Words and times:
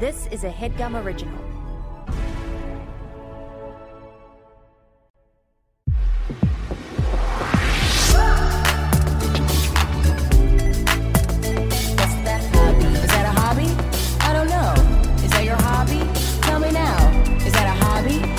This 0.00 0.26
is 0.32 0.42
a 0.42 0.50
headgum 0.50 1.00
original. 1.02 1.38
What's 11.94 12.14
that 13.12 13.24
a 13.24 13.40
hobby? 13.40 13.68
I 14.20 14.32
don't 14.32 14.48
know. 14.48 14.74
Is 15.24 15.30
that 15.30 15.44
your 15.44 15.56
hobby? 15.56 16.00
Tell 16.42 16.58
me 16.58 16.72
now. 16.72 16.96
Is 17.46 17.52
that 17.52 17.66
a 17.66 17.84
hobby? 17.84 18.34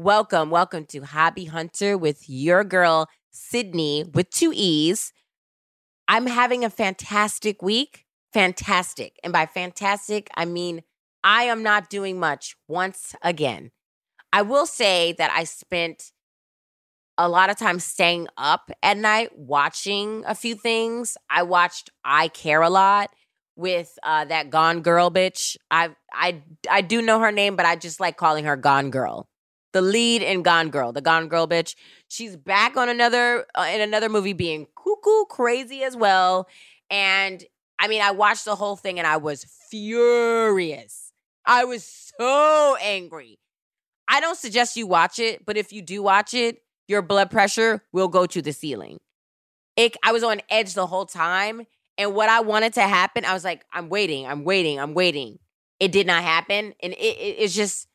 Welcome, 0.00 0.50
welcome 0.50 0.84
to 0.90 1.00
Hobby 1.00 1.46
Hunter 1.46 1.98
with 1.98 2.30
your 2.30 2.62
girl, 2.62 3.08
Sydnee, 3.34 4.14
with 4.14 4.30
two 4.30 4.52
E's. 4.54 5.12
I'm 6.06 6.28
having 6.28 6.64
a 6.64 6.70
fantastic 6.70 7.62
week. 7.62 8.04
Fantastic. 8.32 9.18
And 9.24 9.32
by 9.32 9.46
fantastic, 9.46 10.30
I 10.36 10.44
mean 10.44 10.84
I 11.24 11.42
am 11.42 11.64
not 11.64 11.90
doing 11.90 12.20
much 12.20 12.54
once 12.68 13.16
again. 13.22 13.72
I 14.32 14.42
will 14.42 14.66
say 14.66 15.14
that 15.14 15.32
I 15.32 15.42
spent 15.42 16.12
a 17.18 17.28
lot 17.28 17.50
of 17.50 17.56
time 17.56 17.80
staying 17.80 18.28
up 18.36 18.70
at 18.84 18.96
night 18.96 19.36
watching 19.36 20.22
a 20.28 20.36
few 20.36 20.54
things. 20.54 21.16
I 21.28 21.42
watched 21.42 21.90
I 22.04 22.28
Care 22.28 22.62
a 22.62 22.70
Lot 22.70 23.10
with 23.56 23.98
uh, 24.04 24.26
that 24.26 24.50
Gone 24.50 24.82
Girl 24.82 25.10
bitch. 25.10 25.56
I 25.72 25.96
I 26.12 26.44
I 26.70 26.82
do 26.82 27.02
know 27.02 27.18
her 27.18 27.32
name, 27.32 27.56
but 27.56 27.66
I 27.66 27.74
just 27.74 27.98
like 27.98 28.16
calling 28.16 28.44
her 28.44 28.56
Gone 28.56 28.92
Girl. 28.92 29.28
The 29.72 29.82
lead 29.82 30.22
in 30.22 30.42
Gone 30.42 30.70
Girl, 30.70 30.92
the 30.92 31.00
Gone 31.00 31.28
Girl 31.28 31.46
bitch. 31.46 31.74
She's 32.08 32.36
back 32.36 32.76
on 32.76 32.88
another 32.88 33.46
uh, 33.54 33.68
in 33.70 33.80
another 33.80 34.08
movie, 34.08 34.32
being 34.32 34.66
cuckoo 34.74 35.26
crazy 35.26 35.82
as 35.82 35.96
well. 35.96 36.48
And 36.90 37.44
I 37.78 37.88
mean, 37.88 38.00
I 38.00 38.12
watched 38.12 38.44
the 38.44 38.54
whole 38.54 38.76
thing 38.76 38.98
and 38.98 39.06
I 39.06 39.18
was 39.18 39.44
furious. 39.70 41.12
I 41.44 41.64
was 41.64 41.84
so 42.18 42.76
angry. 42.80 43.38
I 44.08 44.20
don't 44.20 44.38
suggest 44.38 44.76
you 44.76 44.86
watch 44.86 45.18
it, 45.18 45.44
but 45.44 45.56
if 45.56 45.72
you 45.72 45.82
do 45.82 46.02
watch 46.02 46.32
it, 46.32 46.62
your 46.86 47.02
blood 47.02 47.30
pressure 47.30 47.84
will 47.92 48.08
go 48.08 48.26
to 48.26 48.40
the 48.40 48.52
ceiling. 48.52 48.96
It, 49.76 49.96
I 50.02 50.12
was 50.12 50.22
on 50.22 50.40
edge 50.48 50.74
the 50.74 50.86
whole 50.86 51.06
time. 51.06 51.66
And 51.98 52.14
what 52.14 52.28
I 52.28 52.40
wanted 52.40 52.74
to 52.74 52.82
happen, 52.82 53.24
I 53.24 53.34
was 53.34 53.44
like, 53.44 53.64
I'm 53.72 53.88
waiting, 53.88 54.26
I'm 54.26 54.44
waiting, 54.44 54.78
I'm 54.78 54.94
waiting. 54.94 55.38
It 55.80 55.92
did 55.92 56.06
not 56.06 56.22
happen. 56.22 56.74
And 56.80 56.92
it, 56.92 56.96
it, 56.96 57.36
it's 57.38 57.54
just, 57.54 57.87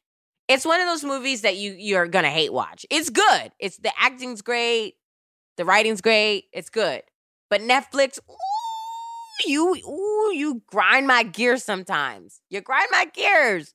it's 0.53 0.65
one 0.65 0.79
of 0.79 0.87
those 0.87 1.03
movies 1.03 1.41
that 1.41 1.57
you 1.57 1.75
you're 1.77 2.07
gonna 2.07 2.29
hate 2.29 2.53
watch. 2.53 2.85
It's 2.89 3.09
good. 3.09 3.51
It's 3.59 3.77
the 3.77 3.91
acting's 3.99 4.41
great, 4.41 4.95
the 5.57 5.65
writing's 5.65 6.01
great, 6.01 6.45
it's 6.53 6.69
good. 6.69 7.01
But 7.49 7.61
Netflix, 7.61 8.19
ooh, 8.29 9.47
you 9.47 9.75
ooh, 9.87 10.33
you 10.33 10.61
grind 10.67 11.07
my 11.07 11.23
gears 11.23 11.63
sometimes. 11.63 12.41
You 12.49 12.61
grind 12.61 12.87
my 12.91 13.05
gears. 13.13 13.73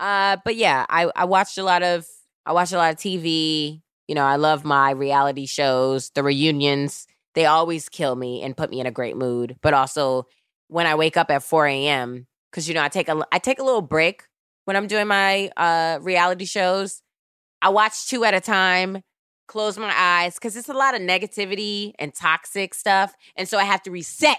Uh, 0.00 0.38
but 0.44 0.56
yeah, 0.56 0.86
I, 0.88 1.10
I 1.14 1.24
watched 1.26 1.58
a 1.58 1.62
lot 1.62 1.82
of 1.82 2.06
I 2.46 2.52
watched 2.52 2.72
a 2.72 2.76
lot 2.76 2.92
of 2.92 2.98
TV. 2.98 3.82
You 4.08 4.14
know, 4.16 4.24
I 4.24 4.36
love 4.36 4.64
my 4.64 4.90
reality 4.90 5.46
shows, 5.46 6.10
the 6.10 6.24
reunions. 6.24 7.06
They 7.34 7.46
always 7.46 7.88
kill 7.88 8.16
me 8.16 8.42
and 8.42 8.56
put 8.56 8.70
me 8.70 8.80
in 8.80 8.86
a 8.86 8.90
great 8.90 9.16
mood. 9.16 9.56
But 9.62 9.74
also 9.74 10.26
when 10.66 10.86
I 10.86 10.96
wake 10.96 11.16
up 11.16 11.30
at 11.30 11.44
4 11.44 11.66
a.m., 11.66 12.26
because 12.50 12.68
you 12.68 12.74
know, 12.74 12.82
I 12.82 12.88
take 12.88 13.08
a 13.08 13.24
I 13.30 13.38
take 13.38 13.60
a 13.60 13.64
little 13.64 13.82
break 13.82 14.24
when 14.70 14.76
I'm 14.76 14.86
doing 14.86 15.08
my 15.08 15.50
uh 15.56 15.98
reality 16.00 16.44
shows. 16.44 17.02
I 17.60 17.70
watch 17.70 18.06
two 18.06 18.22
at 18.22 18.34
a 18.34 18.40
time, 18.40 19.02
close 19.48 19.76
my 19.76 19.92
eyes, 19.92 20.34
because 20.34 20.54
it's 20.56 20.68
a 20.68 20.72
lot 20.72 20.94
of 20.94 21.00
negativity 21.00 21.92
and 21.98 22.14
toxic 22.14 22.72
stuff. 22.72 23.12
And 23.34 23.48
so 23.48 23.58
I 23.58 23.64
have 23.64 23.82
to 23.82 23.90
reset. 23.90 24.38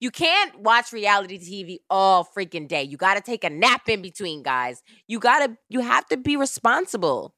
You 0.00 0.10
can't 0.10 0.58
watch 0.60 0.94
reality 0.94 1.38
TV 1.38 1.80
all 1.90 2.24
freaking 2.24 2.68
day. 2.68 2.84
You 2.84 2.96
got 2.96 3.16
to 3.16 3.20
take 3.20 3.44
a 3.44 3.50
nap 3.50 3.86
in 3.86 4.00
between, 4.00 4.42
guys. 4.42 4.82
You 5.06 5.18
got 5.18 5.46
to 5.46 5.58
you 5.68 5.80
have 5.80 6.06
to 6.06 6.16
be 6.16 6.38
responsible. 6.38 7.34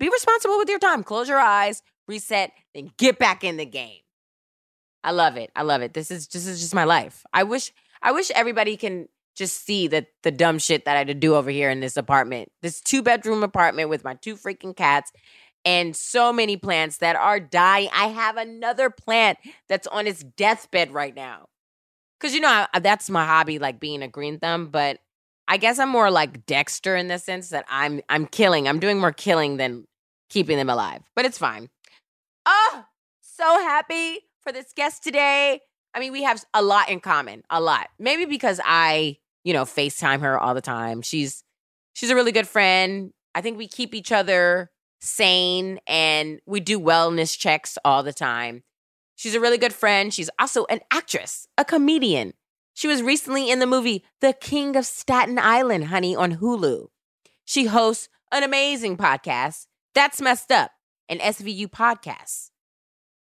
Be 0.00 0.08
responsible 0.08 0.58
with 0.58 0.68
your 0.68 0.80
time. 0.80 1.04
Close 1.04 1.28
your 1.28 1.38
eyes, 1.38 1.80
reset, 2.08 2.50
then 2.74 2.90
get 2.98 3.20
back 3.20 3.44
in 3.44 3.56
the 3.56 3.66
game. 3.66 4.00
I 5.04 5.12
love 5.12 5.36
it. 5.36 5.52
I 5.54 5.62
love 5.62 5.80
it. 5.82 5.94
This 5.94 6.10
is 6.10 6.26
this 6.26 6.44
is 6.44 6.60
just 6.60 6.74
my 6.74 6.84
life. 6.84 7.24
I 7.32 7.44
wish 7.44 7.72
I 8.02 8.10
wish 8.10 8.32
everybody 8.32 8.76
can 8.76 9.06
just 9.34 9.64
see 9.64 9.88
that 9.88 10.06
the 10.22 10.30
dumb 10.30 10.58
shit 10.58 10.84
that 10.84 10.94
I 10.94 10.98
had 10.98 11.06
to 11.08 11.14
do 11.14 11.34
over 11.34 11.50
here 11.50 11.70
in 11.70 11.80
this 11.80 11.96
apartment. 11.96 12.50
This 12.60 12.80
two 12.80 13.02
bedroom 13.02 13.42
apartment 13.42 13.88
with 13.88 14.04
my 14.04 14.14
two 14.14 14.36
freaking 14.36 14.76
cats 14.76 15.12
and 15.64 15.94
so 15.94 16.32
many 16.32 16.56
plants 16.56 16.98
that 16.98 17.16
are 17.16 17.40
dying. 17.40 17.88
I 17.92 18.08
have 18.08 18.36
another 18.36 18.90
plant 18.90 19.38
that's 19.68 19.86
on 19.86 20.06
its 20.06 20.22
deathbed 20.22 20.92
right 20.92 21.14
now. 21.14 21.46
Cuz 22.20 22.34
you 22.34 22.40
know, 22.40 22.66
I, 22.72 22.78
that's 22.78 23.10
my 23.10 23.24
hobby 23.24 23.58
like 23.58 23.80
being 23.80 24.02
a 24.02 24.08
green 24.08 24.38
thumb, 24.38 24.68
but 24.68 24.98
I 25.48 25.56
guess 25.56 25.78
I'm 25.78 25.88
more 25.88 26.10
like 26.10 26.46
Dexter 26.46 26.96
in 26.96 27.08
the 27.08 27.18
sense 27.18 27.50
that 27.50 27.64
I'm 27.68 28.00
I'm 28.08 28.26
killing. 28.26 28.68
I'm 28.68 28.80
doing 28.80 28.98
more 28.98 29.12
killing 29.12 29.56
than 29.56 29.86
keeping 30.30 30.56
them 30.56 30.70
alive. 30.70 31.02
But 31.14 31.24
it's 31.24 31.38
fine. 31.38 31.68
Oh, 32.46 32.84
so 33.20 33.44
happy 33.44 34.20
for 34.40 34.52
this 34.52 34.72
guest 34.74 35.02
today. 35.02 35.60
I 35.94 36.00
mean, 36.00 36.12
we 36.12 36.22
have 36.22 36.42
a 36.54 36.62
lot 36.62 36.88
in 36.88 37.00
common, 37.00 37.42
a 37.50 37.60
lot. 37.60 37.88
Maybe 37.98 38.24
because 38.24 38.60
I, 38.64 39.18
you 39.44 39.52
know, 39.52 39.64
FaceTime 39.64 40.20
her 40.20 40.38
all 40.38 40.54
the 40.54 40.60
time. 40.60 41.02
She's 41.02 41.44
she's 41.94 42.10
a 42.10 42.14
really 42.14 42.32
good 42.32 42.48
friend. 42.48 43.12
I 43.34 43.40
think 43.40 43.58
we 43.58 43.68
keep 43.68 43.94
each 43.94 44.12
other 44.12 44.70
sane 45.00 45.80
and 45.86 46.40
we 46.46 46.60
do 46.60 46.78
wellness 46.78 47.36
checks 47.36 47.76
all 47.84 48.02
the 48.02 48.12
time. 48.12 48.62
She's 49.16 49.34
a 49.34 49.40
really 49.40 49.58
good 49.58 49.72
friend. 49.72 50.12
She's 50.12 50.30
also 50.38 50.64
an 50.66 50.80
actress, 50.90 51.46
a 51.58 51.64
comedian. 51.64 52.34
She 52.74 52.88
was 52.88 53.02
recently 53.02 53.50
in 53.50 53.58
the 53.58 53.66
movie 53.66 54.04
The 54.20 54.32
King 54.32 54.76
of 54.76 54.86
Staten 54.86 55.38
Island, 55.38 55.86
honey, 55.86 56.16
on 56.16 56.36
Hulu. 56.36 56.86
She 57.44 57.66
hosts 57.66 58.08
an 58.30 58.42
amazing 58.42 58.96
podcast, 58.96 59.66
That's 59.94 60.22
Messed 60.22 60.50
Up, 60.50 60.70
an 61.08 61.18
SVU 61.18 61.68
podcast. 61.68 62.50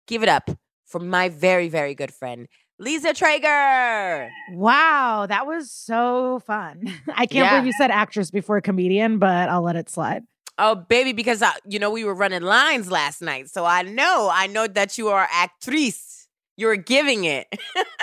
Give 0.07 0.23
it 0.23 0.29
up 0.29 0.51
for 0.87 1.01
my 1.01 1.29
very, 1.29 1.69
very 1.69 1.95
good 1.95 2.13
friend, 2.13 2.49
Liza 2.81 3.13
Treyger. 3.13 4.29
Wow, 4.55 5.27
that 5.29 5.47
was 5.47 5.71
so 5.71 6.41
fun. 6.47 6.83
I 7.15 7.27
can't 7.27 7.33
Yeah. 7.45 7.51
believe 7.51 7.67
you 7.67 7.73
said 7.79 7.91
actress 7.91 8.31
before 8.31 8.61
comedian, 8.63 9.19
but 9.19 9.49
I'll 9.51 9.63
let 9.63 9.77
it 9.77 9.89
slide. 9.91 10.25
Oh, 10.59 10.75
baby, 10.75 11.13
because 11.13 11.43
I, 11.43 11.53
you 11.69 11.79
know 11.79 11.91
we 11.91 12.05
were 12.05 12.15
running 12.15 12.43
lines 12.43 12.91
last 12.91 13.23
night, 13.23 13.49
so 13.51 13.65
I 13.65 13.83
know, 13.83 14.31
I 14.33 14.47
know 14.47 14.67
that 14.67 14.99
you 14.99 15.09
are 15.09 15.27
actrice. 15.29 16.27
You're 16.57 16.77
giving 16.77 17.25
it. 17.25 17.47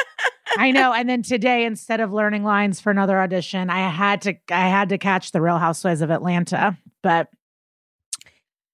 I 0.57 0.71
know. 0.71 0.91
And 0.94 1.07
then 1.09 1.21
today, 1.21 1.65
instead 1.65 1.99
of 1.99 2.11
learning 2.13 2.44
lines 2.44 2.79
for 2.79 2.89
another 2.89 3.19
audition, 3.19 3.69
I 3.69 3.89
had 3.89 4.21
to 4.23 4.35
I 4.49 4.69
had 4.69 4.89
to 4.89 4.97
catch 4.97 5.31
the 5.31 5.41
Real 5.41 5.57
Housewives 5.59 6.01
of 6.01 6.09
Atlanta, 6.09 6.77
but 7.03 7.29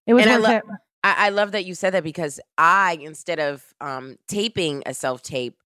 it 0.07 0.13
was 0.13 0.23
And 0.25 0.31
I 0.33 0.37
lo-. 0.37 0.61
I, 1.03 1.15
I 1.27 1.29
love 1.29 1.51
that 1.51 1.65
you 1.65 1.75
said 1.75 1.93
that 1.93 2.03
because 2.03 2.39
I, 2.57 2.97
instead 3.01 3.39
of 3.39 3.65
um, 3.81 4.17
taping 4.27 4.83
a 4.85 4.93
self 4.93 5.21
tape 5.21 5.57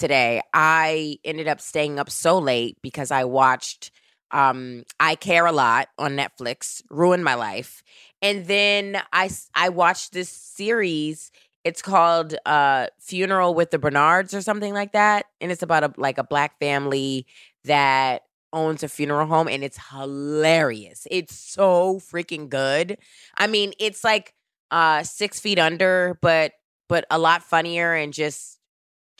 today, 0.00 0.42
I 0.52 1.18
ended 1.24 1.48
up 1.48 1.60
staying 1.60 1.98
up 2.00 2.10
so 2.10 2.38
late 2.38 2.78
because 2.82 3.10
I 3.12 3.24
watched 3.24 3.92
um, 4.32 4.84
I 5.00 5.16
Care 5.16 5.46
a 5.46 5.52
Lot 5.52 5.88
on 5.98 6.16
Netflix, 6.16 6.82
ruined 6.90 7.24
my 7.24 7.34
life. 7.34 7.82
And 8.22 8.46
then 8.46 9.00
I 9.12 9.30
I 9.54 9.68
watched 9.70 10.12
this 10.12 10.28
series. 10.28 11.30
It's 11.64 11.82
called 11.82 12.34
uh, 12.46 12.86
Funeral 13.00 13.54
with 13.54 13.70
the 13.70 13.78
Bernards 13.78 14.32
or 14.34 14.40
something 14.40 14.72
like 14.72 14.92
that. 14.92 15.26
And 15.40 15.52
it's 15.52 15.62
about 15.62 15.84
a 15.84 15.92
like 15.96 16.18
a 16.18 16.24
black 16.24 16.58
family 16.58 17.26
that 17.64 18.22
owns 18.52 18.82
a 18.82 18.88
funeral 18.88 19.26
home 19.26 19.48
and 19.48 19.62
it's 19.62 19.78
hilarious. 19.90 21.06
It's 21.10 21.34
so 21.36 22.00
freaking 22.00 22.48
good. 22.48 22.98
I 23.36 23.46
mean, 23.46 23.72
it's 23.78 24.04
like 24.04 24.34
uh 24.70 25.02
six 25.02 25.40
feet 25.40 25.58
under, 25.58 26.18
but 26.22 26.52
but 26.88 27.04
a 27.10 27.18
lot 27.18 27.42
funnier 27.42 27.94
and 27.94 28.12
just 28.12 28.59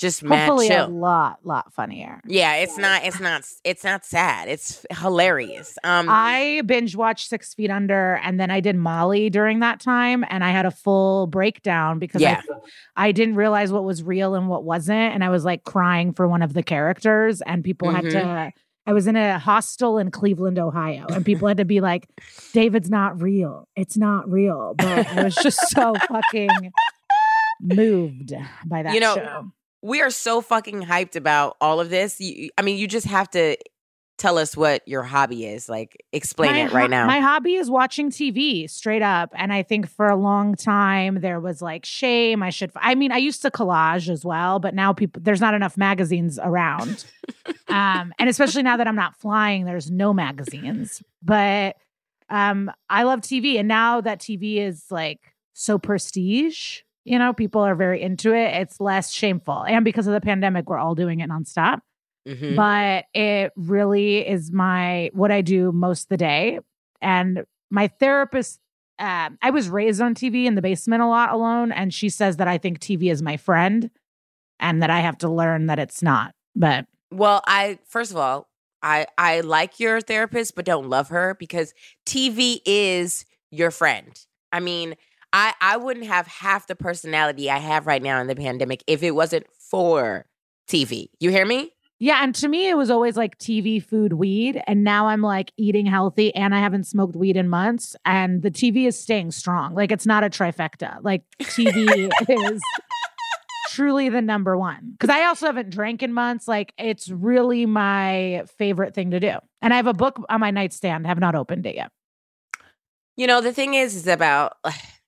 just 0.01 0.23
Hopefully, 0.27 0.69
a 0.71 0.87
lot, 0.87 1.39
lot 1.45 1.73
funnier. 1.75 2.21
Yeah, 2.27 2.55
it's 2.57 2.79
not 2.79 3.05
it's 3.05 3.21
not 3.21 3.45
it's 3.65 3.85
not 3.85 4.05
sad. 4.07 4.49
It's 4.49 4.85
hilarious. 4.99 5.77
Um 5.85 6.07
I 6.09 6.63
binge 6.65 6.97
watched 6.97 7.29
Six 7.29 7.53
Feet 7.55 7.71
Under, 7.71 8.15
and 8.25 8.41
then 8.41 8.51
I 8.51 8.61
did 8.61 8.77
Molly 8.77 9.29
during 9.31 9.61
that 9.61 9.79
time, 9.79 10.25
and 10.31 10.43
I 10.43 10.51
had 10.51 10.65
a 10.67 10.71
full 10.71 11.27
breakdown 11.27 11.99
because 11.99 12.23
Yeah. 12.23 12.41
I, 12.97 13.09
I 13.09 13.13
didn't 13.13 13.35
realize 13.37 13.71
what 13.71 13.85
was 13.85 14.03
real 14.03 14.35
and 14.35 14.49
what 14.49 14.65
wasn't, 14.65 15.15
and 15.15 15.23
I 15.23 15.29
was 15.29 15.45
like 15.45 15.65
crying 15.65 16.15
for 16.15 16.27
one 16.27 16.41
of 16.43 16.55
the 16.55 16.63
characters, 16.63 17.43
and 17.43 17.63
people 17.63 17.91
had 17.91 18.05
Mhm. 18.07 18.11
to. 18.13 18.53
I 18.87 18.93
was 18.95 19.07
in 19.07 19.15
a 19.15 19.39
hostel 19.39 19.99
in 19.99 20.11
Cleveland, 20.11 20.59
Ohio, 20.59 21.05
and 21.11 21.25
people 21.25 21.47
had 21.47 21.59
to 21.59 21.67
be 21.67 21.81
like, 21.83 22.09
"David's 22.55 22.89
not 22.89 23.21
real. 23.21 23.69
It's 23.77 23.97
not 23.99 24.29
real." 24.29 24.75
But 24.79 25.07
I 25.07 25.23
was 25.25 25.35
just 25.35 25.61
so 25.69 25.95
fucking 26.09 26.73
moved 27.61 28.33
by 28.65 28.83
that 28.83 28.95
You 28.95 29.01
know, 29.01 29.15
show. 29.15 29.53
We 29.83 30.01
are 30.03 30.11
so 30.11 30.41
fucking 30.41 30.83
hyped 30.83 31.17
about 31.17 31.57
all 31.61 31.81
of 31.81 31.91
this. 31.91 32.21
You, 32.21 32.51
I 32.59 32.63
mean, 32.63 32.77
you 32.77 32.87
just 32.87 33.07
have 33.07 33.31
to 33.31 33.57
tell 34.19 34.37
us 34.37 34.55
what 34.55 34.87
your 34.87 35.03
hobby 35.03 35.47
is. 35.47 35.67
Like, 35.67 36.05
explain 36.13 36.53
My 36.53 36.59
it 36.61 36.73
right 36.73 36.83
ho- 36.83 36.89
now. 36.89 37.07
My 37.07 37.21
hobby 37.21 37.55
is 37.55 37.71
watching 37.71 38.11
TV 38.11 38.69
straight 38.69 39.01
up. 39.01 39.33
And 39.35 39.51
I 39.51 39.63
think 39.63 39.89
for 39.89 40.09
a 40.09 40.17
long 40.17 40.55
time 40.55 41.23
there 41.23 41.41
was 41.41 41.63
like 41.63 41.87
shame. 41.87 42.43
I 42.43 42.51
should, 42.51 42.71
I 42.77 42.95
mean, 42.95 43.13
I 43.13 43.17
used 43.17 43.41
to 43.43 43.51
collage 43.51 44.11
as 44.11 44.23
well, 44.23 44.59
but 44.59 44.75
now 44.75 44.93
people, 44.93 45.23
there's 45.25 45.41
not 45.41 45.55
enough 45.55 45.79
magazines 45.79 46.39
around. 46.39 47.07
um, 47.69 48.13
and 48.19 48.29
especially 48.29 48.63
now 48.63 48.77
that 48.77 48.87
I'm 48.87 48.97
not 48.97 49.17
flying, 49.17 49.65
there's 49.65 49.91
no 49.91 50.13
magazines. 50.13 51.03
But 51.23 51.77
um, 52.29 52.71
I 52.91 53.05
love 53.05 53.21
TV. 53.23 53.59
And 53.59 53.69
now 53.69 54.03
that 54.03 54.21
TV 54.21 54.59
is 54.59 54.85
like 54.91 55.35
so 55.55 55.79
prestige, 55.79 56.81
you 57.05 57.19
know, 57.19 57.33
people 57.33 57.61
are 57.63 57.75
very 57.75 58.01
into 58.03 58.35
it. 58.35 58.55
It's 58.55 58.81
less 58.81 59.11
shameful. 59.13 59.65
And 59.65 59.85
because 59.85 60.07
of 60.07 60.13
the 60.13 60.21
pandemic, 60.21 60.69
we're 60.69 60.79
all 60.79 60.95
doing 60.95 61.21
it 61.21 61.29
nonstop 61.31 61.81
Mhm. 62.29 62.55
but 62.55 63.07
it 63.19 63.51
really 63.57 64.19
is 64.29 64.53
my 64.53 65.11
what 65.15 65.31
I 65.33 65.41
do 65.41 65.73
most 65.73 66.03
of 66.05 66.09
the 66.11 66.17
day. 66.19 66.59
And 67.01 67.45
my 67.71 67.89
therapist, 67.89 68.61
um, 68.99 69.39
I 69.41 69.49
was 69.51 69.71
raised 69.71 70.03
on 70.03 70.15
TV 70.15 70.45
in 70.45 70.55
the 70.55 70.61
basement 70.61 71.03
a 71.03 71.07
lot 71.07 71.33
alone, 71.33 71.73
and 71.73 71.95
she 71.95 72.11
says 72.11 72.37
that 72.37 72.47
I 72.47 72.59
think 72.59 72.79
TV 72.79 73.11
is 73.11 73.23
my 73.23 73.39
friend, 73.39 73.91
and 74.59 74.83
that 74.83 74.91
I 74.91 75.01
have 75.01 75.17
to 75.19 75.29
learn 75.31 75.67
that 75.69 75.79
it's 75.79 76.03
not. 76.03 76.35
But 76.55 76.87
Well, 77.11 77.43
I 77.47 77.79
first 77.87 78.11
of 78.11 78.19
all, 78.19 78.49
I 78.83 79.07
I 79.17 79.41
like 79.41 79.81
your 79.81 80.03
therapist, 80.03 80.55
but 80.55 80.67
don't 80.67 80.91
love 80.91 81.09
her 81.09 81.35
because 81.39 81.73
TV 82.05 82.61
is 82.67 83.25
your 83.51 83.71
friend. 83.71 84.13
I 84.53 84.61
mean, 84.61 84.95
I 85.33 85.55
I 85.61 85.77
wouldn't 85.77 86.07
have 86.07 86.27
half 86.27 86.67
the 86.67 86.77
personality 86.77 87.51
I 87.51 87.59
have 87.59 87.87
right 87.87 88.03
now 88.03 88.21
in 88.21 88.27
the 88.27 88.37
pandemic 88.37 88.83
if 88.87 89.03
it 89.03 89.13
wasn't 89.13 89.47
for 89.53 90.27
TV. 90.69 91.09
You 91.19 91.31
hear 91.31 91.47
me? 91.47 91.73
yeah, 92.03 92.25
and 92.25 92.35
to 92.37 92.49
me, 92.49 92.67
it 92.67 92.79
was 92.79 92.91
always 92.91 93.19
like 93.19 93.37
TV, 93.39 93.83
food, 93.85 94.15
weed, 94.15 94.63
and 94.67 94.83
now 94.83 95.09
I'm 95.09 95.21
like 95.21 95.53
eating 95.59 95.85
healthy, 95.85 96.35
and 96.35 96.55
I 96.55 96.59
haven't 96.59 96.85
smoked 96.85 97.15
weed 97.15 97.37
in 97.37 97.47
months, 97.47 97.95
and 98.07 98.41
the 98.41 98.51
TV 98.51 98.87
is 98.87 98.99
staying 98.99 99.33
strong. 99.33 99.75
Like 99.75 99.93
it's 99.93 100.07
not 100.07 100.25
a 100.25 100.31
trifecta. 100.31 100.97
Like 101.03 101.23
TV 101.43 102.11
is. 102.29 102.63
truly 103.69 104.09
the 104.09 104.21
number 104.21 104.59
one 104.59 104.91
because 104.99 105.15
I 105.15 105.27
also 105.27 105.47
haven't 105.47 105.71
drank 105.71 106.03
in 106.03 106.13
months. 106.13 106.49
Like 106.49 106.73
it's 106.77 107.09
really 107.09 107.67
my 107.67 108.43
favorite 108.59 108.95
thing 108.95 109.13
to 109.13 109.21
do. 109.21 109.35
And 109.63 109.73
I 109.73 109.77
have 109.77 109.87
a 109.87 109.95
book 109.95 110.21
on 110.29 110.41
my 110.41 110.51
nightstand, 110.51 111.07
have 111.07 111.21
not 111.21 111.37
opened 111.37 111.67
it 111.67 111.77
yet. 111.77 111.93
You 113.17 113.29
know, 113.29 113.41
the 113.41 113.53
thing 113.53 113.75
is, 113.75 113.95
is 113.95 114.09
about 114.09 114.55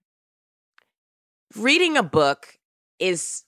reading 1.57 1.97
a 1.97 2.03
book 2.03 2.59
is 2.99 3.43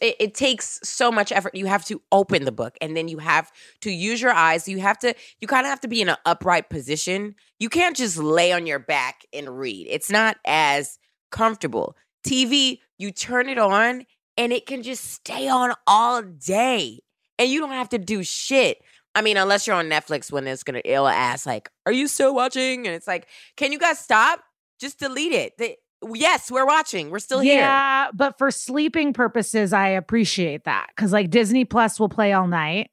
it, 0.00 0.16
it 0.18 0.34
takes 0.34 0.80
so 0.82 1.12
much 1.12 1.30
effort. 1.30 1.54
You 1.54 1.66
have 1.66 1.84
to 1.86 2.00
open 2.10 2.44
the 2.44 2.52
book 2.52 2.76
and 2.80 2.96
then 2.96 3.08
you 3.08 3.18
have 3.18 3.52
to 3.82 3.90
use 3.90 4.20
your 4.20 4.32
eyes. 4.32 4.66
You 4.66 4.80
have 4.80 4.98
to, 5.00 5.14
you 5.40 5.46
kind 5.46 5.66
of 5.66 5.70
have 5.70 5.80
to 5.80 5.88
be 5.88 6.00
in 6.00 6.08
an 6.08 6.16
upright 6.24 6.70
position. 6.70 7.34
You 7.58 7.68
can't 7.68 7.96
just 7.96 8.16
lay 8.16 8.52
on 8.52 8.66
your 8.66 8.78
back 8.78 9.26
and 9.32 9.58
read. 9.58 9.88
It's 9.90 10.10
not 10.10 10.38
as 10.46 10.98
comfortable. 11.30 11.96
TV, 12.26 12.78
you 12.96 13.10
turn 13.10 13.48
it 13.48 13.58
on 13.58 14.06
and 14.38 14.52
it 14.52 14.66
can 14.66 14.82
just 14.82 15.04
stay 15.04 15.48
on 15.48 15.74
all 15.86 16.22
day 16.22 17.00
and 17.38 17.50
you 17.50 17.60
don't 17.60 17.70
have 17.70 17.90
to 17.90 17.98
do 17.98 18.22
shit. 18.22 18.78
I 19.14 19.22
mean, 19.22 19.36
unless 19.36 19.66
you're 19.66 19.76
on 19.76 19.88
Netflix 19.88 20.32
when 20.32 20.46
it's 20.46 20.62
gonna 20.64 20.80
it'll 20.84 21.06
ask 21.06 21.46
like, 21.46 21.70
"Are 21.86 21.92
you 21.92 22.08
still 22.08 22.34
watching?" 22.34 22.86
And 22.86 22.96
it's 22.96 23.06
like, 23.06 23.28
"Can 23.56 23.70
you 23.70 23.78
guys 23.78 23.98
stop? 23.98 24.40
Just 24.80 24.98
delete 24.98 25.32
it." 25.32 25.78
They, 26.12 26.18
yes, 26.20 26.50
we're 26.50 26.66
watching. 26.66 27.10
We're 27.10 27.18
still 27.18 27.40
here. 27.40 27.58
yeah, 27.60 28.08
but 28.14 28.38
for 28.38 28.50
sleeping 28.50 29.12
purposes, 29.12 29.72
I 29.72 29.88
appreciate 29.88 30.64
that 30.64 30.88
because 30.94 31.12
like 31.12 31.30
Disney 31.30 31.64
Plus 31.64 31.98
will 32.00 32.08
play 32.08 32.32
all 32.32 32.46
night. 32.46 32.90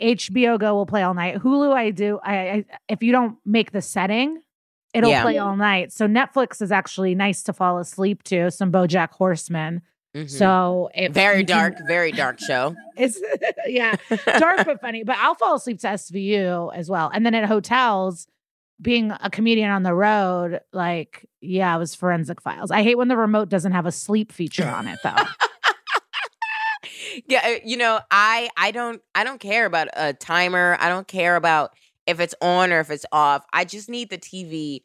HBO 0.00 0.58
Go 0.58 0.74
will 0.74 0.86
play 0.86 1.02
all 1.02 1.14
night. 1.14 1.36
Hulu, 1.38 1.72
I 1.74 1.90
do. 1.90 2.18
I, 2.22 2.34
I 2.36 2.64
if 2.88 3.02
you 3.02 3.12
don't 3.12 3.36
make 3.44 3.72
the 3.72 3.82
setting, 3.82 4.40
it'll 4.92 5.10
Yeah. 5.10 5.22
play 5.22 5.38
all 5.38 5.56
night. 5.56 5.92
So 5.92 6.06
Netflix 6.06 6.62
is 6.62 6.70
actually 6.72 7.14
nice 7.14 7.42
to 7.44 7.52
fall 7.52 7.78
asleep 7.78 8.22
to. 8.24 8.50
Some 8.50 8.70
BoJack 8.72 9.10
Horseman. 9.10 9.82
Mhm. 10.14 10.30
So 10.30 10.90
if 10.94 11.12
very 11.12 11.44
can- 11.44 11.56
dark, 11.58 11.74
very 11.86 12.12
dark 12.12 12.38
show. 12.40 12.74
It's 12.96 13.20
yeah, 13.66 13.96
dark 14.38 14.64
but 14.64 14.80
funny. 14.80 15.02
But 15.02 15.16
I'll 15.18 15.34
fall 15.34 15.56
asleep 15.56 15.80
to 15.80 15.88
SVU 15.88 16.72
as 16.72 16.88
well. 16.88 17.10
And 17.12 17.26
then 17.26 17.34
at 17.34 17.44
hotels, 17.46 18.28
being 18.84 19.10
a 19.10 19.28
comedian 19.28 19.70
on 19.70 19.82
the 19.82 19.94
road, 19.94 20.60
like 20.72 21.26
yeah, 21.40 21.74
it 21.74 21.78
was 21.78 21.96
forensic 21.96 22.40
files. 22.40 22.70
I 22.70 22.84
hate 22.84 22.96
when 22.96 23.08
the 23.08 23.16
remote 23.16 23.48
doesn't 23.48 23.72
have 23.72 23.86
a 23.86 23.92
sleep 23.92 24.30
feature 24.30 24.68
on 24.68 24.86
it 24.86 25.00
though. 25.02 25.16
yeah, 27.26 27.40
uh, 27.44 27.58
you 27.64 27.76
know, 27.76 27.98
I 28.12 28.50
I 28.56 28.70
don't 28.70 29.02
I 29.16 29.24
don't 29.24 29.40
care 29.40 29.66
about 29.66 29.88
a 29.94 30.12
timer. 30.12 30.76
I 30.78 30.88
don't 30.88 31.08
care 31.08 31.34
about 31.34 31.74
if 32.06 32.20
it's 32.20 32.34
on 32.40 32.72
or 32.72 32.78
if 32.78 32.90
it's 32.90 33.06
off. 33.10 33.44
I 33.52 33.64
just 33.64 33.88
need 33.88 34.10
the 34.10 34.18
TV 34.18 34.82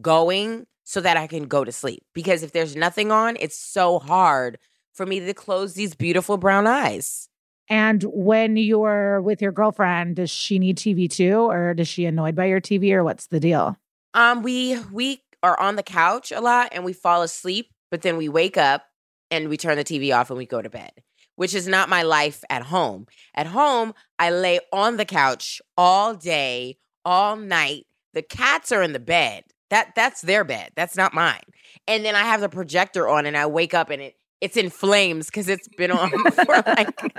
going 0.00 0.66
so 0.84 1.00
that 1.00 1.16
I 1.16 1.26
can 1.26 1.44
go 1.44 1.64
to 1.64 1.70
sleep. 1.70 2.04
Because 2.14 2.42
if 2.42 2.52
there's 2.52 2.74
nothing 2.74 3.12
on, 3.12 3.36
it's 3.38 3.56
so 3.56 3.98
hard 3.98 4.58
for 4.92 5.06
me 5.06 5.20
to 5.20 5.34
close 5.34 5.74
these 5.74 5.94
beautiful 5.94 6.36
brown 6.36 6.66
eyes. 6.66 7.28
And 7.68 8.02
when 8.02 8.56
you're 8.56 9.20
with 9.20 9.40
your 9.40 9.52
girlfriend, 9.52 10.16
does 10.16 10.30
she 10.30 10.58
need 10.58 10.76
TV 10.76 11.08
too, 11.10 11.50
or 11.50 11.74
does 11.74 11.88
she 11.88 12.04
annoyed 12.04 12.34
by 12.34 12.46
your 12.46 12.60
TV, 12.60 12.92
or 12.92 13.04
what's 13.04 13.26
the 13.26 13.40
deal? 13.40 13.76
Um, 14.14 14.42
we 14.42 14.78
we 14.92 15.22
are 15.42 15.58
on 15.58 15.76
the 15.76 15.82
couch 15.82 16.32
a 16.32 16.40
lot 16.40 16.68
and 16.72 16.84
we 16.84 16.92
fall 16.92 17.22
asleep, 17.22 17.70
but 17.90 18.02
then 18.02 18.16
we 18.16 18.28
wake 18.28 18.56
up 18.56 18.84
and 19.30 19.48
we 19.48 19.56
turn 19.56 19.76
the 19.76 19.84
TV 19.84 20.14
off 20.14 20.30
and 20.30 20.38
we 20.38 20.46
go 20.46 20.62
to 20.62 20.70
bed, 20.70 20.92
which 21.36 21.54
is 21.54 21.66
not 21.66 21.88
my 21.88 22.02
life 22.02 22.44
at 22.50 22.62
home. 22.62 23.06
At 23.34 23.46
home, 23.46 23.94
I 24.18 24.30
lay 24.30 24.60
on 24.72 24.98
the 24.98 25.04
couch 25.04 25.60
all 25.76 26.14
day, 26.14 26.78
all 27.04 27.36
night. 27.36 27.86
The 28.12 28.22
cats 28.22 28.70
are 28.72 28.82
in 28.82 28.92
the 28.92 29.00
bed. 29.00 29.44
That 29.70 29.94
that's 29.96 30.20
their 30.20 30.44
bed. 30.44 30.72
That's 30.76 30.96
not 30.96 31.14
mine. 31.14 31.40
And 31.88 32.04
then 32.04 32.14
I 32.14 32.24
have 32.24 32.42
the 32.42 32.50
projector 32.50 33.08
on 33.08 33.24
and 33.24 33.36
I 33.36 33.46
wake 33.46 33.72
up 33.72 33.88
and 33.88 34.02
it 34.02 34.16
it's 34.42 34.56
in 34.56 34.70
flames 34.70 35.26
because 35.26 35.48
it's 35.48 35.68
been 35.68 35.92
on 35.92 36.10
for 36.32 36.62
like 36.66 37.14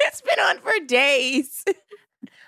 it's 0.00 0.20
been 0.22 0.38
on 0.40 0.58
for 0.60 0.72
days. 0.86 1.64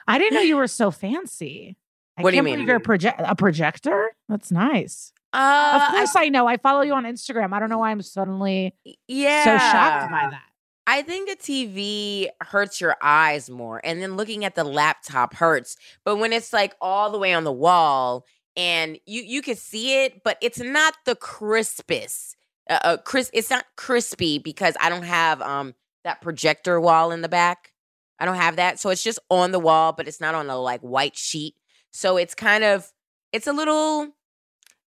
I 0.06 0.18
didn't 0.18 0.34
know 0.34 0.42
you 0.42 0.56
were 0.56 0.68
so 0.68 0.92
fancy. 0.92 1.76
I 2.16 2.22
What 2.22 2.30
do 2.30 2.36
you 2.36 2.42
mean? 2.44 2.60
You're 2.60 2.76
a, 2.76 2.80
proje- 2.80 3.14
a 3.18 3.34
projector. 3.34 4.12
That's 4.28 4.52
nice. 4.52 5.12
Uh, 5.32 5.80
of 5.82 5.94
course, 5.94 6.16
I, 6.16 6.28
know. 6.28 6.46
I 6.46 6.56
follow 6.56 6.82
you 6.82 6.94
on 6.94 7.04
Instagram. 7.04 7.52
I 7.52 7.58
don't 7.58 7.68
know 7.68 7.78
why 7.78 7.90
I'm 7.90 8.00
suddenly 8.00 8.74
yeah. 9.08 9.44
so 9.44 9.58
shocked 9.58 10.10
by 10.10 10.28
that. 10.30 10.42
I 10.86 11.02
think 11.02 11.28
a 11.28 11.34
TV 11.34 12.28
hurts 12.40 12.80
your 12.80 12.96
eyes 13.02 13.50
more, 13.50 13.80
and 13.82 14.00
then 14.00 14.16
looking 14.16 14.44
at 14.44 14.54
the 14.54 14.62
laptop 14.62 15.34
hurts. 15.34 15.76
But 16.04 16.16
when 16.16 16.32
it's 16.32 16.52
like 16.52 16.74
all 16.80 17.10
the 17.10 17.18
way 17.18 17.34
on 17.34 17.42
the 17.42 17.52
wall, 17.52 18.24
and 18.56 18.98
you 19.04 19.22
you 19.22 19.42
can 19.42 19.56
see 19.56 20.04
it, 20.04 20.22
but 20.22 20.38
it's 20.40 20.60
not 20.60 20.94
the 21.04 21.16
crispest. 21.16 22.35
Uh, 22.68 22.78
uh, 22.82 22.96
crisp. 22.98 23.30
It's 23.34 23.50
not 23.50 23.64
crispy 23.76 24.38
because 24.38 24.76
I 24.80 24.88
don't 24.88 25.04
have 25.04 25.40
um 25.42 25.74
that 26.04 26.20
projector 26.20 26.80
wall 26.80 27.12
in 27.12 27.22
the 27.22 27.28
back. 27.28 27.72
I 28.18 28.24
don't 28.24 28.36
have 28.36 28.56
that, 28.56 28.80
so 28.80 28.90
it's 28.90 29.02
just 29.02 29.18
on 29.30 29.52
the 29.52 29.58
wall, 29.58 29.92
but 29.92 30.08
it's 30.08 30.20
not 30.20 30.34
on 30.34 30.48
a 30.48 30.56
like 30.58 30.80
white 30.80 31.16
sheet. 31.16 31.54
So 31.92 32.16
it's 32.16 32.34
kind 32.34 32.64
of 32.64 32.90
it's 33.32 33.46
a 33.46 33.52
little 33.52 34.08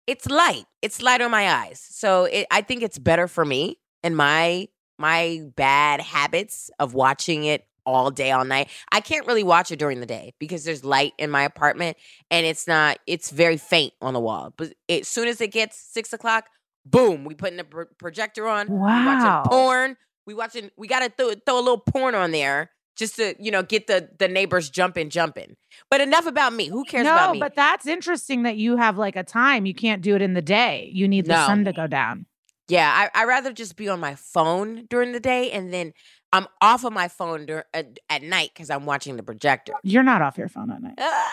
it's 0.06 0.26
light. 0.26 0.64
It's 0.82 1.02
light 1.02 1.20
on 1.20 1.30
my 1.30 1.50
eyes. 1.50 1.80
So 1.90 2.24
it, 2.24 2.46
I 2.50 2.60
think 2.60 2.82
it's 2.82 2.98
better 2.98 3.28
for 3.28 3.44
me 3.44 3.78
and 4.02 4.16
my 4.16 4.68
my 4.98 5.42
bad 5.56 6.00
habits 6.00 6.70
of 6.78 6.94
watching 6.94 7.44
it 7.44 7.66
all 7.86 8.10
day 8.10 8.30
all 8.30 8.44
night. 8.44 8.68
I 8.92 9.00
can't 9.00 9.26
really 9.26 9.42
watch 9.42 9.70
it 9.70 9.78
during 9.78 10.00
the 10.00 10.06
day 10.06 10.34
because 10.38 10.64
there's 10.64 10.84
light 10.84 11.12
in 11.18 11.30
my 11.30 11.42
apartment 11.42 11.96
and 12.30 12.46
it's 12.46 12.66
not 12.66 12.98
it's 13.06 13.30
very 13.30 13.56
faint 13.56 13.92
on 14.00 14.14
the 14.14 14.20
wall. 14.20 14.52
But 14.56 14.74
as 14.88 15.08
soon 15.08 15.28
as 15.28 15.40
it 15.40 15.52
gets 15.52 15.76
six 15.78 16.12
o'clock, 16.12 16.46
boom, 16.86 17.24
we 17.24 17.34
putting 17.34 17.56
the 17.56 17.64
pro- 17.64 17.86
projector 17.98 18.46
on. 18.46 18.68
We 18.68 18.76
Wow. 18.78 19.06
watching 19.06 19.50
porn. 19.50 19.96
We 20.26 20.34
watching. 20.34 20.70
We 20.76 20.88
gotta 20.88 21.10
throw, 21.16 21.32
throw 21.46 21.56
a 21.58 21.60
little 21.60 21.78
porn 21.78 22.14
on 22.14 22.30
there 22.30 22.70
just 22.96 23.16
to 23.16 23.34
you 23.38 23.50
know 23.50 23.62
get 23.62 23.86
the 23.86 24.08
the 24.18 24.28
neighbors 24.28 24.70
jumping, 24.70 25.10
jumping. 25.10 25.56
But 25.90 26.00
enough 26.00 26.26
about 26.26 26.52
me. 26.52 26.68
Who 26.68 26.84
cares 26.84 27.04
no, 27.04 27.12
about 27.12 27.32
me? 27.32 27.40
but 27.40 27.54
that's 27.56 27.86
interesting 27.86 28.44
that 28.44 28.56
you 28.56 28.76
have 28.76 28.96
like 28.98 29.16
a 29.16 29.22
time. 29.24 29.66
You 29.66 29.74
can't 29.74 30.00
do 30.02 30.14
it 30.14 30.22
in 30.22 30.34
the 30.34 30.42
day. 30.42 30.90
You 30.94 31.08
need 31.08 31.26
the 31.26 31.34
No. 31.34 31.46
sun 31.46 31.64
to 31.64 31.72
go 31.72 31.86
down. 31.86 32.26
Yeah, 32.68 32.90
I 33.14 33.22
I 33.22 33.24
rather 33.24 33.52
just 33.52 33.76
be 33.76 33.88
on 33.90 34.00
my 34.00 34.14
phone 34.14 34.86
during 34.88 35.12
the 35.12 35.20
day, 35.20 35.50
and 35.50 35.72
then 35.72 35.92
I'm 36.32 36.46
off 36.62 36.84
of 36.84 36.92
my 36.94 37.08
phone 37.08 37.44
dur- 37.46 37.66
at, 37.74 37.98
at 38.08 38.22
night 38.22 38.50
because 38.54 38.70
I'm 38.70 38.86
watching 38.86 39.16
the 39.16 39.22
projector. 39.22 39.74
You're 39.82 40.02
not 40.02 40.22
off 40.22 40.38
your 40.38 40.48
phone 40.48 40.70
at 40.70 40.80
night. 40.82 40.94
Ah, 40.98 41.32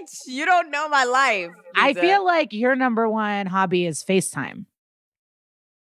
bitch, 0.00 0.20
you 0.26 0.46
don't 0.46 0.70
know 0.70 0.88
my 0.88 1.04
life. 1.04 1.50
I 1.74 1.88
Liza. 1.88 2.00
feel 2.00 2.24
like 2.24 2.52
your 2.52 2.74
number 2.76 3.08
one 3.08 3.46
hobby 3.46 3.86
is 3.86 4.02
FaceTime. 4.04 4.66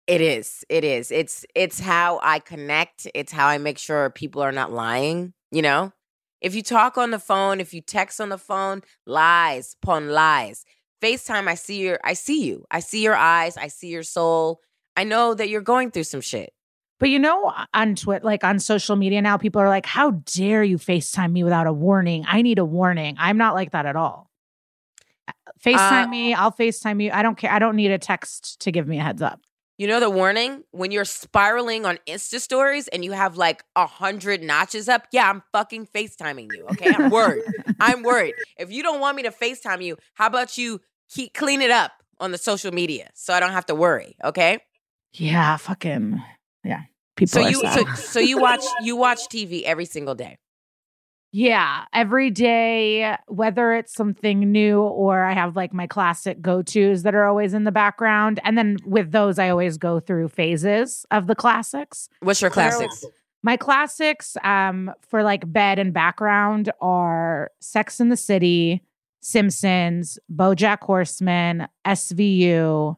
it 0.07 0.21
is. 0.21 0.63
It 0.69 0.83
is. 0.83 1.11
It's 1.11 1.45
it's 1.55 1.79
how 1.79 2.19
I 2.23 2.39
connect. 2.39 3.07
It's 3.15 3.31
how 3.31 3.47
I 3.47 3.57
make 3.57 3.77
sure 3.77 4.09
people 4.09 4.41
are 4.41 4.51
not 4.51 4.71
lying. 4.71 5.33
You 5.51 5.61
know, 5.61 5.93
if 6.41 6.53
you 6.55 6.61
talk 6.61 6.97
on 6.97 7.11
the 7.11 7.19
phone, 7.19 7.59
if 7.59 7.73
you 7.73 7.81
text 7.81 8.19
on 8.21 8.29
the 8.29 8.37
phone, 8.37 8.81
lies 9.05 9.75
upon 9.81 10.09
lies. 10.09 10.65
FaceTime, 11.01 11.47
I 11.47 11.55
see 11.55 11.81
your, 11.81 11.99
I 12.03 12.13
see 12.13 12.45
you. 12.45 12.65
I 12.71 12.79
see 12.79 13.03
your 13.03 13.15
eyes. 13.15 13.57
I 13.57 13.67
see 13.67 13.87
your 13.89 14.03
soul. 14.03 14.61
I 14.97 15.03
know 15.03 15.33
that 15.33 15.49
you're 15.49 15.61
going 15.61 15.91
through 15.91 16.05
some 16.05 16.21
shit. 16.21 16.51
But 16.99 17.09
you 17.09 17.19
know, 17.19 17.53
on 17.73 17.95
Twitter, 17.95 18.25
like 18.25 18.43
on 18.43 18.59
social 18.59 18.95
media 18.95 19.21
now, 19.21 19.37
people 19.37 19.61
are 19.61 19.67
like, 19.67 19.85
"How 19.85 20.11
dare 20.11 20.63
you 20.63 20.77
FaceTime 20.77 21.31
me 21.31 21.43
without 21.43 21.67
a 21.67 21.73
warning? 21.73 22.25
I 22.27 22.41
need 22.41 22.57
a 22.57 22.65
warning." 22.65 23.15
I'm 23.19 23.37
not 23.37 23.53
like 23.53 23.71
that 23.71 23.85
at 23.85 23.95
all. 23.95 24.31
FaceTime 25.63 26.05
Uh, 26.05 26.07
me. 26.07 26.33
I'll 26.33 26.51
FaceTime 26.51 27.03
you. 27.03 27.11
I 27.11 27.21
don't 27.21 27.37
care. 27.37 27.51
I 27.51 27.59
don't 27.59 27.75
need 27.75 27.91
a 27.91 27.97
text 27.97 28.61
to 28.61 28.71
give 28.71 28.87
me 28.87 28.99
a 28.99 29.03
heads 29.03 29.21
up. 29.21 29.41
You 29.77 29.87
know 29.87 29.99
the 29.99 30.09
warning 30.09 30.63
when 30.71 30.91
you're 30.91 31.03
spiraling 31.03 31.85
on 31.85 31.99
Insta 32.07 32.39
stories 32.39 32.87
and 32.87 33.03
you 33.03 33.11
have 33.11 33.35
like 33.35 33.61
a 33.75 33.85
hundred 33.85 34.41
notches 34.41 34.87
up. 34.87 35.05
Yeah, 35.11 35.29
I'm 35.29 35.43
fucking 35.51 35.87
FaceTiming 35.87 36.55
you. 36.55 36.65
Okay, 36.71 36.89
I'm 36.93 37.09
worried. 37.09 37.43
I'm 37.81 38.01
worried. 38.03 38.35
If 38.57 38.71
you 38.71 38.83
don't 38.83 39.01
want 39.01 39.17
me 39.17 39.23
to 39.23 39.31
FaceTime 39.31 39.83
you, 39.83 39.97
how 40.13 40.27
about 40.27 40.57
you 40.57 40.79
keep 41.09 41.33
clean 41.33 41.61
it 41.61 41.71
up 41.71 41.91
on 42.21 42.31
the 42.31 42.37
social 42.37 42.71
media 42.71 43.09
so 43.15 43.33
I 43.33 43.41
don't 43.41 43.51
have 43.51 43.65
to 43.65 43.75
worry. 43.75 44.15
Okay. 44.23 44.59
Yeah, 45.11 45.57
fucking 45.57 46.23
yeah. 46.65 46.81
People 47.15 47.31
So 47.31 47.43
are 47.43 47.49
you 47.49 47.61
sad. 47.61 47.87
so, 47.87 47.95
so 47.95 48.19
you 48.19 48.37
watch 48.39 48.63
you 48.81 48.95
watch 48.95 49.27
TV 49.29 49.63
every 49.63 49.85
single 49.85 50.15
day. 50.15 50.37
Yeah, 51.37 51.83
every 51.91 52.31
day, 52.31 53.17
whether 53.27 53.73
it's 53.73 53.93
something 53.93 54.51
new 54.53 54.79
or 54.79 55.25
I 55.25 55.33
have 55.33 55.57
like 55.57 55.73
my 55.73 55.85
classic 55.85 56.41
go 56.41 56.61
tos 56.61 57.03
that 57.03 57.13
are 57.13 57.25
always 57.25 57.53
in 57.53 57.65
the 57.65 57.73
background. 57.73 58.39
And 58.45 58.57
then 58.57 58.77
with 58.85 59.11
those, 59.11 59.37
I 59.37 59.49
always 59.49 59.77
go 59.77 59.99
through 59.99 60.29
phases 60.29 61.05
of 61.11 61.27
the 61.27 61.35
classics. 61.35 62.07
What's 62.21 62.41
your 62.41 62.51
classics? 62.51 63.03
My 63.43 63.57
classics 63.57 64.37
um, 64.45 64.93
for 65.09 65.23
like 65.23 65.51
bed 65.51 65.77
and 65.77 65.93
background 65.93 66.71
are 66.79 67.51
Sex 67.59 67.99
in 67.99 68.07
the 68.07 68.15
City, 68.15 68.81
Simpsons, 69.21 70.17
Bojack 70.33 70.83
Horseman, 70.83 71.67
SVU, 71.85 72.95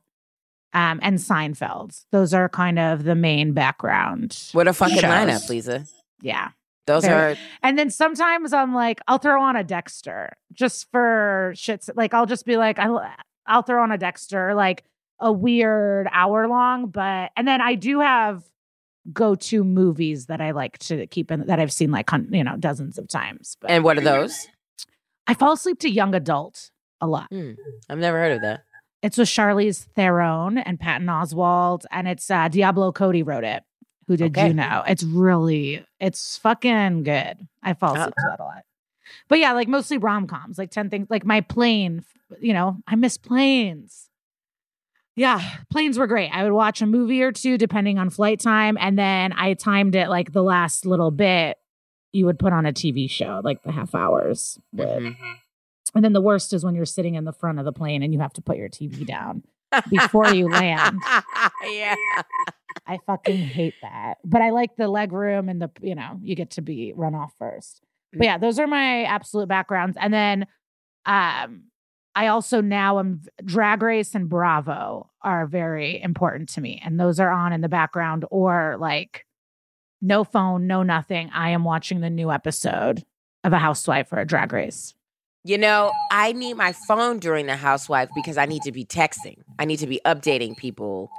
um, 0.73 0.99
and 1.01 1.17
Seinfeld. 1.17 2.03
Those 2.11 2.33
are 2.33 2.49
kind 2.49 2.79
of 2.79 3.03
the 3.03 3.15
main 3.15 3.53
background. 3.53 4.49
What 4.53 4.67
a 4.67 4.73
fucking 4.73 4.97
shows. 4.97 5.03
lineup, 5.09 5.49
Liza. 5.49 5.85
Yeah. 6.21 6.49
Those 6.85 7.03
Very- 7.03 7.33
are 7.33 7.37
And 7.63 7.77
then 7.77 7.89
sometimes 7.89 8.53
I'm 8.53 8.73
like, 8.73 9.01
I'll 9.07 9.17
throw 9.17 9.41
on 9.41 9.55
a 9.55 9.63
Dexter 9.63 10.33
just 10.53 10.89
for 10.91 11.51
shits. 11.55 11.89
Like 11.95 12.13
I'll 12.13 12.25
just 12.25 12.45
be 12.45 12.57
like, 12.57 12.79
I'll, 12.79 13.05
I'll 13.45 13.61
throw 13.61 13.83
on 13.83 13.91
a 13.91 13.97
Dexter, 13.97 14.55
like 14.55 14.83
a 15.19 15.31
weird 15.31 16.07
hour 16.11 16.47
long. 16.47 16.87
But 16.87 17.31
and 17.35 17.47
then 17.47 17.61
I 17.61 17.75
do 17.75 17.99
have 17.99 18.43
go 19.13 19.35
to 19.35 19.63
movies 19.63 20.25
that 20.25 20.41
I 20.41 20.51
like 20.51 20.77
to 20.79 21.07
keep 21.07 21.31
in 21.31 21.45
that 21.47 21.59
I've 21.59 21.71
seen 21.71 21.91
like 21.91 22.09
you 22.29 22.43
know 22.43 22.57
dozens 22.57 22.97
of 22.97 23.07
times. 23.07 23.57
But 23.59 23.71
and 23.71 23.83
what 23.83 23.97
are 23.97 24.01
those? 24.01 24.47
I 25.27 25.33
fall 25.33 25.53
asleep 25.53 25.79
to 25.79 25.89
young 25.89 26.15
adult 26.15 26.71
a 27.01 27.07
lot. 27.07 27.27
I've 27.31 27.97
never 27.99 28.17
heard 28.17 28.33
of 28.33 28.41
that. 28.41 28.63
It's 29.03 29.17
with 29.17 29.27
Charlize 29.29 29.85
Theron 29.95 30.57
and 30.57 30.79
Patton 30.79 31.07
Oswalt, 31.07 31.85
and 31.91 32.07
it's 32.07 32.29
uh, 32.31 32.47
Diablo 32.47 32.91
Cody 32.91 33.23
wrote 33.23 33.43
it. 33.43 33.63
Who 34.07 34.17
did 34.17 34.37
Okay. 34.37 34.47
you 34.47 34.53
know? 34.53 34.83
It's 34.87 35.03
really, 35.03 35.85
it's 35.99 36.37
fucking 36.37 37.03
good. 37.03 37.47
I 37.61 37.73
fall 37.73 37.91
Oh. 37.91 37.99
asleep 37.99 38.13
to 38.15 38.25
that 38.29 38.39
a 38.39 38.43
lot. 38.43 38.63
But 39.27 39.39
yeah, 39.39 39.51
like 39.53 39.67
mostly 39.67 39.97
rom 39.97 40.27
coms, 40.27 40.57
like 40.57 40.71
10 40.71 40.89
things, 40.89 41.07
like 41.09 41.25
my 41.25 41.41
plane, 41.41 42.03
you 42.39 42.53
know, 42.53 42.77
I 42.87 42.95
miss 42.95 43.17
planes. 43.17 44.09
Yeah, 45.15 45.41
planes 45.71 45.97
were 45.97 46.07
great. 46.07 46.29
I 46.29 46.43
would 46.43 46.53
watch 46.53 46.81
a 46.81 46.85
movie 46.85 47.21
or 47.23 47.31
two 47.31 47.57
depending 47.57 47.97
on 47.99 48.09
flight 48.09 48.39
time. 48.39 48.77
And 48.79 48.97
then 48.99 49.33
I 49.33 49.53
timed 49.55 49.95
it 49.95 50.09
like 50.09 50.31
the 50.31 50.43
last 50.43 50.85
little 50.85 51.11
bit. 51.11 51.57
You 52.13 52.25
would 52.25 52.39
put 52.39 52.53
on 52.53 52.65
a 52.65 52.71
TV 52.73 53.09
show, 53.09 53.41
like 53.43 53.63
the 53.63 53.71
half 53.71 53.93
hours. 53.95 54.59
would. 54.73 54.87
Mhm. 54.87 55.15
And 55.95 56.03
then 56.03 56.13
the 56.13 56.21
worst 56.21 56.53
is 56.53 56.63
when 56.63 56.75
you're 56.75 56.85
sitting 56.85 57.15
in 57.15 57.25
the 57.25 57.33
front 57.33 57.59
of 57.59 57.65
the 57.65 57.71
plane 57.71 58.03
and 58.03 58.13
you 58.13 58.19
have 58.19 58.33
to 58.33 58.41
put 58.41 58.57
your 58.57 58.69
TV 58.69 59.05
down 59.05 59.43
before 59.89 60.29
you 60.29 60.49
land. 60.49 61.01
yeah. 61.63 61.95
I 62.85 62.99
fucking 63.05 63.37
hate 63.37 63.75
that. 63.81 64.15
But 64.23 64.41
I 64.41 64.51
like 64.51 64.75
the 64.75 64.87
leg 64.87 65.11
room 65.11 65.49
and 65.49 65.61
the, 65.61 65.69
you 65.81 65.95
know, 65.95 66.19
you 66.21 66.35
get 66.35 66.51
to 66.51 66.61
be 66.61 66.93
run 66.95 67.15
off 67.15 67.33
first. 67.37 67.81
But 68.13 68.25
yeah, 68.25 68.37
those 68.37 68.59
are 68.59 68.67
my 68.67 69.03
absolute 69.03 69.47
backgrounds. 69.47 69.97
And 69.99 70.13
then 70.13 70.47
um 71.05 71.63
I 72.15 72.27
also 72.27 72.61
now 72.61 72.97
am 72.97 73.21
drag 73.45 73.83
race 73.83 74.15
and 74.15 74.27
Bravo 74.27 75.11
are 75.21 75.45
very 75.45 76.01
important 76.01 76.49
to 76.49 76.61
me. 76.61 76.81
And 76.83 76.99
those 76.99 77.19
are 77.19 77.29
on 77.29 77.53
in 77.53 77.61
the 77.61 77.69
background 77.69 78.25
or 78.31 78.75
like 78.79 79.25
no 80.01 80.23
phone, 80.23 80.65
no 80.65 80.81
nothing. 80.81 81.29
I 81.31 81.51
am 81.51 81.63
watching 81.63 82.01
the 82.01 82.09
new 82.09 82.31
episode 82.31 83.03
of 83.43 83.53
a 83.53 83.59
housewife 83.59 84.11
or 84.11 84.17
a 84.17 84.25
drag 84.25 84.51
race. 84.51 84.95
You 85.47 85.57
know, 85.57 85.93
I 86.11 86.33
need 86.33 86.55
my 86.55 86.73
phone 86.73 87.19
during 87.19 87.45
the 87.45 87.55
housewife 87.55 88.09
because 88.13 88.37
I 88.37 88.45
need 88.47 88.63
to 88.63 88.73
be 88.73 88.83
texting. 88.83 89.37
I 89.57 89.63
need 89.63 89.77
to 89.77 89.87
be 89.87 90.01
updating 90.03 90.57
people 90.57 91.09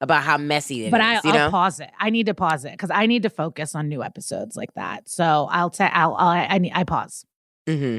about 0.00 0.24
how 0.24 0.36
messy 0.36 0.82
it 0.82 0.86
is. 0.86 0.90
but 0.90 1.00
I, 1.00 1.14
you 1.14 1.20
I'll 1.24 1.50
pause 1.52 1.78
it. 1.78 1.88
I 1.96 2.10
need 2.10 2.26
to 2.26 2.34
pause 2.34 2.64
it 2.64 2.72
because 2.72 2.90
I 2.90 3.06
need 3.06 3.22
to 3.22 3.30
focus 3.30 3.76
on 3.76 3.88
new 3.88 4.02
episodes 4.02 4.56
like 4.56 4.74
that. 4.74 5.08
So 5.08 5.46
I'll 5.48 5.70
tell. 5.70 5.90
I'll, 5.92 6.14
I'll 6.16 6.46
I 6.50 6.58
need 6.58 6.72
I 6.74 6.82
pause, 6.82 7.24
hmm 7.68 7.98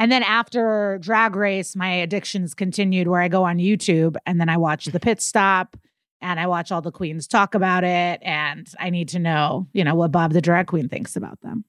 and 0.00 0.10
then 0.10 0.24
after 0.24 0.98
Drag 1.00 1.36
Race, 1.36 1.76
my 1.76 1.90
addictions 1.90 2.54
continued 2.54 3.06
where 3.06 3.20
I 3.20 3.28
go 3.28 3.44
on 3.44 3.58
YouTube 3.58 4.16
and 4.26 4.40
then 4.40 4.48
I 4.48 4.56
watch 4.56 4.86
the 4.86 5.00
pit 5.00 5.22
stop 5.22 5.76
and 6.20 6.40
I 6.40 6.48
watch 6.48 6.72
all 6.72 6.82
the 6.82 6.90
queens 6.90 7.28
talk 7.28 7.54
about 7.54 7.84
it, 7.84 8.20
and 8.22 8.68
I 8.80 8.90
need 8.90 9.10
to 9.10 9.20
know, 9.20 9.68
you 9.72 9.84
know, 9.84 9.94
what 9.94 10.10
Bob 10.10 10.32
the 10.32 10.40
drag 10.40 10.66
queen 10.66 10.88
thinks 10.88 11.14
about 11.14 11.40
them. 11.40 11.64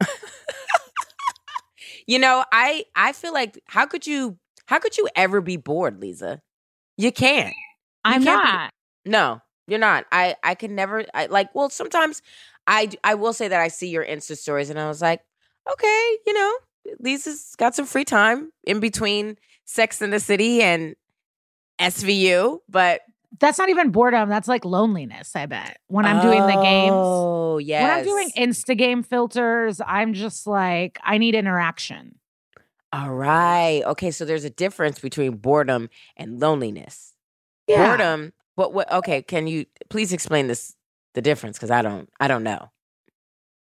you 2.10 2.18
know, 2.18 2.44
I 2.50 2.86
I 2.96 3.12
feel 3.12 3.32
like 3.32 3.62
how 3.66 3.86
could 3.86 4.04
you 4.04 4.36
how 4.66 4.80
could 4.80 4.98
you 4.98 5.08
ever 5.14 5.40
be 5.40 5.56
bored, 5.56 6.00
Liza? 6.00 6.42
You 6.96 7.12
can't. 7.12 7.54
I'm 8.04 8.24
can't 8.24 8.72
be- 9.04 9.10
No, 9.12 9.40
you're 9.68 9.78
not. 9.78 10.06
I 10.10 10.34
I 10.42 10.56
can 10.56 10.74
never. 10.74 11.04
I 11.14 11.26
like. 11.26 11.54
Well, 11.54 11.70
sometimes 11.70 12.20
I 12.66 12.90
I 13.04 13.14
will 13.14 13.32
say 13.32 13.46
that 13.46 13.60
I 13.60 13.68
see 13.68 13.90
your 13.90 14.04
Insta 14.04 14.36
stories 14.36 14.70
and 14.70 14.80
I 14.80 14.88
was 14.88 15.00
like, 15.00 15.20
okay, 15.72 16.16
you 16.26 16.32
know, 16.32 16.52
Liza's 16.98 17.54
got 17.56 17.76
some 17.76 17.86
free 17.86 18.04
time 18.04 18.50
in 18.64 18.80
between 18.80 19.36
Sex 19.64 20.02
in 20.02 20.10
the 20.10 20.18
City 20.18 20.62
and 20.62 20.96
SVU, 21.80 22.58
but 22.68 23.02
That's 23.38 23.58
not 23.58 23.68
even 23.68 23.90
boredom. 23.90 24.28
That's 24.28 24.48
like 24.48 24.64
loneliness. 24.64 25.36
I 25.36 25.46
bet 25.46 25.78
when 25.86 26.04
I'm 26.04 26.20
doing 26.20 26.46
the 26.46 26.56
games. 26.56 26.94
Oh, 26.94 27.58
yes. 27.58 27.82
When 27.82 27.90
I'm 27.90 28.04
doing 28.04 28.30
Insta 28.36 28.76
game 28.76 29.02
filters, 29.02 29.80
I'm 29.86 30.14
just 30.14 30.46
like, 30.46 30.98
I 31.04 31.18
need 31.18 31.34
interaction. 31.34 32.16
All 32.92 33.12
right. 33.12 33.82
Okay, 33.86 34.10
so 34.10 34.24
there's 34.24 34.44
a 34.44 34.50
difference 34.50 34.98
between 34.98 35.36
boredom 35.36 35.90
and 36.16 36.40
loneliness. 36.40 37.14
Yeah. 37.68 37.86
Boredom, 37.86 38.32
but 38.56 38.72
what 38.74 38.90
okay, 38.90 39.22
can 39.22 39.46
you 39.46 39.66
please 39.90 40.12
explain 40.12 40.48
this 40.48 40.74
the 41.14 41.22
difference 41.22 41.58
cuz 41.58 41.70
I 41.70 41.82
don't 41.82 42.08
I 42.18 42.26
don't 42.26 42.42
know. 42.42 42.70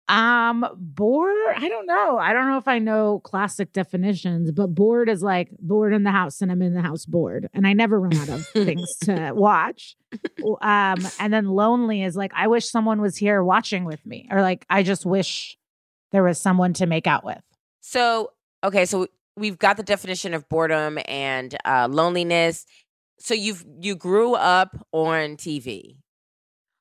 Um, 0.08 0.66
bored. 0.76 1.34
I 1.56 1.68
don't 1.68 1.86
know. 1.86 2.18
I 2.18 2.34
don't 2.34 2.46
know 2.46 2.58
if 2.58 2.68
I 2.68 2.78
know 2.78 3.20
classic 3.20 3.72
definitions, 3.72 4.52
but 4.52 4.68
bored 4.68 5.08
is 5.08 5.22
like 5.22 5.50
bored 5.58 5.94
in 5.94 6.02
the 6.02 6.10
house, 6.10 6.42
and 6.42 6.52
I'm 6.52 6.60
in 6.60 6.74
the 6.74 6.82
house 6.82 7.06
bored, 7.06 7.48
and 7.54 7.66
I 7.66 7.72
never 7.72 7.98
run 7.98 8.14
out 8.16 8.28
of 8.28 8.46
things 8.48 8.96
to 9.04 9.32
watch. 9.34 9.96
Um, 10.60 11.06
and 11.18 11.32
then 11.32 11.46
lonely 11.46 12.02
is 12.02 12.16
like 12.16 12.32
I 12.34 12.48
wish 12.48 12.68
someone 12.68 13.00
was 13.00 13.16
here 13.16 13.42
watching 13.42 13.84
with 13.86 14.04
me, 14.04 14.28
or 14.30 14.42
like 14.42 14.66
I 14.68 14.82
just 14.82 15.06
wish 15.06 15.56
there 16.12 16.22
was 16.22 16.38
someone 16.38 16.74
to 16.74 16.86
make 16.86 17.06
out 17.06 17.24
with. 17.24 17.42
So, 17.80 18.32
okay, 18.62 18.84
so 18.84 19.06
we've 19.36 19.58
got 19.58 19.78
the 19.78 19.82
definition 19.82 20.34
of 20.34 20.48
boredom 20.50 20.98
and 21.06 21.56
uh, 21.64 21.88
loneliness. 21.90 22.66
So 23.18 23.32
you've 23.32 23.64
you 23.80 23.96
grew 23.96 24.34
up 24.34 24.86
on 24.92 25.36
TV. 25.36 25.96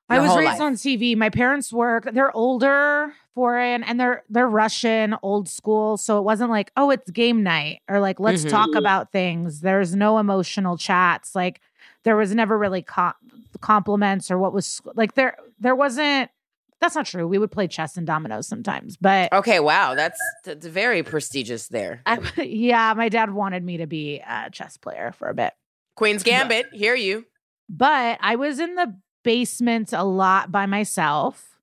I 0.08 0.20
was 0.20 0.36
raised 0.36 0.52
life. 0.52 0.60
on 0.60 0.74
TV. 0.74 1.16
My 1.16 1.30
parents 1.30 1.72
work. 1.72 2.08
They're 2.12 2.34
older, 2.36 3.12
foreign, 3.34 3.82
and 3.82 3.98
they're 3.98 4.22
they're 4.28 4.48
Russian, 4.48 5.16
old 5.22 5.48
school. 5.48 5.96
So 5.96 6.18
it 6.18 6.22
wasn't 6.22 6.50
like, 6.50 6.70
oh, 6.76 6.90
it's 6.90 7.10
game 7.10 7.42
night 7.42 7.80
or 7.88 8.00
like 8.00 8.20
let's 8.20 8.44
Mhm. 8.44 8.50
talk 8.50 8.74
about 8.74 9.12
things. 9.12 9.60
There's 9.60 9.94
no 9.96 10.18
emotional 10.18 10.76
chats. 10.76 11.34
Like 11.34 11.60
there 12.02 12.16
was 12.16 12.34
never 12.34 12.56
really 12.58 12.82
com- 12.82 13.14
compliments 13.60 14.30
or 14.30 14.38
what 14.38 14.52
was 14.52 14.80
like 14.94 15.14
there 15.14 15.36
there 15.58 15.74
wasn't. 15.74 16.30
That's 16.80 16.96
not 16.96 17.06
true. 17.06 17.26
We 17.26 17.38
would 17.38 17.50
play 17.50 17.66
chess 17.66 17.96
and 17.96 18.06
dominoes 18.06 18.46
sometimes, 18.46 18.98
but 18.98 19.32
Okay, 19.32 19.58
wow, 19.58 19.94
that's, 19.94 20.20
that's 20.44 20.66
very 20.66 21.02
prestigious 21.02 21.68
there. 21.68 22.02
I, 22.04 22.18
yeah, 22.42 22.92
my 22.94 23.08
dad 23.08 23.32
wanted 23.32 23.64
me 23.64 23.78
to 23.78 23.86
be 23.86 24.18
a 24.18 24.50
chess 24.52 24.76
player 24.76 25.12
for 25.16 25.28
a 25.28 25.34
bit. 25.34 25.54
Queen's 25.96 26.22
Gambit, 26.22 26.66
hear 26.74 26.94
you. 26.94 27.24
But 27.70 28.18
I 28.20 28.36
was 28.36 28.58
in 28.58 28.74
the 28.74 28.94
basement 29.24 29.92
a 29.92 30.04
lot 30.04 30.52
by 30.52 30.66
myself 30.66 31.58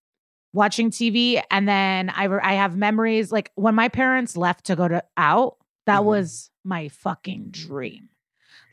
watching 0.54 0.90
TV. 0.90 1.42
And 1.50 1.68
then 1.68 2.10
I, 2.10 2.26
re- 2.26 2.42
I 2.44 2.54
have 2.56 2.76
memories 2.76 3.32
like 3.32 3.52
when 3.56 3.74
my 3.76 3.88
parents 3.88 4.36
left 4.36 4.66
to 4.66 4.76
go 4.76 4.88
to 4.90 5.02
out, 5.16 5.56
that 5.86 6.02
Mhm. 6.02 6.06
was 6.06 6.50
my 6.66 6.90
fucking 6.90 7.52
dream. 7.52 8.10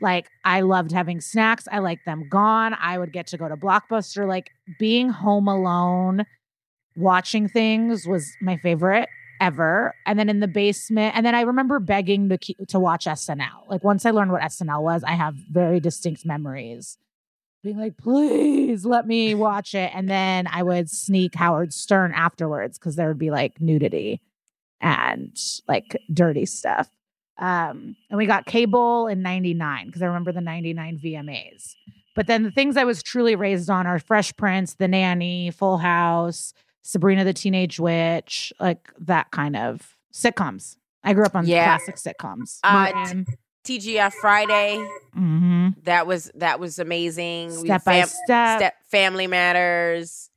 Like 0.01 0.29
I 0.45 0.63
loved 0.63 0.91
having 0.93 1.21
snacks. 1.21 1.69
I 1.71 1.79
liked 1.79 2.05
them 2.05 2.29
gone. 2.29 2.75
I 2.81 2.99
would 2.99 3.13
get 3.13 3.29
to 3.29 3.39
go 3.39 3.49
to 3.49 3.57
Blockbuster. 3.57 4.27
Like 4.27 4.51
being 4.79 5.09
home 5.11 5.47
alone, 5.49 6.25
watching 6.97 7.49
things 7.49 8.07
was 8.07 8.33
my 8.41 8.57
favorite 8.57 9.09
ever. 9.41 9.95
And 10.07 10.19
then 10.19 10.29
in 10.29 10.41
the 10.41 10.49
basement, 10.49 11.17
and 11.17 11.25
then 11.25 11.35
I 11.35 11.43
remember 11.43 11.79
begging 11.79 12.29
to 12.29 12.39
to 12.67 12.79
watch 12.81 13.07
SNL. 13.07 13.69
Like 13.69 13.85
once 13.85 14.05
I 14.05 14.11
learned 14.11 14.33
what 14.33 14.43
SNL 14.43 14.83
was, 14.83 15.05
I 15.05 15.13
have 15.13 15.35
very 15.51 15.79
distinct 15.81 16.25
memories 16.27 16.99
being 17.63 17.79
like, 17.79 17.97
please 17.97 18.85
let 18.85 19.07
me 19.07 19.35
watch 19.35 19.75
it. 19.75 19.91
And 19.95 20.09
then 20.09 20.47
I 20.47 20.63
would 20.63 20.89
sneak 20.91 21.35
Howard 21.35 21.73
Stern 21.73 22.13
afterwards 22.15 22.79
because 22.79 22.97
there 22.97 23.09
would 23.09 23.19
be 23.19 23.31
like 23.31 23.61
nudity 23.61 24.21
and 24.81 25.37
like 25.67 25.97
dirty 26.13 26.47
stuff. 26.47 26.89
Um, 27.39 27.97
and 28.11 28.19
we 28.19 28.27
got 28.27 28.47
cable 28.47 29.07
in 29.07 29.23
99 29.23 29.87
because 29.87 30.03
I 30.03 30.07
remember 30.07 30.33
the 30.33 30.41
99 30.41 30.99
VMAs. 31.03 31.75
But 32.15 32.27
then 32.27 32.43
the 32.43 32.51
things 32.51 32.77
I 32.77 32.85
was 32.85 33.03
truly 33.03 33.37
raised 33.37 33.71
on 33.71 33.87
are 33.87 33.99
Fresh 34.01 34.37
Prince, 34.37 34.75
The 34.75 34.89
Nanny, 34.89 35.51
Full 35.53 35.79
House, 35.79 36.53
Sabrina 36.83 37.25
the 37.25 37.33
Teenage 37.33 37.79
Witch, 37.79 38.53
like 38.59 38.93
that 38.99 39.31
kind 39.31 39.57
of 39.57 39.97
sitcoms. 40.13 40.77
I 41.05 41.13
grew 41.15 41.25
up 41.25 41.37
on 41.37 41.47
Yeah. 41.47 41.65
classic 41.79 41.97
sitcoms. 41.97 42.59
Uh, 42.65 42.91
Martin. 42.95 43.27
TGIF 43.69 44.13
Friday. 44.15 44.79
Mhm. 45.17 45.75
That 45.85 46.07
was 46.07 46.31
that 46.35 46.59
was 46.61 46.79
amazing. 46.79 47.49
We- 47.61 47.69
Step 47.69 47.85
by 47.85 48.03
step. 48.03 48.59
Step 48.59 48.75
Family 48.91 49.27
Matters. 49.27 50.31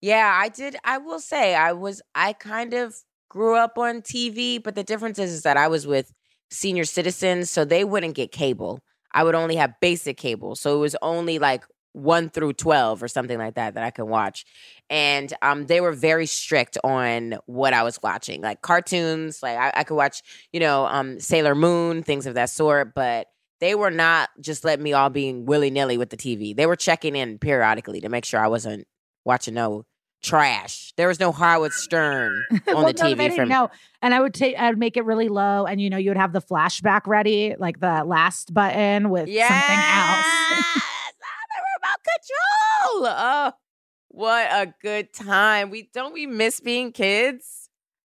Yeah, 0.00 0.30
I 0.34 0.48
did. 0.48 0.76
I 0.84 0.98
will 0.98 1.20
say 1.20 1.54
I 1.54 1.72
was. 1.72 2.00
I 2.14 2.32
kind 2.32 2.74
of 2.74 2.94
grew 3.28 3.56
up 3.56 3.76
on 3.78 4.02
TV, 4.02 4.62
but 4.62 4.74
the 4.74 4.84
difference 4.84 5.18
is, 5.18 5.32
is 5.32 5.42
that 5.42 5.56
I 5.56 5.68
was 5.68 5.86
with 5.86 6.12
senior 6.50 6.84
citizens, 6.84 7.50
so 7.50 7.64
they 7.64 7.84
wouldn't 7.84 8.14
get 8.14 8.30
cable. 8.32 8.80
I 9.12 9.24
would 9.24 9.34
only 9.34 9.56
have 9.56 9.72
basic 9.80 10.16
cable, 10.16 10.54
so 10.56 10.76
it 10.76 10.80
was 10.80 10.96
only 11.02 11.38
like 11.38 11.64
one 11.96 12.28
through 12.28 12.52
twelve 12.52 13.02
or 13.02 13.08
something 13.08 13.38
like 13.38 13.54
that 13.54 13.74
that 13.74 13.82
I 13.82 13.90
can 13.90 14.06
watch. 14.06 14.44
And 14.90 15.32
um, 15.42 15.66
they 15.66 15.80
were 15.80 15.92
very 15.92 16.26
strict 16.26 16.76
on 16.84 17.38
what 17.46 17.72
I 17.72 17.82
was 17.82 17.98
watching, 18.02 18.42
like 18.42 18.60
cartoons. 18.62 19.42
Like 19.42 19.56
I, 19.58 19.80
I 19.80 19.84
could 19.84 19.96
watch, 19.96 20.22
you 20.52 20.60
know, 20.60 20.86
um, 20.86 21.18
Sailor 21.18 21.54
Moon, 21.54 22.02
things 22.02 22.26
of 22.26 22.34
that 22.34 22.50
sort, 22.50 22.94
but 22.94 23.28
they 23.60 23.74
were 23.74 23.90
not 23.90 24.28
just 24.40 24.64
letting 24.64 24.82
me 24.82 24.92
all 24.92 25.08
being 25.08 25.46
willy 25.46 25.70
nilly 25.70 25.96
with 25.96 26.10
the 26.10 26.16
TV. 26.16 26.54
They 26.54 26.66
were 26.66 26.76
checking 26.76 27.16
in 27.16 27.38
periodically 27.38 28.00
to 28.02 28.08
make 28.10 28.26
sure 28.26 28.38
I 28.38 28.48
wasn't 28.48 28.86
watching 29.24 29.54
no 29.54 29.86
trash. 30.22 30.92
There 30.96 31.08
was 31.08 31.18
no 31.18 31.32
Howard 31.32 31.72
Stern 31.72 32.44
on 32.50 32.60
Well, 32.66 32.86
the 32.86 32.92
no, 32.92 33.04
TV 33.04 33.16
they 33.16 33.28
didn't 33.28 33.36
from 33.36 33.48
know. 33.48 33.70
And 34.02 34.12
I 34.12 34.20
would 34.20 34.34
take, 34.34 34.56
I 34.56 34.68
would 34.68 34.78
make 34.78 34.96
it 34.96 35.04
really 35.04 35.28
low, 35.28 35.64
and 35.64 35.80
you 35.80 35.88
know, 35.88 35.96
you 35.96 36.10
would 36.10 36.16
have 36.16 36.32
the 36.32 36.42
flashback 36.42 37.06
ready, 37.06 37.54
like 37.58 37.80
the 37.80 38.04
last 38.04 38.52
button 38.52 39.08
with 39.08 39.28
yes! 39.28 39.48
something 39.48 40.74
else. 40.74 40.92
Control. 42.06 43.08
Oh, 43.08 43.52
what 44.08 44.46
a 44.50 44.72
good 44.80 45.12
time. 45.12 45.70
We 45.70 45.90
don't 45.92 46.12
we 46.12 46.26
miss 46.26 46.60
being 46.60 46.92
kids? 46.92 47.68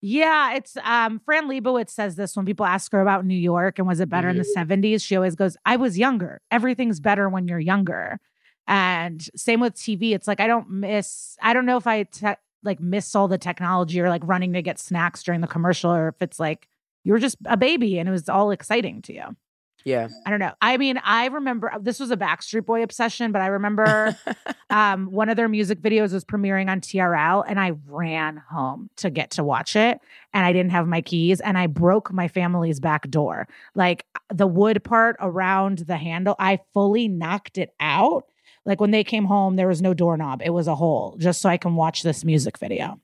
Yeah, 0.02 0.54
it's 0.54 0.76
um 0.82 1.20
Fran 1.24 1.48
Lebowitz 1.48 1.90
says 1.90 2.16
this 2.16 2.34
when 2.36 2.46
people 2.46 2.64
ask 2.64 2.90
her 2.92 3.02
about 3.02 3.26
New 3.26 3.34
York 3.36 3.78
and 3.78 3.86
was 3.86 4.00
it 4.00 4.08
better 4.08 4.28
in 4.30 4.36
the 4.38 4.44
70s. 4.56 5.02
She 5.02 5.14
always 5.16 5.34
goes, 5.34 5.56
I 5.66 5.76
was 5.76 5.98
younger. 5.98 6.40
Everything's 6.50 7.00
better 7.00 7.28
when 7.28 7.46
you're 7.48 7.58
younger. 7.58 8.18
And 8.66 9.22
same 9.36 9.60
with 9.60 9.74
TV. 9.74 10.14
It's 10.14 10.26
like 10.26 10.40
I 10.40 10.46
don't 10.46 10.70
miss, 10.70 11.36
I 11.42 11.52
don't 11.52 11.66
know 11.66 11.76
if 11.76 11.86
I 11.86 12.04
te- 12.04 12.34
like 12.62 12.80
miss 12.80 13.14
all 13.14 13.28
the 13.28 13.36
technology 13.38 14.00
or 14.00 14.08
like 14.08 14.22
running 14.24 14.52
to 14.54 14.62
get 14.62 14.78
snacks 14.78 15.22
during 15.22 15.40
the 15.42 15.46
commercial 15.46 15.90
or 15.90 16.08
if 16.08 16.22
it's 16.22 16.38
like 16.40 16.66
you 17.04 17.12
were 17.12 17.18
just 17.18 17.36
a 17.46 17.56
baby 17.56 17.98
and 17.98 18.08
it 18.08 18.12
was 18.12 18.28
all 18.28 18.50
exciting 18.52 19.02
to 19.02 19.14
you. 19.14 19.36
Yeah. 19.84 20.08
I 20.26 20.30
don't 20.30 20.40
know. 20.40 20.52
I 20.60 20.76
mean, 20.76 21.00
I 21.02 21.26
remember 21.26 21.72
this 21.80 22.00
was 22.00 22.10
a 22.10 22.16
Backstreet 22.16 22.66
Boy 22.66 22.82
obsession, 22.82 23.32
but 23.32 23.42
I 23.42 23.46
remember 23.46 24.16
um, 24.70 25.10
one 25.10 25.28
of 25.28 25.36
their 25.36 25.48
music 25.48 25.80
videos 25.80 26.12
was 26.12 26.24
premiering 26.24 26.70
on 26.70 26.80
TRL, 26.80 27.44
and 27.46 27.58
I 27.58 27.72
ran 27.86 28.36
home 28.50 28.90
to 28.96 29.10
get 29.10 29.30
to 29.32 29.44
watch 29.44 29.76
it. 29.76 30.00
And 30.32 30.44
I 30.44 30.52
didn't 30.52 30.72
have 30.72 30.86
my 30.86 31.00
keys, 31.00 31.40
and 31.40 31.56
I 31.56 31.66
broke 31.66 32.12
my 32.12 32.28
family's 32.28 32.80
back 32.80 33.08
door. 33.10 33.48
Like 33.74 34.06
the 34.32 34.46
wood 34.46 34.84
part 34.84 35.16
around 35.20 35.78
the 35.78 35.96
handle, 35.96 36.36
I 36.38 36.60
fully 36.72 37.08
knocked 37.08 37.58
it 37.58 37.74
out. 37.80 38.26
Like 38.66 38.80
when 38.80 38.90
they 38.90 39.04
came 39.04 39.24
home, 39.24 39.56
there 39.56 39.68
was 39.68 39.80
no 39.80 39.94
doorknob, 39.94 40.42
it 40.44 40.50
was 40.50 40.68
a 40.68 40.74
hole 40.74 41.16
just 41.18 41.40
so 41.40 41.48
I 41.48 41.56
can 41.56 41.74
watch 41.74 42.02
this 42.02 42.24
music 42.24 42.58
video. 42.58 43.00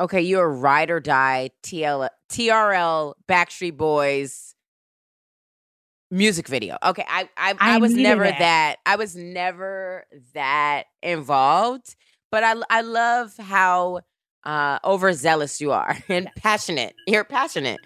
Okay, 0.00 0.20
you're 0.20 0.48
ride 0.48 0.90
or 0.90 1.00
die 1.00 1.50
TL, 1.64 2.08
TRL 2.30 3.14
Backstreet 3.28 3.76
Boys 3.76 4.47
music 6.10 6.48
video. 6.48 6.76
Okay, 6.82 7.04
I 7.06 7.28
I, 7.36 7.54
I, 7.58 7.74
I 7.74 7.78
was 7.78 7.94
never 7.94 8.24
it. 8.24 8.38
that. 8.38 8.76
I 8.86 8.96
was 8.96 9.14
never 9.16 10.06
that 10.34 10.84
involved, 11.02 11.96
but 12.30 12.44
I 12.44 12.54
I 12.70 12.80
love 12.82 13.34
how 13.38 14.00
uh 14.44 14.78
overzealous 14.84 15.60
you 15.60 15.72
are 15.72 15.96
and 16.08 16.30
passionate. 16.36 16.94
You're 17.06 17.24
passionate. 17.24 17.80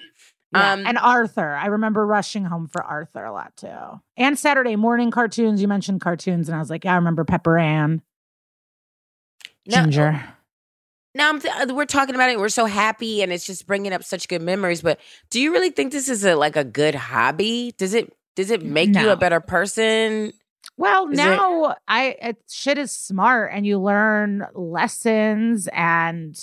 Yeah, 0.53 0.75
Um, 0.75 0.87
and 0.87 0.99
Arthur. 0.99 1.55
I 1.55 1.67
remember 1.67 2.07
rushing 2.07 2.45
home 2.45 2.69
for 2.69 2.83
Arthur 2.83 3.25
a 3.25 3.33
lot 3.33 3.57
too. 3.57 4.01
And 4.19 4.39
Saturday 4.39 4.77
morning 4.77 5.11
cartoons. 5.11 5.63
You 5.63 5.69
mentioned 5.69 6.03
cartoons, 6.03 6.49
and 6.49 6.55
I 6.57 6.59
was 6.59 6.69
like, 6.69 6.85
yeah, 6.85 6.93
I 6.93 6.97
remember 6.97 7.25
Pepper 7.25 7.57
Ann, 7.59 8.03
No- 9.67 9.77
Ginger. 9.83 10.23
Now 11.15 11.29
I'm 11.29 11.41
th- 11.41 11.69
we're 11.73 11.85
talking 11.85 12.15
about 12.15 12.31
it. 12.31 12.39
We're 12.39 12.49
so 12.49 12.65
happy, 12.67 13.23
and 13.23 13.33
it's 13.33 13.45
just 13.45 13.67
bringing 13.67 13.93
up 13.93 14.03
such 14.03 14.29
good 14.29 14.43
memories. 14.43 14.81
But 14.83 14.99
do 15.31 15.41
you 15.41 15.53
really 15.53 15.71
think 15.71 15.93
this 15.93 16.09
is 16.09 16.25
a 16.25 16.35
like 16.35 16.57
a 16.57 16.65
good 16.65 16.95
hobby? 16.95 17.75
Does 17.77 17.93
it 17.95 18.13
does 18.35 18.51
it 18.51 18.63
make 18.63 18.95
you 18.97 19.11
a 19.11 19.17
better 19.17 19.41
person? 19.41 20.33
Well, 20.79 21.09
Is 21.11 21.19
it- 21.19 21.23
now 21.23 21.75
I 21.87 22.17
it, 22.23 22.37
shit 22.51 22.79
is 22.79 22.93
smart, 22.93 23.51
and 23.53 23.67
you 23.67 23.79
learn 23.79 24.47
lessons. 24.55 25.69
And 25.73 26.39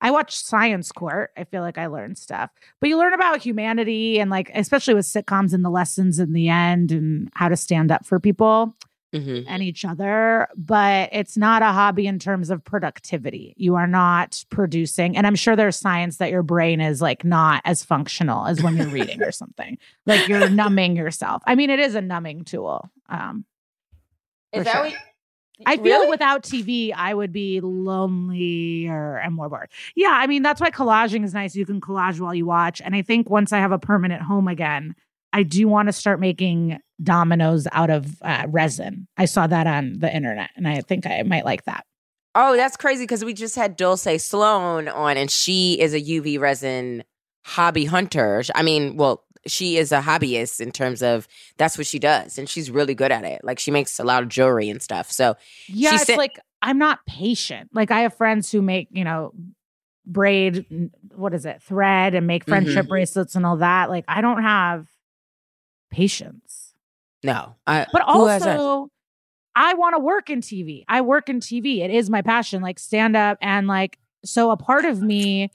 I 0.00 0.10
watch 0.10 0.34
Science 0.34 0.90
Court. 0.90 1.30
I 1.36 1.44
feel 1.44 1.62
like 1.62 1.78
I 1.78 1.86
learned 1.86 2.18
stuff, 2.18 2.50
but 2.80 2.88
you 2.88 2.98
learn 2.98 3.14
about 3.14 3.40
humanity 3.40 4.18
and 4.18 4.30
like, 4.30 4.50
especially 4.52 4.94
with 4.94 5.06
sitcoms 5.06 5.52
and 5.54 5.64
the 5.64 5.70
lessons 5.70 6.18
in 6.18 6.32
the 6.32 6.48
end 6.48 6.90
and 6.90 7.30
how 7.34 7.48
to 7.48 7.56
stand 7.56 7.92
up 7.92 8.04
for 8.04 8.18
people. 8.18 8.74
Mm-hmm. 9.12 9.46
and 9.46 9.62
each 9.62 9.84
other, 9.84 10.48
but 10.56 11.10
it's 11.12 11.36
not 11.36 11.60
a 11.60 11.66
hobby 11.66 12.06
in 12.06 12.18
terms 12.18 12.48
of 12.48 12.64
productivity. 12.64 13.52
You 13.58 13.74
are 13.74 13.86
not 13.86 14.42
producing, 14.48 15.18
and 15.18 15.26
I'm 15.26 15.34
sure 15.34 15.54
there's 15.54 15.76
science 15.76 16.16
that 16.16 16.30
your 16.30 16.42
brain 16.42 16.80
is 16.80 17.02
like 17.02 17.22
not 17.22 17.60
as 17.66 17.84
functional 17.84 18.46
as 18.46 18.62
when 18.62 18.74
you're 18.76 18.86
reading 18.86 19.22
or 19.22 19.30
something. 19.42 19.76
Like 20.06 20.28
you're 20.28 20.48
numbing 20.48 20.96
yourself. 20.96 21.42
I 21.46 21.56
mean, 21.56 21.68
it 21.68 21.78
is 21.78 21.94
a 21.94 22.00
numbing 22.00 22.44
tool. 22.44 22.90
Um, 23.10 23.44
Is 24.52 24.64
that 24.64 24.72
sure. 24.72 24.82
what? 24.84 24.94
I 25.66 25.76
feel 25.76 25.84
Really? 25.84 26.08
without 26.08 26.42
TV, 26.42 26.92
I 26.96 27.12
would 27.14 27.32
be 27.32 27.60
lonelier 27.60 29.18
and 29.18 29.34
more 29.34 29.48
bored. 29.48 29.68
Yeah, 29.94 30.10
I 30.12 30.26
mean 30.26 30.42
that's 30.42 30.60
why 30.60 30.70
collaging 30.70 31.24
is 31.24 31.34
nice. 31.34 31.54
You 31.54 31.66
can 31.66 31.80
collage 31.80 32.18
while 32.20 32.34
you 32.34 32.46
watch, 32.46 32.80
and 32.82 32.94
I 32.96 33.02
think 33.02 33.28
once 33.30 33.52
I 33.52 33.58
have 33.58 33.72
a 33.72 33.78
permanent 33.78 34.22
home 34.22 34.48
again, 34.48 34.94
I 35.32 35.42
do 35.42 35.66
want 35.68 35.88
to 35.88 35.92
start 35.92 36.20
making 36.20 36.78
dominoes 37.02 37.66
out 37.72 37.90
of 37.90 38.20
uh, 38.22 38.44
resin. 38.48 39.08
I 39.16 39.24
saw 39.24 39.46
that 39.46 39.66
on 39.66 39.98
the 39.98 40.14
internet, 40.14 40.50
and 40.56 40.68
I 40.68 40.80
think 40.82 41.06
I 41.06 41.22
might 41.22 41.44
like 41.44 41.64
that. 41.64 41.84
Oh, 42.34 42.56
that's 42.56 42.76
crazy 42.76 43.04
because 43.04 43.24
we 43.24 43.34
just 43.34 43.56
had 43.56 43.76
Dulce 43.76 44.22
Sloan 44.22 44.88
on, 44.88 45.16
and 45.16 45.30
she 45.30 45.80
is 45.80 45.94
a 45.94 46.00
UV 46.00 46.38
resin 46.40 47.04
hobby 47.44 47.84
hunter. 47.84 48.42
I 48.54 48.62
mean, 48.62 48.96
well, 48.96 49.24
she 49.46 49.76
is 49.76 49.90
a 49.90 50.00
hobbyist 50.00 50.60
in 50.60 50.70
terms 50.70 51.02
of 51.02 51.26
that's 51.58 51.76
what 51.76 51.86
she 51.86 51.98
does, 51.98 52.38
and 52.38 52.48
she's 52.48 52.70
really 52.70 52.94
good 52.94 53.10
at 53.12 53.24
it. 53.24 53.42
Like 53.42 53.58
she 53.58 53.70
makes 53.70 53.98
a 53.98 54.04
lot 54.04 54.22
of 54.22 54.28
jewelry 54.28 54.68
and 54.70 54.80
stuff. 54.80 55.10
So 55.10 55.36
Yeah, 55.68 55.94
it's 55.94 56.04
said- 56.06 56.16
like 56.18 56.38
I'm 56.62 56.78
not 56.78 57.00
patient. 57.06 57.70
Like 57.74 57.90
I 57.90 58.00
have 58.02 58.14
friends 58.14 58.52
who 58.52 58.62
make 58.62 58.88
you 58.92 59.02
know 59.04 59.32
braid, 60.06 60.90
what 61.14 61.34
is 61.34 61.44
it, 61.44 61.62
thread, 61.62 62.14
and 62.14 62.26
make 62.26 62.44
friendship 62.44 62.88
bracelets 62.88 63.34
and 63.34 63.44
all 63.46 63.56
that. 63.58 63.90
Like 63.90 64.04
I 64.08 64.20
don't 64.20 64.42
have 64.42 64.86
patience. 65.92 66.74
no, 67.22 67.54
I, 67.66 67.86
But 67.92 68.02
who 68.08 68.26
has 68.26 68.42
that? 68.42 68.58
also, 68.58 68.88
I 69.54 69.74
want 69.74 69.94
to 69.94 70.00
work 70.00 70.30
in 70.30 70.40
TV. 70.40 70.84
I 70.88 71.02
work 71.02 71.28
in 71.28 71.40
TV. 71.40 71.80
It 71.80 71.90
is 71.90 72.10
my 72.10 72.22
passion, 72.22 72.62
like 72.62 72.78
stand 72.78 73.16
up. 73.16 73.38
And 73.40 73.66
like, 73.66 73.98
so 74.24 74.50
a 74.50 74.56
part 74.56 74.84
of 74.84 75.02
me 75.02 75.50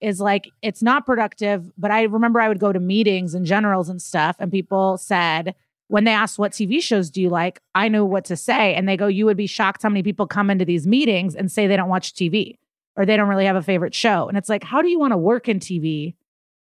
is 0.00 0.20
like, 0.20 0.50
it's 0.62 0.82
not 0.82 1.06
productive. 1.06 1.70
But 1.78 1.90
I 1.90 2.02
remember 2.02 2.40
I 2.40 2.48
would 2.48 2.58
go 2.58 2.72
to 2.72 2.80
meetings 2.80 3.34
and 3.34 3.46
generals 3.46 3.88
and 3.88 4.02
stuff, 4.02 4.36
and 4.38 4.50
people 4.50 4.96
said, 4.98 5.54
when 5.92 6.04
they 6.04 6.12
asked 6.12 6.38
what 6.38 6.52
TV 6.52 6.82
shows 6.82 7.10
do 7.10 7.20
you 7.20 7.28
like, 7.28 7.60
I 7.74 7.88
knew 7.88 8.02
what 8.02 8.24
to 8.24 8.36
say. 8.36 8.74
And 8.74 8.88
they 8.88 8.96
go, 8.96 9.08
you 9.08 9.26
would 9.26 9.36
be 9.36 9.46
shocked 9.46 9.82
how 9.82 9.90
many 9.90 10.02
people 10.02 10.26
come 10.26 10.48
into 10.48 10.64
these 10.64 10.86
meetings 10.86 11.34
and 11.34 11.52
say 11.52 11.66
they 11.66 11.76
don't 11.76 11.90
watch 11.90 12.14
TV 12.14 12.56
or 12.96 13.04
they 13.04 13.14
don't 13.14 13.28
really 13.28 13.44
have 13.44 13.56
a 13.56 13.62
favorite 13.62 13.94
show. 13.94 14.26
And 14.26 14.38
it's 14.38 14.48
like, 14.48 14.64
how 14.64 14.80
do 14.80 14.88
you 14.88 14.98
want 14.98 15.12
to 15.12 15.18
work 15.18 15.50
in 15.50 15.60
TV 15.60 16.14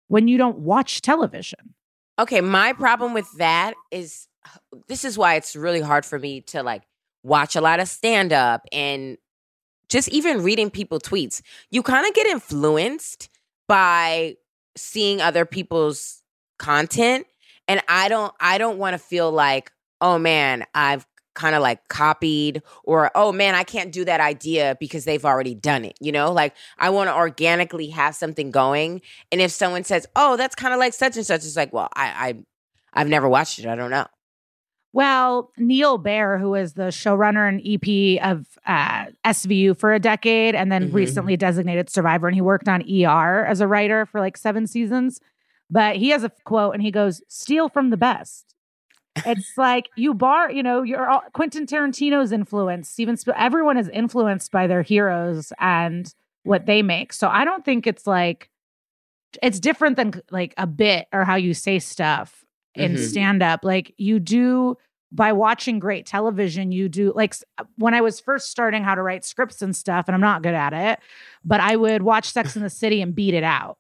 when 0.07 0.29
you 0.29 0.37
don't 0.37 0.59
watch 0.59 1.01
television? 1.01 1.73
Okay, 2.19 2.41
my 2.41 2.73
problem 2.73 3.13
with 3.13 3.31
that 3.37 3.75
is 3.91 4.27
this 4.87 5.05
is 5.05 5.17
why 5.17 5.35
it's 5.35 5.55
really 5.55 5.81
hard 5.81 6.05
for 6.05 6.17
me 6.17 6.41
to 6.41 6.63
like 6.63 6.83
watch 7.23 7.55
a 7.55 7.61
lot 7.61 7.79
of 7.79 7.87
stand 7.87 8.33
up 8.33 8.61
and 8.71 9.17
just 9.89 10.09
even 10.09 10.43
reading 10.43 10.69
people 10.71 10.99
tweets. 10.99 11.41
You 11.71 11.83
kind 11.83 12.07
of 12.07 12.13
get 12.13 12.27
influenced 12.27 13.29
by 13.67 14.35
seeing 14.77 15.21
other 15.21 15.45
people's 15.45 16.23
content 16.59 17.27
and 17.67 17.81
I 17.89 18.09
don't 18.09 18.33
I 18.39 18.57
don't 18.57 18.77
want 18.79 18.93
to 18.95 18.99
feel 18.99 19.31
like, 19.31 19.71
"Oh 20.01 20.19
man, 20.19 20.65
I've 20.75 21.05
kind 21.37 21.55
of 21.55 21.61
like 21.61 21.87
copied 21.87 22.61
or 22.83 23.09
oh 23.15 23.31
man, 23.31 23.55
I 23.55 23.63
can't 23.63 23.91
do 23.93 24.03
that 24.05 24.19
idea 24.19 24.75
because 24.79 25.05
they've 25.05 25.23
already 25.23 25.55
done 25.55 25.85
it." 25.85 25.95
You 26.01 26.11
know? 26.11 26.33
Like 26.33 26.53
I 26.77 26.89
want 26.89 27.09
to 27.09 27.15
organically 27.15 27.87
have 27.91 28.13
something 28.15 28.51
going 28.51 29.01
and 29.31 29.39
if 29.39 29.51
someone 29.51 29.85
says, 29.85 30.05
"Oh, 30.15 30.35
that's 30.35 30.55
kind 30.55 30.73
of 30.73 30.79
like 30.79 30.93
such 30.93 31.15
and 31.15 31.25
such," 31.25 31.45
it's 31.45 31.55
like, 31.55 31.71
"Well, 31.71 31.87
I, 31.95 32.05
I, 32.27 32.35
I've 33.01 33.07
never 33.07 33.29
watched 33.29 33.59
it. 33.59 33.65
I 33.67 33.75
don't 33.75 33.91
know." 33.91 34.07
Well, 34.93 35.51
Neil 35.57 35.97
Baer, 35.99 36.39
who 36.39 36.55
is 36.55 36.61
was 36.61 36.73
the 36.73 36.83
showrunner 36.85 37.47
and 37.47 37.61
EP 37.63 38.19
of 38.25 38.47
uh, 38.65 39.11
SVU 39.25 39.77
for 39.77 39.93
a 39.93 39.99
decade 39.99 40.55
and 40.55 40.71
then 40.71 40.89
Mhm. 40.89 40.93
recently 40.93 41.37
designated 41.37 41.89
survivor, 41.89 42.27
and 42.27 42.33
he 42.35 42.41
worked 42.41 42.67
on 42.67 42.81
ER 42.89 43.45
as 43.45 43.61
a 43.61 43.67
writer 43.67 44.05
for 44.07 44.19
like 44.19 44.37
seven 44.37 44.65
seasons. 44.65 45.19
But 45.69 45.97
he 45.97 46.09
has 46.09 46.23
a 46.23 46.31
quote 46.45 46.73
and 46.73 46.81
he 46.81 46.89
goes, 46.91 47.21
Steal 47.27 47.69
from 47.69 47.89
the 47.91 47.97
best. 47.97 48.55
It's 49.25 49.57
like 49.57 49.89
you 49.95 50.13
bar, 50.13 50.51
you 50.51 50.63
know, 50.63 50.83
you're 50.83 51.09
all, 51.09 51.23
Quentin 51.33 51.65
Tarantino's 51.65 52.31
influence, 52.31 52.89
Steven 52.89 53.17
Spiel, 53.17 53.33
everyone 53.37 53.77
is 53.77 53.89
influenced 53.89 54.51
by 54.51 54.67
their 54.67 54.81
heroes 54.81 55.51
and 55.59 56.13
what 56.43 56.65
they 56.65 56.81
make. 56.81 57.13
So 57.13 57.27
I 57.27 57.45
don't 57.45 57.65
think 57.65 57.87
it's 57.87 58.05
like, 58.07 58.49
it's 59.43 59.59
different 59.59 59.95
than 59.97 60.21
like 60.31 60.53
a 60.57 60.65
bit 60.67 61.07
or 61.11 61.25
how 61.25 61.35
you 61.35 61.53
say 61.53 61.79
stuff 61.79 62.45
in 62.75 62.93
Mhm. 62.95 63.09
stand 63.09 63.43
up. 63.43 63.61
Like 63.63 63.93
you 63.97 64.19
do 64.19 64.77
by 65.11 65.31
watching 65.31 65.79
great 65.79 66.05
television, 66.05 66.71
you 66.71 66.89
do 66.89 67.13
like 67.15 67.33
when 67.77 67.93
I 67.93 68.01
was 68.01 68.19
first 68.19 68.49
starting 68.51 68.83
how 68.83 68.93
to 68.93 69.01
write 69.01 69.23
scripts 69.23 69.61
and 69.61 69.73
stuff, 69.75 70.05
and 70.07 70.15
I'm 70.15 70.21
not 70.21 70.43
good 70.43 70.53
at 70.53 70.73
it, 70.73 70.99
but 71.45 71.61
I 71.61 71.75
would 71.77 72.01
watch 72.03 72.29
Sex 72.31 72.55
in 72.57 72.61
the 72.63 72.69
City 72.69 73.01
and 73.01 73.15
beat 73.15 73.33
it 73.33 73.43
out. 73.43 73.77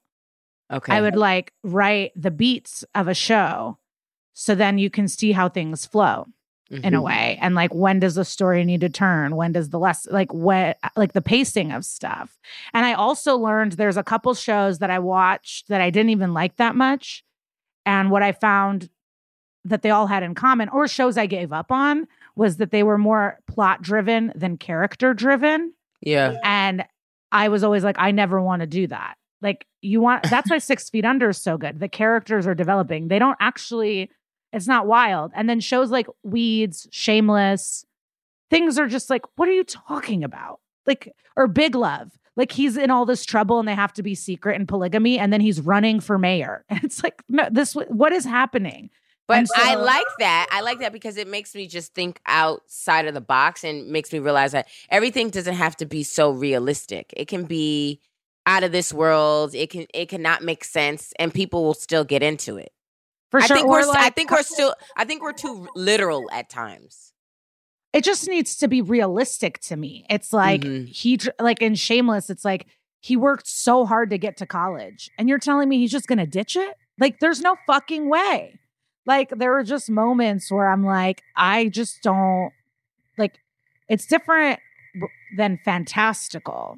Okay. 0.71 0.93
I 0.93 1.01
would 1.01 1.15
like 1.17 1.51
write 1.63 2.11
the 2.15 2.31
beats 2.31 2.83
of 2.95 3.07
a 3.07 3.13
show 3.13 3.77
so 4.39 4.53
then 4.53 4.77
you 4.77 4.89
can 4.89 5.07
see 5.07 5.31
how 5.31 5.49
things 5.49 5.85
flow 5.85 6.27
in 6.69 6.93
a 6.93 6.99
Mhm. 6.99 7.03
way 7.03 7.39
and 7.41 7.55
like 7.55 7.73
when 7.73 7.97
does 7.99 8.15
the 8.15 8.25
story 8.25 8.63
need 8.65 8.81
to 8.81 8.89
turn 8.89 9.35
when 9.37 9.53
does 9.53 9.69
the 9.69 9.79
less 9.79 10.05
like 10.11 10.33
what 10.33 10.77
like 10.97 11.13
the 11.13 11.21
pacing 11.21 11.71
of 11.71 11.85
stuff 11.85 12.37
and 12.73 12.85
i 12.85 12.91
also 12.93 13.37
learned 13.37 13.71
there's 13.73 13.95
a 13.95 14.03
couple 14.03 14.33
shows 14.33 14.79
that 14.79 14.89
i 14.89 14.99
watched 14.99 15.69
that 15.69 15.79
i 15.79 15.89
didn't 15.89 16.09
even 16.09 16.33
like 16.33 16.57
that 16.57 16.75
much 16.75 17.23
and 17.85 18.11
what 18.11 18.21
i 18.21 18.33
found 18.33 18.89
that 19.63 19.81
they 19.81 19.89
all 19.89 20.07
had 20.07 20.23
in 20.23 20.35
common 20.35 20.67
or 20.69 20.87
shows 20.89 21.17
i 21.17 21.25
gave 21.25 21.53
up 21.53 21.71
on 21.71 22.05
was 22.35 22.57
that 22.57 22.71
they 22.71 22.83
were 22.83 22.97
more 22.97 23.39
plot 23.47 23.81
driven 23.81 24.31
than 24.35 24.57
character 24.57 25.13
driven 25.13 25.73
Yeah. 26.01 26.35
and 26.43 26.83
I 27.29 27.49
was 27.49 27.61
always 27.63 27.83
like, 27.83 27.97
I 27.99 28.11
never 28.11 28.41
want 28.41 28.61
to 28.61 28.67
do 28.67 28.87
that. 28.87 29.15
Like, 29.41 29.65
you 29.81 29.99
want 29.99 30.23
that's 30.29 30.49
why 30.49 30.59
Six 30.59 30.89
Feet 30.89 31.03
Under 31.03 31.29
is 31.29 31.41
so 31.41 31.57
good. 31.57 31.77
The 31.81 31.89
characters 31.89 32.47
are 32.47 32.55
developing. 32.55 33.09
They 33.09 33.19
don't 33.19 33.35
actually, 33.41 34.09
it's 34.57 34.67
not 34.67 34.87
wild. 34.87 35.31
And 35.35 35.49
then 35.49 35.59
shows 35.59 35.91
like 35.91 36.07
Weeds, 36.23 36.87
Shameless, 36.91 37.85
things 38.49 38.77
are 38.77 38.87
just 38.87 39.09
like, 39.09 39.23
what 39.35 39.47
are 39.47 39.53
you 39.53 39.63
talking 39.63 40.23
about? 40.23 40.59
Like, 40.85 41.13
or 41.35 41.47
Big 41.47 41.75
Love. 41.75 42.11
Like 42.35 42.51
he's 42.51 42.77
in 42.77 42.91
all 42.91 43.05
this 43.05 43.25
trouble 43.25 43.59
and 43.59 43.67
they 43.67 43.73
have 43.73 43.93
to 43.93 44.03
be 44.03 44.13
secret 44.13 44.55
and 44.55 44.67
polygamy, 44.67 45.17
and 45.17 45.33
then 45.33 45.41
he's 45.41 45.59
running 45.59 45.99
for 45.99 46.19
mayor. 46.19 46.63
And 46.69 46.83
it's 46.83 47.03
like, 47.03 47.23
no, 47.27 47.47
this 47.51 47.73
what 47.73 48.13
is 48.13 48.25
happening? 48.25 48.91
But 49.27 49.39
And 49.39 49.47
I 49.55 49.75
like 49.75 50.05
that. 50.19 50.47
I 50.51 50.61
like 50.61 50.79
that 50.79 50.93
because 50.93 51.17
it 51.17 51.27
makes 51.27 51.53
me 51.53 51.67
just 51.67 51.93
think 51.93 52.21
outside 52.27 53.07
of 53.07 53.13
the 53.13 53.21
box 53.21 53.63
and 53.63 53.89
makes 53.89 54.13
me 54.13 54.19
realize 54.19 54.53
that 54.53 54.67
everything 54.89 55.29
doesn't 55.29 55.55
have 55.55 55.75
to 55.77 55.85
be 55.85 56.03
so 56.03 56.31
realistic. 56.31 57.13
It 57.17 57.27
can 57.27 57.43
be 57.43 57.99
out 58.45 58.63
of 58.63 58.71
this 58.71 58.93
world. 58.93 59.53
It 59.53 59.69
can 59.69 59.87
it 59.93 60.07
cannot 60.07 60.43
make 60.43 60.63
sense 60.63 61.13
and 61.19 61.33
people 61.33 61.63
will 61.63 61.73
still 61.73 62.05
get 62.05 62.23
into 62.23 62.55
it. 62.55 62.71
For 63.31 63.41
I 63.41 63.45
sure. 63.47 63.57
think 63.57 63.67
Or, 63.67 63.71
we're 63.71 63.79
s- 63.81 63.87
I 63.89 64.03
like, 64.03 64.15
think 64.15 64.31
we're 64.31 64.41
still 64.43 64.73
I 64.95 65.03
think 65.05 65.21
we're 65.21 65.33
too 65.33 65.67
literal 65.75 66.29
at 66.31 66.49
times. 66.49 67.13
it 67.93 68.03
just 68.03 68.27
needs 68.27 68.55
to 68.57 68.67
be 68.67 68.81
realistic 68.81 69.59
to 69.61 69.75
me. 69.75 70.05
It's 70.09 70.31
like 70.33 70.61
Mhm. 70.61 70.87
he 70.87 71.19
like 71.39 71.61
in 71.61 71.75
Shameless, 71.75 72.29
it's 72.29 72.45
like 72.45 72.67
he 72.99 73.15
worked 73.17 73.47
so 73.47 73.85
hard 73.85 74.09
to 74.11 74.17
get 74.17 74.37
to 74.37 74.45
college, 74.45 75.09
and 75.17 75.27
you're 75.29 75.39
telling 75.39 75.67
me 75.69 75.77
he's 75.77 75.91
just 75.91 76.07
gonna 76.07 76.25
ditch 76.27 76.55
it? 76.55 76.75
Like, 76.99 77.19
there's 77.19 77.41
no 77.41 77.55
fucking 77.67 78.09
way. 78.09 78.59
Like, 79.05 79.29
there 79.29 79.51
were 79.51 79.63
just 79.63 79.89
moments 79.89 80.51
where 80.51 80.67
I'm 80.67 80.83
like, 80.83 81.21
I 81.35 81.69
just 81.69 82.01
don't 82.03 82.51
like. 83.17 83.39
It's 83.87 84.05
different 84.07 84.59
than 85.37 85.59
fantastical, 85.63 86.77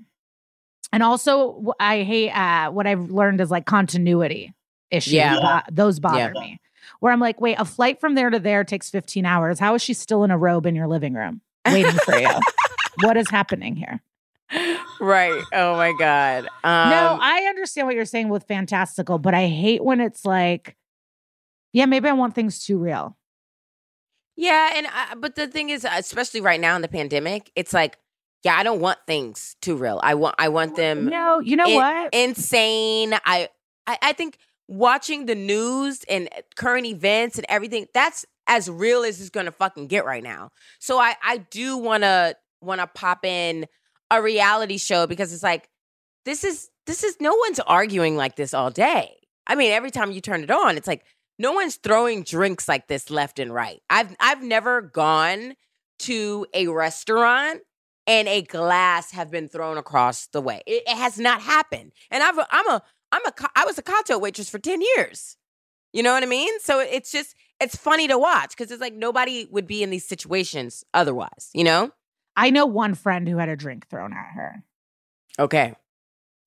and 0.92 1.02
also 1.04 1.74
I 1.80 2.04
hate 2.04 2.32
uh, 2.32 2.70
what 2.72 2.86
I've 2.86 3.10
learned 3.12 3.40
is 3.42 3.50
like 3.50 3.66
continuity 3.66 4.54
issues. 4.92 5.14
Yeah. 5.14 5.40
Bo- 5.68 5.74
those 5.74 6.00
bother 6.00 6.34
me. 6.34 6.60
Where 7.00 7.14
I'm 7.14 7.20
like, 7.20 7.40
wait, 7.40 7.56
a 7.60 7.66
flight 7.66 8.00
from 8.00 8.16
there 8.16 8.30
to 8.30 8.40
there 8.40 8.64
takes 8.64 8.90
15 8.90 9.26
hours. 9.26 9.60
How 9.60 9.76
is 9.76 9.82
she 9.82 9.94
still 9.94 10.24
in 10.24 10.32
a 10.32 10.38
robe 10.38 10.66
in 10.66 10.76
your 10.76 10.88
living 10.88 11.14
room 11.14 11.42
waiting 11.66 11.92
for 11.92 12.18
you? 12.18 12.30
what 13.04 13.16
is 13.18 13.30
happening 13.30 13.76
here? 13.76 14.02
right. 15.00 15.44
Oh 15.54 15.76
my 15.78 15.94
god. 15.98 16.46
Um, 16.64 16.90
no, 16.90 17.20
I 17.22 17.46
understand 17.48 17.88
what 17.88 17.96
you're 17.96 18.06
saying 18.06 18.30
with 18.30 18.44
fantastical, 18.46 19.20
but 19.20 19.34
I 19.34 19.48
hate 19.48 19.84
when 19.84 20.02
it's 20.02 20.26
like, 20.26 20.76
yeah, 21.72 21.86
maybe 21.86 22.10
I 22.10 22.14
want 22.14 22.34
things 22.36 22.66
too 22.66 22.78
real. 22.80 23.16
Yeah, 24.36 24.72
and 24.76 24.88
I, 24.88 25.16
but 25.16 25.36
the 25.36 25.48
thing 25.48 25.70
is, 25.70 25.86
especially 25.90 26.42
right 26.42 26.60
now 26.60 26.76
in 26.76 26.82
the 26.82 26.88
pandemic, 26.88 27.52
it's 27.56 27.74
like, 27.74 27.98
yeah, 28.44 28.56
I 28.56 28.64
don't 28.64 28.80
want 28.80 28.98
things 29.06 29.56
too 29.62 29.76
real. 29.76 30.00
I 30.02 30.16
want, 30.16 30.36
I 30.40 30.48
want 30.48 30.78
them 30.78 31.06
No, 31.08 31.40
you 31.42 31.56
know 31.58 31.66
in- 31.68 31.76
what? 31.76 32.14
insane. 32.14 33.14
I, 33.26 33.50
I, 33.86 33.98
I 34.02 34.14
think 34.14 34.38
watching 34.70 35.26
the 35.26 35.36
news 35.36 36.04
and 36.08 36.30
eh, 36.32 36.42
current 36.56 36.86
events 36.86 37.38
and 37.38 37.46
everything 37.50 37.88
that's 37.94 38.26
as 38.48 38.70
real 38.70 39.04
as 39.04 39.20
it's 39.20 39.32
gonna 39.32 39.52
fucking 39.52 39.88
get 39.88 40.06
right 40.06 40.24
now. 40.24 40.52
So 40.80 41.00
I, 41.00 41.16
I 41.24 41.38
do 41.38 41.78
wanna 41.78 42.36
wanna 42.62 42.88
pop 42.88 43.26
in 43.26 43.66
a 44.12 44.22
reality 44.22 44.78
show 44.78 45.08
because 45.08 45.34
it's 45.34 45.44
like 45.44 45.70
this 46.26 46.44
is 46.44 46.70
this 46.86 47.04
is 47.04 47.18
no 47.20 47.36
one's 47.36 47.60
arguing 47.60 48.16
like 48.16 48.36
this 48.36 48.54
all 48.54 48.70
day. 48.70 49.16
I 49.48 49.56
mean, 49.56 49.72
every 49.72 49.92
time 49.92 50.12
you 50.12 50.22
turn 50.22 50.44
it 50.44 50.52
on, 50.52 50.78
it's 50.78 50.88
like 50.88 51.04
no 51.40 51.52
one's 51.52 51.76
throwing 51.78 52.22
drinks 52.24 52.68
like 52.68 52.88
this 52.88 53.10
left 53.10 53.40
and 53.40 53.54
right. 53.54 53.82
I've 53.90 54.16
I've 54.20 54.44
never 54.44 54.82
gone 54.82 55.56
to 56.00 56.46
a 56.54 56.68
restaurant 56.68 57.62
and 58.06 58.28
a 58.28 58.44
glass 58.44 59.12
have 59.12 59.32
been 59.32 59.48
thrown 59.48 59.78
across 59.78 60.28
the 60.28 60.42
way. 60.42 60.62
It, 60.68 60.84
it 60.86 60.98
has 60.98 61.18
not 61.18 61.42
happened. 61.42 61.92
And 62.12 62.24
I've 62.24 62.40
I'm 62.52 62.70
a 62.70 62.84
I'm 63.12 63.26
a 63.26 63.34
I 63.56 63.66
was 63.66 63.78
a 63.78 63.82
cocktail 63.82 64.20
waitress 64.22 64.50
for 64.50 64.60
10 64.60 64.82
years. 64.96 65.36
You 65.94 66.04
know 66.04 66.14
what 66.14 66.22
I 66.24 66.28
mean? 66.28 66.60
So 66.60 66.80
it's 66.80 67.12
just 67.12 67.36
it's 67.60 67.76
funny 67.76 68.08
to 68.08 68.18
watch 68.18 68.56
cuz 68.56 68.72
it's 68.72 68.82
like 68.82 68.94
nobody 68.94 69.48
would 69.50 69.66
be 69.68 69.82
in 69.84 69.90
these 69.90 70.08
situations 70.08 70.84
otherwise, 70.94 71.50
you 71.54 71.64
know? 71.64 71.92
I 72.36 72.52
know 72.52 72.66
one 72.66 72.94
friend 72.96 73.28
who 73.28 73.38
had 73.38 73.50
a 73.50 73.56
drink 73.56 73.88
thrown 73.90 74.14
at 74.14 74.34
her, 74.36 74.64
Okay. 75.38 75.76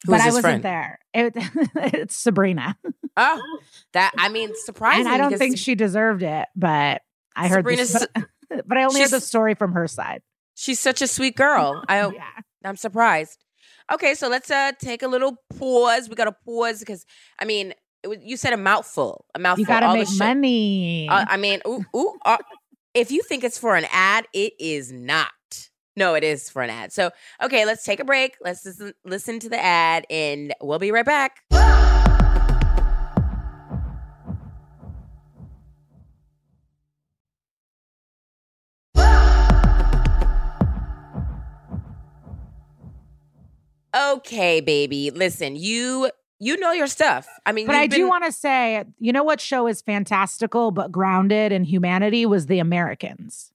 but 0.07 0.21
I 0.21 0.27
wasn't 0.27 0.43
friend? 0.43 0.63
there. 0.63 0.99
It, 1.13 1.33
it's 1.77 2.17
Sabrina, 2.17 2.79
Oh, 3.17 3.59
that 3.93 4.13
I 4.17 4.29
mean 4.31 4.53
surprising 4.55 5.07
and 5.07 5.09
I 5.15 5.19
don't 5.19 5.37
think 5.37 5.59
she 5.59 5.75
deserved 5.75 6.23
it. 6.23 6.47
But 6.57 7.03
I 7.37 7.49
heard 7.49 7.59
Sabrina's 7.59 8.07
but, 8.15 8.29
but 8.67 8.79
I 8.79 8.85
only 8.85 9.01
heard 9.01 9.11
the 9.11 9.21
story 9.21 9.55
from 9.55 9.73
her 9.73 9.87
side. 9.89 10.23
she's 10.55 10.81
such 10.81 11.03
a 11.03 11.07
sweet 11.09 11.37
girl. 11.37 11.83
I 11.89 12.07
yeah. 12.15 12.23
I'm 12.65 12.77
surprised. 12.77 13.45
Okay, 13.91 14.15
so 14.15 14.29
let's 14.29 14.51
uh 14.51 14.73
take 14.79 15.03
a 15.03 15.09
little 15.09 15.37
pause. 15.59 16.09
We 16.09 16.15
got 16.15 16.25
to 16.25 16.37
pause 16.45 16.81
because 16.81 17.05
I 17.39 17.45
mean, 17.45 17.75
it 18.03 18.09
was, 18.09 18.19
you 18.23 18.37
said 18.37 18.53
a 18.53 18.57
mouthful, 18.57 19.25
a 19.35 19.39
mouthful. 19.39 19.63
You 19.63 19.67
got 19.67 19.81
to 19.81 19.93
make 19.93 20.09
money. 20.19 21.09
Uh, 21.09 21.25
I 21.29 21.37
mean, 21.37 21.61
ooh, 21.67 21.85
ooh, 21.97 22.19
uh, 22.25 22.39
if 22.95 23.11
you 23.11 23.23
think 23.23 23.45
it's 23.45 23.59
for 23.59 23.77
an 23.77 23.87
ad, 23.91 24.27
it 24.35 24.53
is 24.59 24.93
not. 24.93 25.31
No, 25.95 26.15
it 26.15 26.25
is 26.25 26.49
for 26.49 26.63
an 26.63 26.71
ad. 26.71 26.93
So, 26.93 27.11
okay, 27.43 27.67
let's 27.67 27.85
take 27.85 28.01
a 28.01 28.05
break. 28.05 28.37
Let's 28.43 28.65
listen, 28.65 28.95
listen 29.05 29.39
to 29.41 29.49
the 29.49 29.63
ad, 29.63 30.07
and 30.09 30.55
we'll 30.61 30.79
be 30.79 30.91
right 30.91 31.05
back. 31.05 31.41
Okay, 43.95 44.61
baby. 44.61 45.11
Listen, 45.11 45.57
you 45.57 46.11
you 46.39 46.57
know 46.57 46.73
your 46.73 46.89
stuff. 46.89 47.29
I 47.47 47.53
mean, 47.53 47.67
But 47.67 47.77
I 47.77 47.87
do 47.87 48.09
want 48.09 48.25
to 48.25 48.33
say, 48.33 48.85
you 48.99 49.13
know 49.13 49.23
what 49.23 49.41
show 49.41 49.69
is 49.69 49.81
fantastical 49.81 50.73
but 50.73 50.91
grounded 50.91 51.53
in 51.53 51.63
humanity 51.65 52.27
was 52.27 52.47
The 52.47 52.59
Americans. 52.59 53.53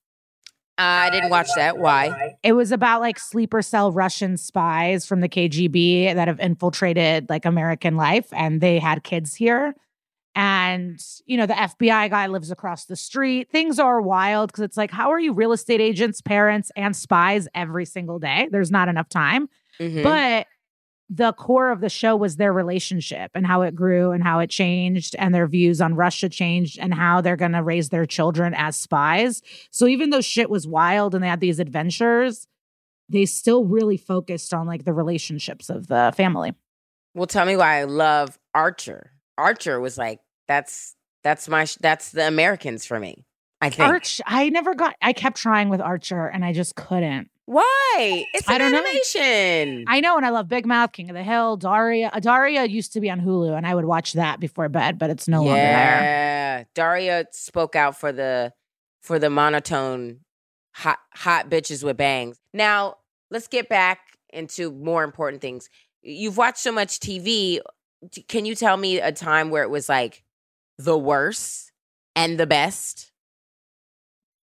I 0.77 1.09
didn't 1.09 1.29
watch 1.31 1.49
that. 1.55 1.79
Why? 1.79 2.37
It 2.43 2.53
was 2.53 2.71
about 2.71 3.01
like 3.01 3.19
sleeper 3.19 3.61
cell 3.61 3.91
Russian 3.91 4.37
spies 4.37 5.05
from 5.05 5.21
the 5.21 5.29
KGB 5.29 6.13
that 6.13 6.27
have 6.27 6.39
infiltrated 6.39 7.29
like 7.29 7.45
American 7.45 7.97
life 7.97 8.27
and 8.31 8.61
they 8.61 8.79
had 8.79 9.03
kids 9.03 9.35
here. 9.35 9.75
And, 10.35 11.03
you 11.25 11.35
know, 11.35 11.47
the 11.47 11.55
FBI 11.55 12.11
guy 12.11 12.27
lives 12.27 12.51
across 12.51 12.85
the 12.85 12.95
street. 12.95 13.49
Things 13.51 13.79
are 13.79 13.99
wild 13.99 14.51
because 14.51 14.63
it's 14.63 14.77
like, 14.77 14.91
how 14.91 15.11
are 15.11 15.19
you 15.19 15.33
real 15.33 15.51
estate 15.51 15.81
agents, 15.81 16.21
parents, 16.21 16.71
and 16.75 16.95
spies 16.95 17.47
every 17.55 17.85
single 17.85 18.19
day? 18.19 18.47
There's 18.51 18.69
not 18.69 18.87
enough 18.87 19.09
time. 19.09 19.49
Mhm. 19.79 20.03
But 20.03 20.47
the 21.09 21.31
core 21.33 21.71
of 21.71 21.79
the 21.79 21.89
show 21.89 22.15
was 22.17 22.35
their 22.35 22.51
relationship 22.51 23.31
and 23.33 23.47
how 23.47 23.61
it 23.61 23.73
grew 23.75 24.11
and 24.11 24.23
how 24.23 24.39
it 24.39 24.49
changed 24.49 25.15
and 25.17 25.33
their 25.33 25.47
views 25.47 25.79
on 25.79 25.95
Russia 25.95 26.27
changed 26.27 26.77
and 26.79 26.93
how 26.93 27.21
they're 27.21 27.37
going 27.37 27.53
to 27.53 27.63
raise 27.63 27.89
their 27.89 28.05
children 28.05 28.53
as 28.53 28.75
spies. 28.75 29.41
So 29.71 29.87
even 29.87 30.09
though 30.09 30.19
shit 30.19 30.49
was 30.49 30.67
wild 30.67 31.15
and 31.15 31.23
they 31.23 31.29
had 31.29 31.39
these 31.39 31.59
adventures, 31.59 32.47
they 33.07 33.25
still 33.25 33.63
really 33.63 33.95
focused 33.95 34.53
on 34.53 34.67
like 34.67 34.83
the 34.83 34.91
relationships 34.93 35.69
of 35.69 35.87
the 35.87 36.13
family. 36.17 36.53
Well, 37.13 37.27
tell 37.27 37.45
me 37.45 37.55
why 37.55 37.79
I 37.79 37.83
love 37.85 38.37
Archer. 38.53 39.11
Archer 39.37 39.79
was 39.79 39.97
like 39.97 40.19
that's 40.47 40.93
that's 41.23 41.47
my 41.47 41.65
sh- 41.65 41.77
that's 41.79 42.11
the 42.11 42.27
Americans 42.27 42.85
for 42.85 42.99
me. 42.99 43.25
I 43.61 43.69
think. 43.69 43.89
Arch, 43.89 44.21
I 44.25 44.49
never 44.49 44.75
got. 44.75 44.95
I 45.01 45.13
kept 45.13 45.37
trying 45.37 45.69
with 45.69 45.81
Archer, 45.81 46.27
and 46.27 46.45
I 46.45 46.53
just 46.53 46.75
couldn't. 46.75 47.29
Why? 47.47 48.25
It's 48.33 48.45
an 48.49 48.55
I 48.55 48.57
don't 48.57 48.73
know. 48.73 48.79
animation. 48.79 49.85
I 49.87 50.01
know, 50.01 50.17
and 50.17 50.25
I 50.25 50.29
love 50.29 50.49
Big 50.49 50.65
Mouth, 50.65 50.91
King 50.91 51.09
of 51.09 51.15
the 51.15 51.23
Hill, 51.23 51.55
Daria. 51.55 52.09
Uh, 52.13 52.19
Daria 52.19 52.65
used 52.65 52.91
to 52.93 52.99
be 52.99 53.09
on 53.09 53.21
Hulu, 53.21 53.55
and 53.57 53.65
I 53.65 53.73
would 53.73 53.85
watch 53.85 54.13
that 54.13 54.41
before 54.41 54.67
bed, 54.67 54.99
but 54.99 55.09
it's 55.09 55.29
no 55.29 55.37
longer 55.37 55.53
there. 55.53 56.01
yeah. 56.01 56.63
Daria 56.75 57.25
spoke 57.31 57.75
out 57.77 57.97
for 57.97 58.11
the 58.11 58.51
for 59.01 59.17
the 59.17 59.29
monotone 59.29 60.19
hot 60.73 60.99
hot 61.13 61.49
bitches 61.49 61.85
with 61.85 61.95
bangs. 61.95 62.37
Now, 62.53 62.97
let's 63.31 63.47
get 63.47 63.69
back 63.69 63.99
into 64.33 64.69
more 64.71 65.05
important 65.05 65.41
things. 65.41 65.69
You've 66.01 66.35
watched 66.35 66.57
so 66.59 66.73
much 66.73 66.99
TV. 66.99 67.59
Can 68.27 68.45
you 68.45 68.55
tell 68.55 68.75
me 68.75 68.99
a 68.99 69.13
time 69.13 69.51
where 69.51 69.63
it 69.63 69.69
was 69.69 69.87
like 69.87 70.21
the 70.77 70.97
worst 70.97 71.71
and 72.13 72.37
the 72.37 72.45
best? 72.45 73.11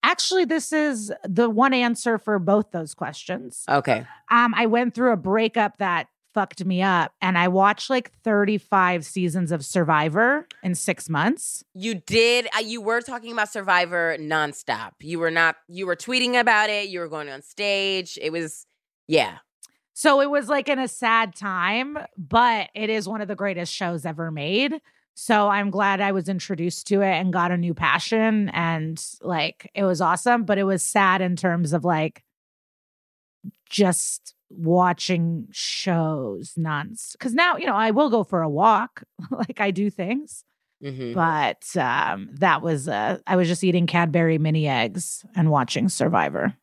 Actually, 0.05 0.45
this 0.45 0.71
is 0.71 1.11
the 1.23 1.49
one 1.49 1.73
answer 1.73 2.19
for 2.19 2.37
both 2.37 2.69
those 2.69 2.93
questions. 2.93 3.63
Okay. 3.67 4.05
Um, 4.29 4.53
I 4.55 4.67
went 4.67 4.93
through 4.93 5.11
a 5.11 5.17
breakup 5.17 5.77
that 5.79 6.09
fucked 6.31 6.63
me 6.63 6.83
up, 6.83 7.11
and 7.21 7.39
I 7.39 7.47
watched 7.47 7.89
like 7.89 8.11
35 8.23 9.03
seasons 9.03 9.51
of 9.51 9.65
Survivor 9.65 10.47
in 10.61 10.75
six 10.75 11.09
months. 11.09 11.63
You 11.73 11.95
did. 11.95 12.47
Uh, 12.55 12.59
you 12.59 12.81
were 12.81 13.01
talking 13.01 13.31
about 13.31 13.51
Survivor 13.51 14.15
nonstop. 14.19 14.91
You 15.01 15.17
were 15.17 15.31
not. 15.31 15.55
You 15.67 15.87
were 15.87 15.95
tweeting 15.95 16.39
about 16.39 16.69
it. 16.69 16.89
You 16.89 16.99
were 16.99 17.07
going 17.07 17.29
on 17.29 17.41
stage. 17.41 18.19
It 18.21 18.31
was, 18.31 18.67
yeah. 19.07 19.39
So 19.93 20.21
it 20.21 20.29
was 20.29 20.49
like 20.49 20.69
in 20.69 20.77
a 20.77 20.87
sad 20.87 21.35
time, 21.35 21.97
but 22.15 22.69
it 22.75 22.91
is 22.91 23.09
one 23.09 23.21
of 23.21 23.27
the 23.27 23.35
greatest 23.35 23.73
shows 23.73 24.05
ever 24.05 24.29
made. 24.29 24.79
So 25.15 25.47
I'm 25.47 25.69
glad 25.69 26.01
I 26.01 26.11
was 26.11 26.27
introduced 26.27 26.87
to 26.87 27.01
it 27.01 27.13
and 27.13 27.31
got 27.31 27.51
a 27.51 27.57
new 27.57 27.73
passion. 27.73 28.49
And 28.49 29.03
like 29.21 29.71
it 29.73 29.83
was 29.85 30.01
awesome, 30.01 30.43
but 30.43 30.57
it 30.57 30.65
was 30.65 30.83
sad 30.83 31.21
in 31.21 31.35
terms 31.35 31.73
of 31.73 31.85
like 31.85 32.23
just 33.69 34.35
watching 34.49 35.47
shows 35.51 36.53
nonstop. 36.57 37.13
Because 37.13 37.33
now, 37.33 37.57
you 37.57 37.65
know, 37.65 37.75
I 37.75 37.91
will 37.91 38.09
go 38.09 38.23
for 38.23 38.41
a 38.41 38.49
walk, 38.49 39.03
like 39.31 39.59
I 39.59 39.71
do 39.71 39.89
things. 39.89 40.43
hmm 40.83 41.13
But 41.13 41.75
um, 41.77 42.29
that 42.33 42.61
was, 42.61 42.87
uh, 42.89 43.19
I 43.25 43.37
was 43.37 43.47
just 43.47 43.63
eating 43.63 43.87
Cadbury 43.87 44.37
mini 44.37 44.67
eggs 44.67 45.25
and 45.35 45.49
watching 45.49 45.87
Survivor. 45.89 46.53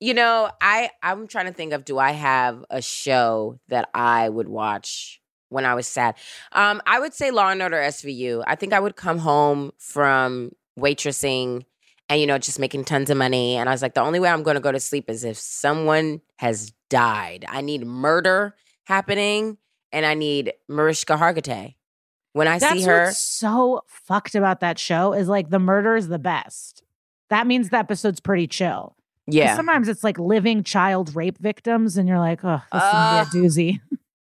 You 0.00 0.14
know, 0.14 0.48
I 0.60 0.90
I'm 1.02 1.26
trying 1.26 1.46
to 1.46 1.52
think 1.52 1.72
of 1.72 1.84
do 1.84 1.98
I 1.98 2.12
have 2.12 2.64
a 2.70 2.80
show 2.80 3.58
that 3.66 3.88
I 3.94 4.28
would 4.28 4.48
watch 4.48 5.20
when 5.48 5.64
I 5.64 5.74
was 5.74 5.86
sad? 5.86 6.14
Um, 6.52 6.80
I 6.86 7.00
would 7.00 7.14
say 7.14 7.30
Law 7.30 7.48
and 7.50 7.62
Order 7.62 7.76
SVU. 7.76 8.44
I 8.46 8.54
think 8.54 8.72
I 8.72 8.80
would 8.80 8.96
come 8.96 9.18
home 9.18 9.72
from 9.78 10.52
waitressing 10.78 11.64
and 12.08 12.20
you 12.20 12.26
know 12.26 12.38
just 12.38 12.58
making 12.58 12.84
tons 12.84 13.10
of 13.10 13.16
money, 13.16 13.56
and 13.56 13.68
I 13.68 13.72
was 13.72 13.82
like, 13.82 13.94
the 13.94 14.00
only 14.00 14.20
way 14.20 14.28
I'm 14.28 14.42
going 14.42 14.54
to 14.54 14.60
go 14.60 14.72
to 14.72 14.80
sleep 14.80 15.10
is 15.10 15.24
if 15.24 15.36
someone 15.36 16.20
has 16.36 16.72
died. 16.88 17.44
I 17.48 17.60
need 17.60 17.86
murder 17.86 18.54
happening, 18.84 19.58
and 19.92 20.06
I 20.06 20.14
need 20.14 20.52
Mariska 20.68 21.16
Hargitay. 21.16 21.74
When 22.32 22.46
I 22.46 22.58
That's 22.58 22.80
see 22.80 22.86
her, 22.86 23.10
so 23.12 23.82
fucked 23.86 24.34
about 24.34 24.60
that 24.60 24.78
show 24.78 25.12
is 25.12 25.28
like 25.28 25.50
the 25.50 25.58
murder 25.58 25.96
is 25.96 26.08
the 26.08 26.18
best. 26.18 26.82
That 27.30 27.46
means 27.46 27.70
the 27.70 27.78
episode's 27.78 28.20
pretty 28.20 28.46
chill. 28.46 28.96
yeah, 29.26 29.56
Sometimes 29.56 29.88
it's 29.88 30.04
like 30.04 30.18
living 30.18 30.62
child 30.62 31.14
rape 31.14 31.38
victims, 31.38 31.96
and 31.96 32.08
you're 32.08 32.18
like, 32.18 32.44
oh, 32.44 32.62
this 32.72 32.82
is 32.82 32.92
gonna 32.92 33.28
be 33.30 33.38
a 33.38 33.42
doozy. 33.42 33.80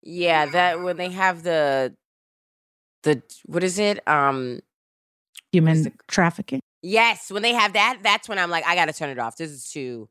Yeah, 0.05 0.45
that 0.45 0.81
when 0.81 0.97
they 0.97 1.09
have 1.09 1.43
the 1.43 1.95
the 3.03 3.21
what 3.45 3.63
is 3.63 3.79
it? 3.79 4.07
Um, 4.07 4.61
Human 5.51 5.83
the- 5.83 5.91
trafficking. 6.07 6.61
Yes, 6.81 7.31
when 7.31 7.41
they 7.41 7.53
have 7.53 7.73
that, 7.73 7.99
that's 8.03 8.29
when 8.29 8.37
I'm 8.37 8.51
like, 8.51 8.65
I 8.65 8.75
gotta 8.75 8.93
turn 8.93 9.09
it 9.09 9.17
off. 9.17 9.37
This 9.37 9.49
is 9.49 9.71
too, 9.71 10.07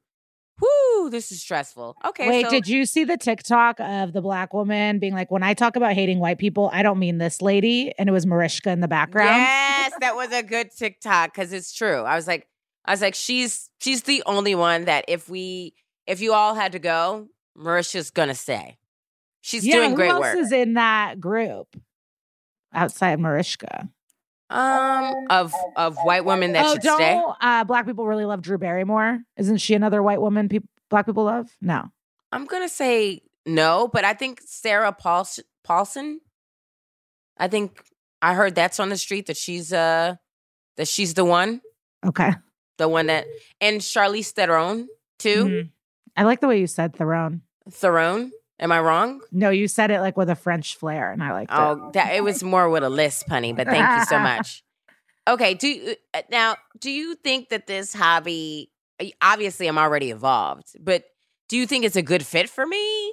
whoo, 0.61 1.09
this 1.11 1.31
is 1.31 1.41
stressful. 1.41 1.97
Okay, 2.05 2.29
Wait, 2.29 2.47
so, 2.47 2.51
did 2.51 2.67
you 2.67 2.85
see 2.85 3.05
the 3.05 3.17
TikTok 3.17 3.79
of 3.79 4.13
the 4.13 4.21
black 4.21 4.53
woman 4.53 4.99
being 4.99 5.15
like, 5.15 5.31
when 5.31 5.45
I 5.45 5.55
talk 5.55 5.77
about 5.77 5.93
hating 5.93 6.19
white 6.19 6.39
people, 6.39 6.71
I 6.73 6.83
don't 6.83 6.99
mean 6.99 7.19
this 7.19 7.41
lady? 7.41 7.93
And 7.97 8.09
it 8.09 8.13
was 8.13 8.27
Mariska 8.27 8.71
in 8.71 8.81
the 8.81 8.89
background. 8.89 9.37
Yes, 9.37 9.93
that 10.01 10.17
was 10.17 10.33
a 10.33 10.43
good 10.43 10.73
TikTok 10.73 11.33
because 11.33 11.53
it's 11.53 11.73
true. 11.73 12.03
I 12.03 12.17
was 12.17 12.27
like, 12.27 12.49
I 12.85 12.91
was 12.91 13.01
like, 13.01 13.15
she's 13.15 13.71
she's 13.79 14.03
the 14.03 14.25
only 14.27 14.57
one 14.57 14.87
that 14.87 15.05
if 15.07 15.29
we 15.29 15.75
if 16.09 16.21
you 16.21 16.33
all 16.33 16.55
had 16.57 16.73
to 16.73 16.81
go, 16.81 17.29
Mariska's 17.57 18.11
gonna 18.11 18.35
stay. 18.35 18.79
She's 19.47 19.67
yeah, 19.67 19.75
doing 19.77 19.95
who 19.95 20.03
else 20.03 20.21
work. 20.23 20.39
is 20.39 20.53
in 20.53 20.73
that 20.75 21.21
group 21.21 21.69
outside 22.73 23.21
Mariska? 23.21 23.91
um, 24.49 25.15
of 25.29 25.53
of 25.77 25.97
white 26.05 26.25
women 26.25 26.53
that 26.53 26.65
oh, 26.65 26.73
should 26.73 26.83
don't 26.83 26.97
stay. 26.99 27.23
Uh, 27.43 27.65
black 27.65 27.85
people 27.85 28.07
really 28.07 28.25
love 28.25 28.41
Drew 28.41 28.57
Barrymore? 28.57 29.19
Isn't 29.37 29.59
she 29.59 29.75
another 29.75 30.03
white 30.03 30.21
woman 30.21 30.49
peop 30.49 30.65
black 30.89 31.05
people 31.05 31.25
love? 31.25 31.49
No. 31.61 31.85
I'm 32.33 32.47
gonna 32.47 32.69
say 32.71 33.21
no, 33.45 33.87
but 33.93 34.05
I 34.05 34.15
think 34.15 34.41
Sarah 34.47 34.93
Pauls- 34.93 35.41
Paulson. 35.63 36.21
I 37.37 37.49
think 37.49 37.85
I 38.23 38.33
heard 38.33 38.55
that's 38.55 38.81
on 38.81 38.89
the 38.89 38.97
street 38.97 39.27
that 39.27 39.37
she's 39.37 39.75
uh 39.75 40.15
that 40.79 40.89
she's 40.89 41.13
the 41.13 41.25
one, 41.27 41.61
Okay. 42.07 42.31
the 42.79 42.89
one 42.89 43.07
that 43.07 43.27
and 43.61 43.81
Charlize 43.83 44.31
Theron 44.31 44.89
too. 45.19 45.45
Mhm. 45.45 45.71
I 46.17 46.23
like 46.23 46.41
the 46.41 46.49
way 46.49 46.61
you 46.61 46.67
said 46.67 46.95
Theron. 46.97 47.43
Theron, 47.71 48.31
am 48.59 48.73
I 48.73 48.81
wrong? 48.81 49.21
No, 49.33 49.51
you 49.51 49.69
said 49.69 49.91
it 49.91 50.01
like 50.01 50.17
with 50.17 50.31
a 50.31 50.35
French 50.37 50.77
flair, 50.77 51.11
and 51.13 51.23
I 51.23 51.33
liked 51.33 51.51
it. 51.53 51.57
Oh, 51.59 51.91
that 51.95 52.15
it 52.15 52.23
was 52.25 52.43
more 52.43 52.69
with 52.69 52.83
a 52.85 52.89
lisp, 52.91 53.29
honey. 53.29 53.53
But 53.53 53.67
thank 53.67 53.99
you 54.01 54.05
so 54.07 54.19
much. 54.21 54.63
Okay, 55.27 55.55
do 55.55 55.95
uh, 56.13 56.23
now 56.31 56.57
do 56.81 56.91
you 56.91 57.15
think 57.15 57.49
that 57.49 57.67
this 57.67 57.93
hobby? 57.95 58.71
Obviously, 59.21 59.67
I'm 59.67 59.79
already 59.79 60.11
evolved, 60.11 60.77
but 60.79 61.05
do 61.49 61.57
you 61.57 61.67
think 61.67 61.85
it's 61.85 61.97
a 61.97 62.03
good 62.03 62.25
fit 62.25 62.49
for 62.49 62.65
me? 62.67 63.09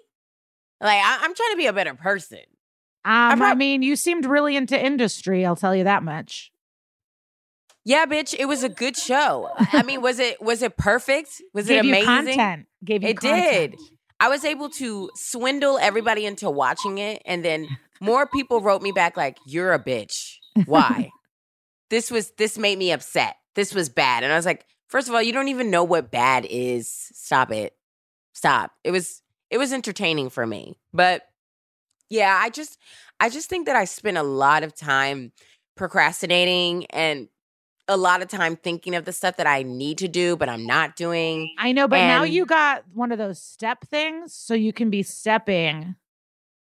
Like, 0.80 0.98
I, 1.04 1.20
I'm 1.22 1.34
trying 1.36 1.52
to 1.52 1.58
be 1.58 1.66
a 1.68 1.74
better 1.74 1.94
person. 1.96 2.40
Um, 3.04 3.14
I 3.14 3.36
prob- 3.36 3.58
mean, 3.58 3.82
you 3.82 3.96
seemed 3.96 4.26
really 4.26 4.56
into 4.56 4.80
industry. 4.80 5.46
I'll 5.46 5.56
tell 5.56 5.76
you 5.76 5.86
that 5.86 6.04
much. 6.04 6.52
Yeah, 7.84 8.06
bitch, 8.06 8.36
it 8.38 8.46
was 8.46 8.62
a 8.64 8.70
good 8.70 8.96
show. 8.96 9.50
I 9.58 9.82
mean, 9.82 10.02
was 10.02 10.20
it 10.20 10.40
was 10.42 10.62
it 10.62 10.78
perfect? 10.78 11.42
Was 11.54 11.68
Gave 11.68 11.84
it 11.84 11.88
amazing? 11.88 12.06
content. 12.06 12.66
Gave 12.86 13.02
you 13.04 13.10
It 13.10 13.20
content. 13.20 13.72
did. 13.72 13.80
I 14.22 14.30
was 14.30 14.46
able 14.46 14.70
to 14.70 15.10
swindle 15.16 15.80
everybody 15.80 16.28
into 16.28 16.50
watching 16.50 17.00
it, 17.00 17.24
and 17.26 17.44
then 17.44 17.68
more 18.00 18.28
people 18.28 18.62
wrote 18.62 18.84
me 18.84 18.92
back 18.92 19.18
like, 19.18 19.38
"You're 19.46 19.74
a 19.74 19.84
bitch. 19.84 20.36
Why? 20.66 21.10
this 21.90 22.12
was 22.12 22.32
this 22.38 22.58
made 22.58 22.78
me 22.78 22.92
upset. 22.92 23.36
This 23.56 23.74
was 23.74 23.90
bad." 23.90 24.24
And 24.24 24.32
I 24.32 24.36
was 24.36 24.46
like, 24.46 24.66
first 24.88 25.08
of 25.08 25.16
all, 25.16 25.24
you 25.24 25.34
don't 25.34 25.48
even 25.48 25.72
know 25.72 25.84
what 25.84 26.12
bad 26.12 26.46
is. 26.48 26.92
Stop 27.14 27.52
it. 27.52 27.74
Stop. 28.34 28.72
It 28.84 28.92
was 28.92 29.24
it 29.50 29.58
was 29.58 29.74
entertaining 29.74 30.30
for 30.30 30.46
me, 30.46 30.78
but 30.94 31.24
yeah, 32.12 32.38
I 32.40 32.52
just 32.52 32.78
I 33.20 33.30
just 33.30 33.50
think 33.50 33.66
that 33.66 33.76
I 33.76 33.86
spent 33.86 34.18
a 34.18 34.24
lot 34.24 34.64
of 34.64 34.76
time 34.76 35.32
procrastinating 35.76 36.86
and 36.88 37.28
a 37.88 37.98
lot 37.98 38.22
of 38.22 38.28
time 38.28 38.56
thinking 38.56 38.96
of 38.96 39.06
the 39.06 39.12
stuff 39.12 39.38
that 39.38 39.48
I 39.48 39.64
need 39.64 39.98
to 40.00 40.08
do, 40.08 40.36
but 40.36 40.50
I'm 40.50 40.66
not 40.66 40.96
doing. 40.96 41.54
I 41.58 41.72
know, 41.72 41.88
but 41.88 41.98
now 41.98 42.24
you 42.24 42.46
got 42.46 42.84
one 42.94 43.12
of 43.12 43.18
those 43.18 43.40
step 43.42 43.86
things, 43.90 44.34
so 44.34 44.54
you 44.54 44.72
can 44.74 44.90
be 44.90 45.04
stepping 45.04 45.96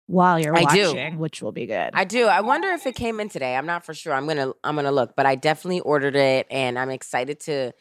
while 0.08 0.40
you're 0.40 0.56
I 0.56 0.66
do. 0.66 0.88
watching, 0.88 1.18
which 1.20 1.42
will 1.42 1.52
be 1.52 1.66
good. 1.66 1.92
I 1.94 2.04
do. 2.04 2.26
I 2.26 2.42
wonder 2.42 2.70
if 2.70 2.86
it 2.86 2.96
came 2.96 3.20
in 3.20 3.30
today. 3.30 3.56
I'm 3.56 3.66
not 3.66 3.86
for 3.86 3.94
sure. 3.94 4.14
I'm 4.14 4.28
gonna 4.28 4.52
I'm 4.64 4.76
gonna 4.76 4.92
look, 4.92 5.16
but 5.16 5.26
I 5.26 5.36
definitely 5.36 5.82
ordered 5.82 6.16
it, 6.16 6.48
and 6.50 6.78
I'm 6.78 6.90
excited 6.90 7.40
to. 7.42 7.72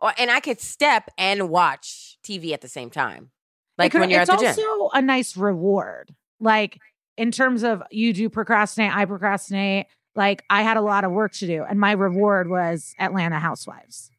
Oh, 0.00 0.12
and 0.18 0.30
I 0.30 0.40
could 0.40 0.60
step 0.60 1.10
and 1.18 1.48
watch 1.50 2.18
TV 2.24 2.52
at 2.52 2.60
the 2.60 2.68
same 2.68 2.90
time, 2.90 3.30
like 3.76 3.92
could- 3.92 4.00
when 4.00 4.10
you're 4.10 4.20
at 4.20 4.28
the 4.28 4.36
gym. 4.36 4.46
It's 4.46 4.58
also 4.58 4.90
a 4.94 5.02
nice 5.02 5.36
reward. 5.36 6.14
Like 6.40 6.78
in 7.16 7.32
terms 7.32 7.64
of 7.64 7.82
you 7.90 8.12
do 8.12 8.28
procrastinate, 8.30 8.94
I 8.94 9.04
procrastinate. 9.04 9.86
Like 10.18 10.42
I 10.50 10.62
had 10.62 10.76
a 10.76 10.80
lot 10.82 11.04
of 11.04 11.12
work 11.12 11.32
to 11.34 11.46
do, 11.46 11.62
and 11.62 11.78
my 11.78 11.92
reward 11.92 12.50
was 12.50 12.92
Atlanta 12.98 13.38
Housewives, 13.38 14.10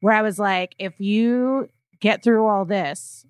where 0.00 0.12
I 0.12 0.20
was 0.20 0.36
like, 0.36 0.74
if 0.80 0.98
you 0.98 1.68
get 2.00 2.24
through 2.24 2.44
all 2.48 2.64
this, 2.64 3.24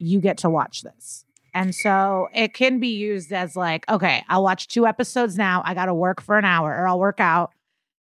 you 0.00 0.20
get 0.20 0.38
to 0.38 0.50
watch 0.50 0.82
this. 0.82 1.24
And 1.54 1.72
so 1.72 2.28
it 2.34 2.52
can 2.52 2.80
be 2.80 2.88
used 2.88 3.32
as 3.32 3.54
like, 3.54 3.88
okay, 3.88 4.24
I'll 4.28 4.42
watch 4.42 4.66
two 4.66 4.88
episodes 4.88 5.38
now. 5.38 5.62
I 5.64 5.74
got 5.74 5.86
to 5.86 5.94
work 5.94 6.20
for 6.20 6.36
an 6.36 6.44
hour, 6.44 6.74
or 6.74 6.88
I'll 6.88 6.98
work 6.98 7.20
out, 7.20 7.52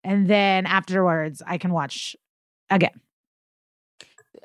and 0.03 0.27
then 0.27 0.65
afterwards 0.65 1.43
I 1.45 1.59
can 1.59 1.71
watch 1.71 2.15
again. 2.71 2.99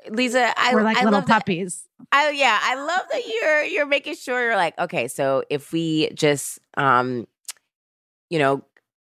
Liza, 0.09 0.53
I, 0.57 0.75
We're 0.75 0.83
like 0.83 0.97
I 0.97 1.05
little 1.05 1.19
love 1.19 1.27
that. 1.27 1.39
puppies. 1.39 1.87
I 2.11 2.29
yeah, 2.29 2.59
I 2.61 2.75
love 2.75 3.01
that 3.11 3.27
you're 3.27 3.63
you're 3.63 3.87
making 3.87 4.15
sure 4.15 4.43
you're 4.43 4.55
like, 4.57 4.77
okay, 4.77 5.07
so 5.07 5.43
if 5.49 5.71
we 5.71 6.11
just 6.13 6.59
um 6.77 7.25
you 8.29 8.39
know, 8.39 8.63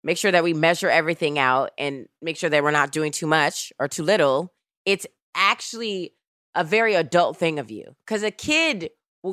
make 0.06 0.16
sure 0.16 0.30
that 0.30 0.44
we 0.44 0.54
measure 0.54 0.88
everything 0.88 1.36
out 1.36 1.72
and 1.76 2.06
make 2.22 2.36
sure 2.36 2.48
that 2.48 2.62
we're 2.62 2.70
not 2.70 2.92
doing 2.92 3.10
too 3.10 3.26
much 3.26 3.72
or 3.80 3.88
too 3.88 4.04
little, 4.04 4.54
it's 4.84 5.04
actually 5.34 6.14
a 6.54 6.62
very 6.62 6.94
adult 6.94 7.36
thing 7.36 7.58
of 7.58 7.72
you. 7.72 7.96
Cuz 8.06 8.22
a 8.22 8.30
kid 8.30 8.90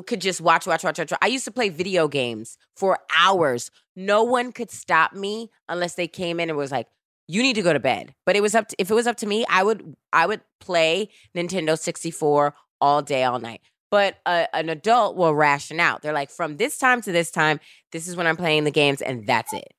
could 0.08 0.20
just 0.20 0.40
watch 0.40 0.66
watch 0.66 0.82
watch 0.82 0.98
watch. 0.98 1.12
watch. 1.12 1.18
I 1.22 1.28
used 1.28 1.44
to 1.44 1.52
play 1.52 1.68
video 1.68 2.08
games 2.08 2.58
for 2.76 2.98
hours. 3.16 3.70
No 3.94 4.24
one 4.24 4.50
could 4.50 4.68
stop 4.68 5.12
me 5.12 5.52
unless 5.68 5.94
they 5.94 6.08
came 6.08 6.40
in 6.40 6.50
and 6.50 6.58
was 6.58 6.72
like, 6.72 6.88
you 7.28 7.40
need 7.40 7.54
to 7.54 7.62
go 7.62 7.72
to 7.72 7.78
bed. 7.78 8.12
But 8.26 8.34
it 8.34 8.42
was 8.42 8.56
up 8.56 8.66
to, 8.68 8.76
if 8.76 8.90
it 8.90 8.94
was 8.94 9.06
up 9.06 9.16
to 9.18 9.26
me, 9.26 9.46
I 9.48 9.62
would 9.62 9.94
I 10.12 10.26
would 10.26 10.40
play 10.58 11.10
Nintendo 11.36 11.78
64 11.78 12.52
all 12.80 13.00
day 13.00 13.22
all 13.22 13.38
night. 13.38 13.60
But 13.92 14.16
a, 14.26 14.48
an 14.52 14.70
adult 14.70 15.14
will 15.14 15.36
ration 15.36 15.78
out. 15.78 16.02
They're 16.02 16.12
like 16.12 16.30
from 16.30 16.56
this 16.56 16.78
time 16.78 17.00
to 17.02 17.12
this 17.12 17.30
time, 17.30 17.60
this 17.92 18.08
is 18.08 18.16
when 18.16 18.26
I'm 18.26 18.36
playing 18.36 18.64
the 18.64 18.72
games 18.72 19.00
and 19.00 19.24
that's 19.24 19.52
it. 19.52 19.72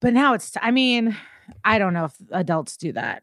But 0.00 0.14
now 0.14 0.34
it's, 0.34 0.56
I 0.60 0.70
mean, 0.70 1.16
I 1.64 1.78
don't 1.78 1.92
know 1.92 2.06
if 2.06 2.14
adults 2.30 2.76
do 2.76 2.92
that. 2.92 3.22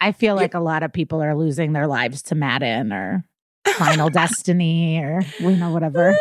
I 0.00 0.12
feel 0.12 0.36
like 0.36 0.54
a 0.54 0.60
lot 0.60 0.82
of 0.82 0.92
people 0.92 1.22
are 1.22 1.34
losing 1.34 1.72
their 1.72 1.86
lives 1.86 2.22
to 2.24 2.34
Madden 2.34 2.92
or 2.92 3.24
Final 3.66 4.10
Destiny 4.10 4.98
or, 4.98 5.22
you 5.40 5.56
know, 5.56 5.70
whatever. 5.70 6.16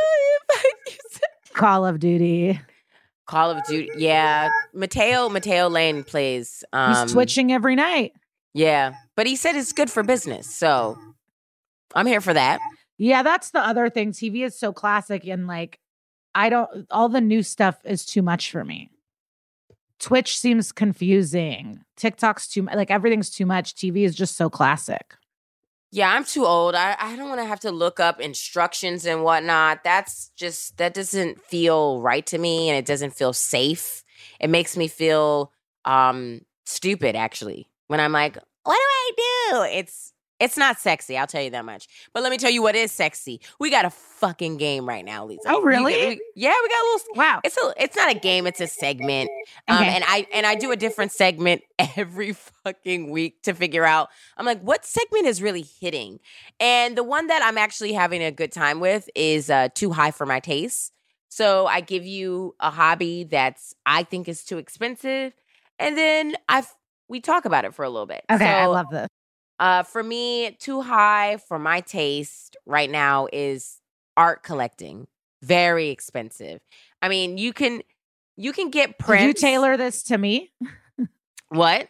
Call 1.53 1.85
of 1.85 1.99
Duty. 1.99 2.59
Call 3.27 3.51
of 3.51 3.63
Duty. 3.65 3.89
Yeah. 3.97 4.49
Mateo 4.73 5.29
Mateo 5.29 5.67
Lane 5.67 6.03
plays 6.03 6.63
um 6.73 6.95
He's 7.07 7.13
twitching 7.13 7.51
every 7.51 7.75
night. 7.75 8.13
Yeah. 8.53 8.93
But 9.15 9.27
he 9.27 9.35
said 9.35 9.55
it's 9.55 9.73
good 9.73 9.89
for 9.89 10.03
business. 10.03 10.49
So 10.53 10.97
I'm 11.93 12.05
here 12.07 12.21
for 12.21 12.33
that. 12.33 12.59
Yeah, 12.97 13.23
that's 13.23 13.51
the 13.51 13.59
other 13.59 13.89
thing. 13.89 14.11
TV 14.11 14.45
is 14.45 14.57
so 14.57 14.71
classic 14.71 15.27
and 15.27 15.47
like 15.47 15.79
I 16.33 16.49
don't 16.49 16.87
all 16.91 17.09
the 17.09 17.21
new 17.21 17.43
stuff 17.43 17.77
is 17.83 18.05
too 18.05 18.21
much 18.21 18.51
for 18.51 18.63
me. 18.63 18.89
Twitch 19.99 20.37
seems 20.37 20.71
confusing. 20.71 21.81
TikTok's 21.95 22.47
too 22.47 22.63
like 22.63 22.91
everything's 22.91 23.29
too 23.29 23.45
much. 23.45 23.75
TV 23.75 24.03
is 24.03 24.15
just 24.15 24.35
so 24.35 24.49
classic. 24.49 25.15
Yeah, 25.91 26.11
I'm 26.11 26.25
too 26.25 26.45
old. 26.45 26.75
I, 26.75 26.95
I 26.99 27.15
don't 27.15 27.29
want 27.29 27.39
to 27.39 27.45
have 27.45 27.61
to 27.61 27.71
look 27.71 28.01
up 28.01 28.19
instructions 28.19 29.05
and 29.05 29.23
whatnot. 29.23 29.83
That's 29.83 30.29
just 30.35 30.77
that 30.77 30.93
doesn't 30.93 31.41
feel 31.41 32.01
right 32.01 32.25
to 32.27 32.37
me 32.37 32.69
and 32.69 32.77
it 32.77 32.85
doesn't 32.85 33.13
feel 33.13 33.31
safe. 33.31 34.03
It 34.39 34.49
makes 34.49 34.75
me 34.75 34.87
feel 34.87 35.51
um 35.85 36.41
stupid 36.65 37.15
actually. 37.15 37.69
When 37.87 37.99
I'm 37.99 38.11
like, 38.11 38.35
what 38.63 38.75
do 38.75 38.79
I 38.81 39.11
do? 39.15 39.77
It's 39.77 40.11
it's 40.39 40.57
not 40.57 40.79
sexy, 40.79 41.17
I'll 41.17 41.27
tell 41.27 41.41
you 41.41 41.49
that 41.51 41.63
much. 41.65 41.87
But 42.13 42.23
let 42.23 42.29
me 42.31 42.37
tell 42.37 42.51
you 42.51 42.61
what 42.61 42.75
is 42.75 42.91
sexy. 42.91 43.39
We 43.59 43.69
got 43.69 43.85
a 43.85 43.89
fucking 43.89 44.57
game 44.57 44.85
right 44.87 45.05
now, 45.05 45.25
Liza. 45.25 45.41
Oh, 45.47 45.61
really? 45.61 45.93
get- 45.93 46.09
we- 46.09 46.21
yeah, 46.35 46.53
we 46.61 46.69
got 46.69 46.81
a 46.81 46.85
little 46.91 46.99
Wow. 47.15 47.41
it's 47.43 47.57
a 47.57 47.73
it's 47.77 47.95
not 47.95 48.11
a 48.13 48.19
game, 48.19 48.45
it's 48.47 48.59
a 48.59 48.67
segment. 48.67 49.29
Um, 49.67 49.77
Okay. 49.77 49.95
and 49.95 50.03
I 50.07 50.27
and 50.33 50.45
I 50.45 50.55
do 50.55 50.71
a 50.71 50.75
different 50.75 51.11
segment 51.13 51.61
every 51.97 52.33
fucking 52.33 53.09
week 53.11 53.41
to 53.43 53.53
figure 53.53 53.85
out. 53.85 54.09
I'm 54.37 54.45
like, 54.45 54.61
what 54.61 54.85
segment 54.85 55.25
is 55.25 55.41
really 55.41 55.65
hitting? 55.79 56.19
And 56.59 56.97
the 56.97 57.03
one 57.03 57.27
that 57.27 57.41
I'm 57.43 57.57
actually 57.57 57.93
having 57.93 58.21
a 58.23 58.31
good 58.31 58.51
time 58.51 58.79
with 58.79 59.09
is 59.15 59.49
uh, 59.49 59.69
too 59.73 59.91
high 59.91 60.11
for 60.11 60.25
my 60.25 60.39
taste. 60.39 60.91
So 61.29 61.65
I 61.67 61.81
give 61.81 62.05
you 62.05 62.55
a 62.59 62.69
hobby 62.71 63.23
that's 63.25 63.73
I 63.85 64.03
think 64.03 64.27
is 64.27 64.43
too 64.43 64.57
expensive, 64.57 65.33
and 65.79 65.97
then 65.97 66.35
I 66.49 66.63
we 67.07 67.19
talk 67.21 67.45
about 67.45 67.65
it 67.65 67.73
for 67.73 67.83
a 67.83 67.89
little 67.89 68.05
bit. 68.05 68.23
Okay, 68.31 68.45
I 68.47 68.65
love 68.67 68.87
this. 68.89 69.07
Uh, 69.59 69.83
for 69.83 70.03
me, 70.03 70.51
too 70.59 70.81
high 70.81 71.37
for 71.47 71.57
my 71.59 71.81
taste 71.81 72.57
right 72.65 72.89
now 72.89 73.27
is 73.31 73.79
art 74.17 74.43
collecting. 74.43 75.07
Very 75.41 75.89
expensive. 75.89 76.61
I 77.01 77.09
mean, 77.09 77.37
you 77.37 77.53
can 77.53 77.81
you 78.37 78.51
can 78.51 78.69
get 78.69 78.97
Did 78.97 78.99
prints. 78.99 79.25
you 79.41 79.47
tailor 79.47 79.77
this 79.77 80.03
to 80.03 80.17
me? 80.17 80.51
what? 81.49 81.87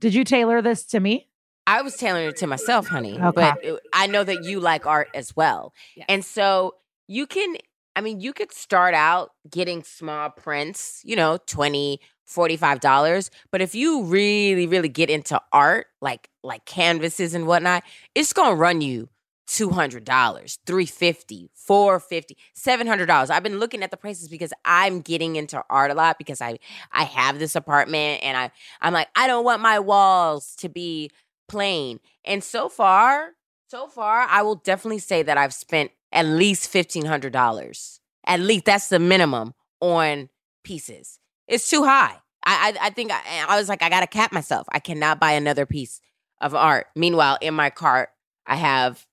Did 0.00 0.14
you 0.14 0.24
tailor 0.24 0.62
this 0.62 0.84
to 0.86 1.00
me? 1.00 1.28
I 1.66 1.82
was 1.82 1.96
tailoring 1.96 2.28
it 2.28 2.36
to 2.38 2.46
myself, 2.46 2.86
honey. 2.86 3.14
Okay. 3.20 3.30
But 3.34 3.64
it- 3.64 3.80
I 3.92 4.06
know 4.06 4.24
that 4.24 4.44
you 4.44 4.60
like 4.60 4.86
art 4.86 5.08
as 5.14 5.34
well. 5.36 5.74
Yes. 5.96 6.06
And 6.08 6.24
so 6.24 6.76
you 7.08 7.26
can, 7.26 7.56
I 7.96 8.00
mean, 8.00 8.20
you 8.20 8.32
could 8.32 8.52
start 8.52 8.94
out 8.94 9.32
getting 9.50 9.82
small 9.82 10.30
prints, 10.30 11.00
you 11.04 11.16
know, 11.16 11.38
20 11.46 12.00
$45. 12.28 13.30
But 13.50 13.60
if 13.60 13.74
you 13.74 14.04
really, 14.04 14.66
really 14.66 14.88
get 14.88 15.10
into 15.10 15.40
art, 15.52 15.86
like 16.00 16.28
like 16.42 16.64
canvases 16.64 17.34
and 17.34 17.46
whatnot, 17.46 17.84
it's 18.14 18.32
gonna 18.32 18.54
run 18.54 18.80
you 18.80 19.08
$200, 19.48 20.04
$350, 20.04 21.48
$450, 21.56 22.36
$700. 22.56 23.30
I've 23.30 23.42
been 23.42 23.58
looking 23.58 23.82
at 23.82 23.90
the 23.90 23.96
prices 23.96 24.28
because 24.28 24.52
I'm 24.64 25.00
getting 25.00 25.36
into 25.36 25.62
art 25.70 25.90
a 25.90 25.94
lot 25.94 26.18
because 26.18 26.42
I 26.42 26.58
I 26.92 27.04
have 27.04 27.38
this 27.38 27.56
apartment 27.56 28.22
and 28.22 28.36
I 28.36 28.50
I'm 28.80 28.92
like 28.92 29.08
I 29.16 29.26
don't 29.26 29.44
want 29.44 29.62
my 29.62 29.78
walls 29.78 30.54
to 30.56 30.68
be 30.68 31.10
plain. 31.48 31.98
And 32.24 32.44
so 32.44 32.68
far, 32.68 33.30
so 33.68 33.86
far 33.86 34.20
I 34.20 34.42
will 34.42 34.56
definitely 34.56 34.98
say 34.98 35.22
that 35.22 35.38
I've 35.38 35.54
spent 35.54 35.92
at 36.12 36.26
least 36.26 36.70
$1500. 36.72 38.00
At 38.26 38.40
least 38.40 38.64
that's 38.66 38.88
the 38.88 38.98
minimum 38.98 39.54
on 39.80 40.28
pieces. 40.62 41.18
It's 41.48 41.68
too 41.68 41.84
high. 41.84 42.16
I 42.44 42.74
I, 42.80 42.86
I 42.86 42.90
think 42.90 43.10
I, 43.10 43.46
I 43.48 43.58
was 43.58 43.68
like 43.68 43.82
I 43.82 43.88
got 43.88 44.00
to 44.00 44.06
cap 44.06 44.32
myself. 44.32 44.66
I 44.70 44.78
cannot 44.78 45.18
buy 45.18 45.32
another 45.32 45.66
piece 45.66 46.00
of 46.40 46.54
art. 46.54 46.86
Meanwhile, 46.94 47.38
in 47.40 47.54
my 47.54 47.70
cart, 47.70 48.10
I 48.46 48.56
have 48.56 49.06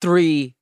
three 0.00 0.56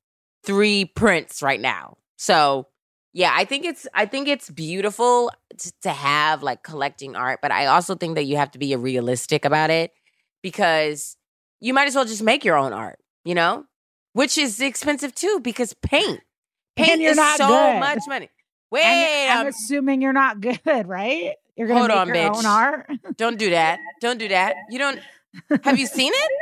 three 0.44 0.84
prints 0.84 1.42
right 1.42 1.60
now. 1.60 1.98
So 2.16 2.68
yeah, 3.12 3.32
I 3.34 3.44
think 3.44 3.64
it's 3.64 3.86
I 3.94 4.06
think 4.06 4.28
it's 4.28 4.50
beautiful 4.50 5.32
t- 5.58 5.70
to 5.82 5.90
have 5.90 6.42
like 6.42 6.62
collecting 6.62 7.16
art, 7.16 7.40
but 7.42 7.50
I 7.50 7.66
also 7.66 7.94
think 7.94 8.14
that 8.14 8.24
you 8.24 8.36
have 8.36 8.50
to 8.52 8.58
be 8.58 8.74
realistic 8.76 9.44
about 9.44 9.70
it 9.70 9.92
because 10.42 11.16
you 11.60 11.74
might 11.74 11.88
as 11.88 11.94
well 11.94 12.04
just 12.04 12.22
make 12.22 12.44
your 12.44 12.56
own 12.56 12.72
art, 12.72 12.98
you 13.24 13.34
know, 13.34 13.64
which 14.12 14.38
is 14.38 14.60
expensive 14.60 15.14
too 15.14 15.40
because 15.42 15.74
paint 15.82 16.20
paint 16.76 17.00
is 17.00 17.16
so 17.16 17.48
good. 17.48 17.80
much 17.80 18.02
money. 18.06 18.28
Wait, 18.70 18.82
And 18.84 19.32
I'm 19.40 19.46
um, 19.46 19.46
assuming 19.48 20.02
you're 20.02 20.12
not 20.12 20.40
good, 20.40 20.60
right? 20.86 21.34
You're 21.56 21.66
gonna 21.68 21.80
Hold 21.80 21.88
make 21.90 21.96
on, 21.98 22.06
your 22.08 22.16
bitch. 22.16 22.36
own 22.36 22.46
art. 22.46 22.90
don't 23.16 23.38
do 23.38 23.50
that. 23.58 23.78
Don't 24.00 24.18
do 24.18 24.28
that. 24.28 24.56
You 24.70 24.78
don't. 24.78 25.00
Have 25.64 25.78
you 25.78 25.86
seen 25.86 26.12
it? 26.14 26.32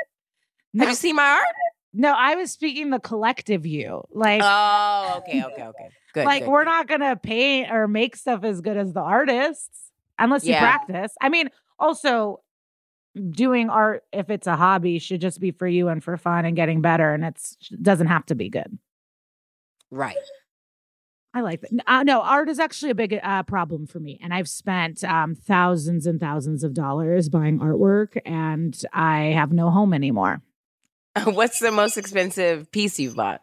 No, 0.74 0.84
Have 0.84 0.90
you 0.90 0.96
seen 0.96 1.16
my 1.16 1.24
art? 1.24 1.46
no, 1.94 2.12
I 2.16 2.34
was 2.34 2.50
speaking 2.50 2.90
the 2.90 2.98
collective 3.00 3.64
you. 3.64 4.02
Like, 4.10 4.42
Oh, 4.44 5.14
okay, 5.18 5.42
okay, 5.44 5.62
okay. 5.62 5.88
Good. 6.12 6.26
like 6.26 6.42
good, 6.44 6.50
we're 6.50 6.64
good. 6.64 6.70
not 6.70 6.86
gonna 6.88 7.16
paint 7.16 7.70
or 7.70 7.88
make 7.88 8.16
stuff 8.16 8.44
as 8.44 8.60
good 8.60 8.76
as 8.76 8.92
the 8.92 9.00
artists 9.00 9.90
unless 10.18 10.44
you 10.44 10.54
practice. 10.56 11.14
I 11.20 11.28
mean, 11.30 11.48
also 11.78 12.40
doing 13.30 13.70
art 13.70 14.04
if 14.12 14.28
it's 14.28 14.46
a 14.46 14.56
hobby 14.56 14.98
should 14.98 15.22
just 15.22 15.40
be 15.40 15.50
for 15.50 15.66
you 15.66 15.88
and 15.88 16.04
for 16.04 16.16
fun 16.18 16.44
and 16.44 16.54
getting 16.56 16.82
better, 16.82 17.14
and 17.14 17.24
it's 17.24 17.56
doesn't 17.80 18.08
have 18.08 18.26
to 18.26 18.34
be 18.34 18.50
good. 18.50 18.78
right. 19.90 20.16
I 21.36 21.42
like 21.42 21.60
that. 21.60 21.70
Uh, 21.86 22.02
no, 22.02 22.22
art 22.22 22.48
is 22.48 22.58
actually 22.58 22.92
a 22.92 22.94
big 22.94 23.20
uh, 23.22 23.42
problem 23.42 23.86
for 23.86 24.00
me, 24.00 24.18
and 24.22 24.32
I've 24.32 24.48
spent 24.48 25.04
um, 25.04 25.34
thousands 25.34 26.06
and 26.06 26.18
thousands 26.18 26.64
of 26.64 26.72
dollars 26.72 27.28
buying 27.28 27.58
artwork, 27.58 28.18
and 28.24 28.74
I 28.90 29.34
have 29.34 29.52
no 29.52 29.68
home 29.68 29.92
anymore. 29.92 30.40
What's 31.24 31.58
the 31.58 31.70
most 31.70 31.98
expensive 31.98 32.72
piece 32.72 32.98
you've 32.98 33.16
bought? 33.16 33.42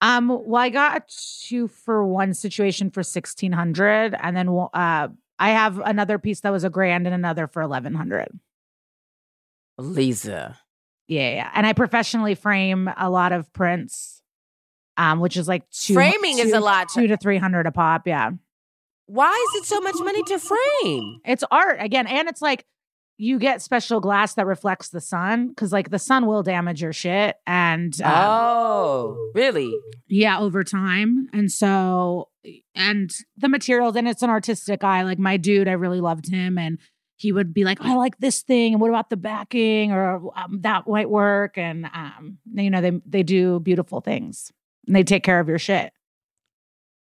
Um, 0.00 0.26
well, 0.26 0.60
I 0.60 0.70
got 0.70 1.08
two 1.44 1.68
for 1.68 2.04
one 2.04 2.34
situation 2.34 2.90
for 2.90 3.04
sixteen 3.04 3.52
hundred, 3.52 4.16
and 4.20 4.36
then 4.36 4.48
uh, 4.48 5.08
I 5.38 5.50
have 5.50 5.78
another 5.78 6.18
piece 6.18 6.40
that 6.40 6.50
was 6.50 6.64
a 6.64 6.68
grand 6.68 7.06
and 7.06 7.14
another 7.14 7.46
for 7.46 7.62
eleven 7.62 7.94
hundred. 7.94 8.40
Liza. 9.78 10.58
Yeah, 11.06 11.30
yeah, 11.30 11.50
and 11.54 11.64
I 11.64 11.74
professionally 11.74 12.34
frame 12.34 12.90
a 12.96 13.08
lot 13.08 13.30
of 13.30 13.52
prints, 13.52 14.23
um, 14.96 15.20
which 15.20 15.36
is 15.36 15.48
like 15.48 15.68
two 15.70 15.94
Framing 15.94 16.38
is 16.38 16.52
a 16.52 16.60
lot. 16.60 16.88
two 16.88 17.06
to 17.06 17.16
three 17.16 17.38
hundred 17.38 17.66
a 17.66 17.72
pop. 17.72 18.06
Yeah, 18.06 18.30
Why 19.06 19.30
is 19.54 19.62
it 19.62 19.66
so 19.66 19.80
much 19.80 19.96
money 20.00 20.22
to 20.24 20.38
frame? 20.38 21.20
it's 21.24 21.44
art 21.50 21.76
again, 21.80 22.06
and 22.06 22.28
it's 22.28 22.42
like 22.42 22.64
you 23.16 23.38
get 23.38 23.62
special 23.62 24.00
glass 24.00 24.34
that 24.34 24.44
reflects 24.44 24.88
the 24.88 25.00
sun 25.00 25.48
because 25.48 25.72
like 25.72 25.90
the 25.90 26.00
sun 26.00 26.26
will 26.26 26.42
damage 26.42 26.82
your 26.82 26.92
shit, 26.92 27.36
and 27.46 28.00
um, 28.02 28.12
Oh, 28.14 29.30
really? 29.34 29.72
Yeah, 30.08 30.40
over 30.40 30.64
time. 30.64 31.28
And 31.32 31.50
so, 31.50 32.28
and 32.74 33.14
the 33.36 33.48
materials, 33.48 33.94
and 33.96 34.08
it's 34.08 34.22
an 34.22 34.30
artistic 34.30 34.82
eye. 34.82 35.02
Like 35.02 35.18
my 35.18 35.36
dude, 35.36 35.68
I 35.68 35.72
really 35.72 36.00
loved 36.00 36.28
him. 36.28 36.58
And 36.58 36.78
he 37.16 37.30
would 37.30 37.54
be 37.54 37.62
like, 37.64 37.80
I 37.80 37.94
like 37.94 38.18
this 38.18 38.42
thing. 38.42 38.72
And 38.74 38.80
what 38.80 38.90
about 38.90 39.08
the 39.10 39.16
backing 39.16 39.92
or 39.92 40.32
um, 40.36 40.58
that 40.62 40.86
white 40.88 41.08
work? 41.08 41.56
And, 41.56 41.86
um, 41.94 42.38
you 42.52 42.68
know, 42.70 42.80
they, 42.80 43.00
they 43.06 43.22
do 43.22 43.60
beautiful 43.60 44.00
things 44.00 44.50
and 44.86 44.94
they 44.96 45.04
take 45.04 45.22
care 45.22 45.40
of 45.40 45.48
your 45.48 45.58
shit. 45.58 45.92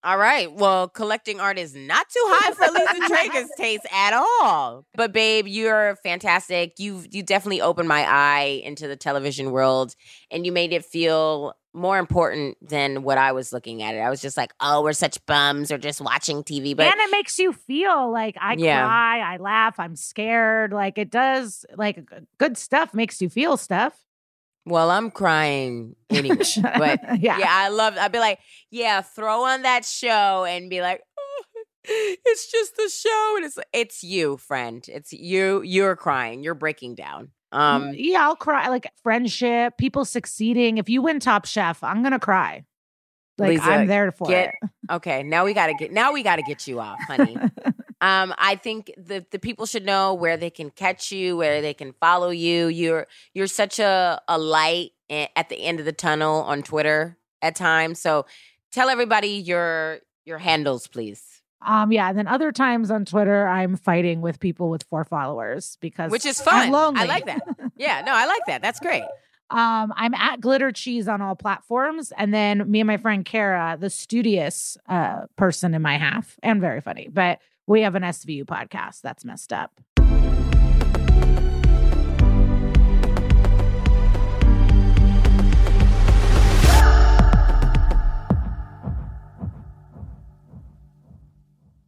All 0.02 0.18
right. 0.18 0.52
Well, 0.52 0.88
collecting 0.88 1.40
art 1.40 1.58
is 1.58 1.74
not 1.74 2.06
too 2.10 2.20
high 2.26 2.50
for 2.52 2.70
Liza 2.70 3.10
Treyger's 3.40 3.50
taste 3.56 3.86
at 3.90 4.12
all. 4.12 4.84
But 4.94 5.14
babe, 5.14 5.46
you're 5.48 5.96
fantastic. 6.02 6.74
You've 6.78 7.06
you 7.14 7.22
definitely 7.22 7.62
opened 7.62 7.88
my 7.88 8.04
eye 8.06 8.60
into 8.64 8.86
the 8.86 8.96
television 8.96 9.50
world 9.50 9.94
and 10.30 10.44
you 10.44 10.52
made 10.52 10.74
it 10.74 10.84
feel 10.84 11.54
more 11.72 11.96
important 11.98 12.58
than 12.60 13.02
what 13.02 13.16
I 13.16 13.32
was 13.32 13.50
looking 13.50 13.82
at 13.82 13.94
it. 13.94 13.98
I 14.00 14.10
was 14.10 14.20
just 14.20 14.36
like, 14.36 14.52
"Oh, 14.60 14.82
we're 14.82 14.92
such 14.92 15.24
bums 15.24 15.72
or 15.72 15.78
just 15.78 16.02
watching 16.02 16.44
TV." 16.44 16.76
But 16.76 16.86
and 16.92 17.00
it 17.00 17.10
makes 17.10 17.38
you 17.38 17.54
feel 17.54 18.12
like 18.12 18.36
I 18.38 18.56
Yeah. 18.56 18.84
cry, 18.84 19.20
I 19.20 19.38
laugh, 19.38 19.80
I'm 19.80 19.96
scared. 19.96 20.72
Like 20.74 20.98
it 20.98 21.10
does, 21.10 21.64
like 21.76 21.98
good 22.36 22.58
stuff 22.58 22.92
makes 22.92 23.22
you 23.22 23.30
feel 23.30 23.56
stuff. 23.56 23.94
Well, 24.66 24.90
I'm 24.90 25.10
crying 25.10 25.94
anyway. 26.10 26.38
but 26.62 27.00
yeah. 27.20 27.38
yeah, 27.38 27.46
I 27.50 27.68
love 27.68 27.96
I'd 27.98 28.12
be 28.12 28.18
like, 28.18 28.38
"Yeah, 28.70 29.02
throw 29.02 29.44
on 29.44 29.62
that 29.62 29.84
show 29.84 30.44
and 30.44 30.70
be 30.70 30.80
like, 30.80 31.02
"Oh, 31.18 31.42
it's 31.84 32.50
just 32.50 32.76
the 32.76 32.88
show, 32.88 33.34
and 33.36 33.44
it's 33.44 33.58
it's 33.72 34.02
you, 34.02 34.36
friend. 34.38 34.84
It's 34.88 35.12
you. 35.12 35.62
You're 35.62 35.96
crying. 35.96 36.42
You're 36.42 36.54
breaking 36.54 36.94
down. 36.94 37.30
Um, 37.52 37.92
yeah, 37.94 38.22
I'll 38.22 38.36
cry. 38.36 38.68
Like 38.68 38.90
friendship, 39.02 39.76
people 39.78 40.04
succeeding. 40.04 40.78
If 40.78 40.88
you 40.88 41.02
win 41.02 41.20
Top 41.20 41.44
Chef, 41.44 41.84
I'm 41.84 42.02
gonna 42.02 42.18
cry. 42.18 42.64
Like 43.36 43.50
Liza, 43.50 43.64
I'm 43.64 43.86
there 43.86 44.12
for 44.12 44.28
get- 44.28 44.54
it. 44.62 44.70
okay, 44.90 45.22
now 45.22 45.44
we 45.44 45.54
gotta 45.54 45.74
get. 45.74 45.92
Now 45.92 46.12
we 46.12 46.22
gotta 46.22 46.42
get 46.42 46.66
you 46.66 46.80
off, 46.80 46.98
honey. 47.06 47.36
Um, 48.04 48.34
I 48.36 48.56
think 48.56 48.92
the 48.98 49.24
the 49.30 49.38
people 49.38 49.64
should 49.64 49.86
know 49.86 50.12
where 50.12 50.36
they 50.36 50.50
can 50.50 50.68
catch 50.68 51.10
you, 51.10 51.38
where 51.38 51.62
they 51.62 51.72
can 51.72 51.94
follow 51.94 52.28
you. 52.28 52.66
You're 52.66 53.06
you're 53.32 53.46
such 53.46 53.78
a 53.78 54.20
a 54.28 54.36
light 54.36 54.90
at 55.08 55.48
the 55.48 55.56
end 55.56 55.80
of 55.80 55.86
the 55.86 55.92
tunnel 55.92 56.42
on 56.42 56.62
Twitter 56.62 57.16
at 57.40 57.56
times. 57.56 58.00
So 58.00 58.26
tell 58.72 58.90
everybody 58.90 59.28
your 59.28 60.00
your 60.26 60.36
handles, 60.36 60.86
please. 60.86 61.22
Um, 61.64 61.92
yeah. 61.92 62.10
And 62.10 62.18
then 62.18 62.26
other 62.26 62.52
times 62.52 62.90
on 62.90 63.06
Twitter, 63.06 63.48
I'm 63.48 63.74
fighting 63.74 64.20
with 64.20 64.38
people 64.38 64.68
with 64.68 64.82
four 64.82 65.04
followers 65.04 65.78
because 65.80 66.10
Which 66.10 66.26
is 66.26 66.38
I'm 66.40 66.44
fun. 66.44 66.72
lonely. 66.72 67.00
I 67.00 67.04
like 67.04 67.24
that. 67.24 67.40
Yeah, 67.76 68.02
no, 68.04 68.12
I 68.12 68.26
like 68.26 68.42
that. 68.48 68.60
That's 68.60 68.80
great. 68.80 69.04
Um, 69.50 69.92
I'm 69.94 70.14
at 70.14 70.40
Glitter 70.40 70.72
Cheese 70.72 71.06
on 71.06 71.20
all 71.20 71.36
platforms, 71.36 72.12
and 72.16 72.32
then 72.32 72.68
me 72.68 72.80
and 72.80 72.86
my 72.86 72.96
friend 72.96 73.26
Kara, 73.26 73.76
the 73.78 73.90
studious 73.90 74.78
uh, 74.88 75.26
person 75.36 75.74
in 75.74 75.82
my 75.82 75.98
half, 75.98 76.38
and 76.42 76.62
very 76.62 76.80
funny, 76.80 77.08
but 77.12 77.40
we 77.66 77.80
have 77.82 77.94
an 77.94 78.02
SVU 78.02 78.44
podcast 78.44 79.00
that's 79.00 79.24
messed 79.24 79.52
up. 79.52 79.80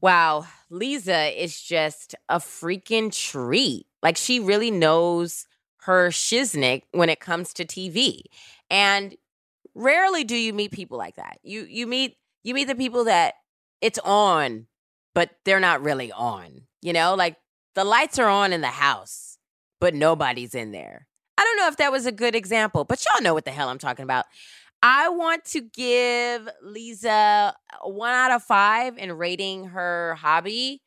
Wow, 0.01 0.47
Liza 0.70 1.43
is 1.43 1.61
just 1.61 2.14
a 2.29 2.39
freaking 2.39 3.12
treat. 3.12 3.87
Like 4.03 4.16
she 4.16 4.39
really 4.39 4.70
knows 4.70 5.47
her 5.79 6.11
shiznick 6.11 6.83
when 6.93 7.09
it 7.09 7.18
comes 7.18 7.53
to 7.55 7.64
TV. 7.64 8.20
And 8.70 9.16
rarely 9.74 10.22
do 10.22 10.37
you 10.37 10.53
meet 10.53 10.70
people 10.70 10.97
like 10.97 11.16
that. 11.16 11.39
You 11.43 11.66
you 11.68 11.87
meet 11.87 12.18
you 12.45 12.55
meet 12.55 12.68
the 12.68 12.77
people 12.77 13.05
that 13.05 13.35
it's 13.81 13.99
on, 14.05 14.68
but 15.17 15.31
they're 15.47 15.59
not 15.59 15.83
really 15.83 16.12
on. 16.12 16.61
You 16.83 16.93
know, 16.93 17.14
like 17.14 17.37
the 17.75 17.85
lights 17.85 18.19
are 18.19 18.29
on 18.29 18.53
in 18.53 18.61
the 18.61 18.67
house, 18.67 19.39
but 19.81 19.95
nobody's 19.95 20.55
in 20.55 20.73
there. 20.73 21.07
I 21.39 21.43
don't 21.43 21.57
know 21.57 21.69
if 21.69 21.79
that 21.79 21.91
was 21.91 22.05
a 22.05 22.12
good 22.12 22.35
example, 22.35 22.85
but 22.85 23.03
y'all 23.03 23.23
know 23.23 23.33
what 23.33 23.47
the 23.47 23.51
hell 23.51 23.71
I'm 23.71 23.79
talking 23.79 24.03
about. 24.03 24.27
I 24.83 25.09
want 25.09 25.47
to 25.47 25.62
give 25.62 26.47
Liza 26.62 27.11
uh, 27.11 27.89
one 27.89 28.12
out 28.12 28.31
of 28.31 28.43
five 28.43 28.99
in 28.99 29.11
rating 29.14 29.69
her 29.69 30.17
hobby. 30.21 30.83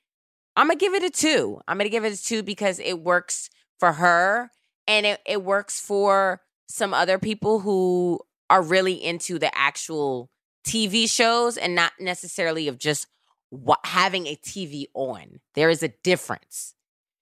I'm 0.56 0.68
gonna 0.68 0.78
give 0.78 0.94
it 0.94 1.04
a 1.04 1.10
two. 1.10 1.60
I'm 1.68 1.80
gonna 1.80 1.90
give 1.90 2.06
it 2.06 2.14
a 2.14 2.24
two 2.24 2.44
because 2.44 2.80
it 2.80 3.02
works 3.02 3.50
for 3.80 3.94
her 3.94 4.52
and 4.88 5.08
it, 5.08 5.22
it 5.26 5.44
works 5.44 5.82
for 5.82 6.42
some 6.68 6.94
other 6.94 7.18
people 7.18 7.62
who 7.62 8.20
are 8.48 8.62
really 8.62 8.94
into 8.94 9.40
the 9.40 9.56
actual 9.58 10.30
TV 10.68 11.10
shows 11.10 11.58
and 11.58 11.74
not 11.74 11.94
necessarily 12.00 12.68
of 12.68 12.78
just 12.78 13.08
wa- 13.52 13.78
having 13.84 14.28
a 14.28 14.36
TV 14.36 14.86
on. 14.94 15.40
There 15.56 15.70
is 15.70 15.84
a 15.84 15.90
difference. 15.90 16.76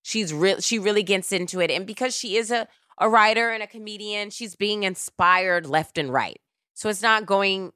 She's 0.03 0.34
real. 0.34 0.59
She 0.61 0.80
really 0.80 1.03
gets 1.03 1.32
into 1.32 1.59
it, 1.59 1.71
and 1.71 1.86
because 1.86 2.15
she 2.15 2.38
is 2.38 2.51
a 2.51 2.67
a 2.99 3.09
writer 3.09 3.49
and 3.49 3.61
a 3.61 3.67
comedian, 3.67 4.30
she's 4.30 4.55
being 4.55 4.84
inspired 4.84 5.67
left 5.67 5.97
and 5.97 6.11
right. 6.11 6.39
So 6.73 6.89
it's 6.89 7.01
not 7.01 7.25
going 7.25 7.71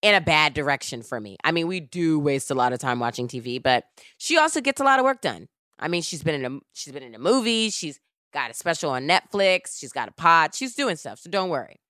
in 0.00 0.14
a 0.14 0.20
bad 0.20 0.54
direction 0.54 1.02
for 1.02 1.20
me. 1.20 1.36
I 1.44 1.52
mean, 1.52 1.66
we 1.66 1.80
do 1.80 2.18
waste 2.18 2.50
a 2.50 2.54
lot 2.54 2.72
of 2.72 2.78
time 2.80 2.98
watching 2.98 3.28
TV, 3.28 3.62
but 3.62 3.84
she 4.18 4.38
also 4.38 4.60
gets 4.60 4.80
a 4.80 4.84
lot 4.84 4.98
of 4.98 5.04
work 5.04 5.20
done. 5.20 5.48
I 5.78 5.88
mean, 5.88 6.02
she's 6.02 6.22
been 6.22 6.42
in 6.42 6.44
a 6.44 6.58
she's 6.72 6.92
been 6.92 7.02
in 7.02 7.14
a 7.14 7.18
movie, 7.18 7.70
she's 7.70 8.00
got 8.32 8.50
a 8.50 8.54
special 8.54 8.90
on 8.90 9.06
Netflix, 9.06 9.78
she's 9.78 9.92
got 9.92 10.08
a 10.08 10.12
pod, 10.12 10.54
she's 10.54 10.74
doing 10.74 10.96
stuff, 10.96 11.18
so 11.20 11.30
don't 11.30 11.50
worry. 11.50 11.80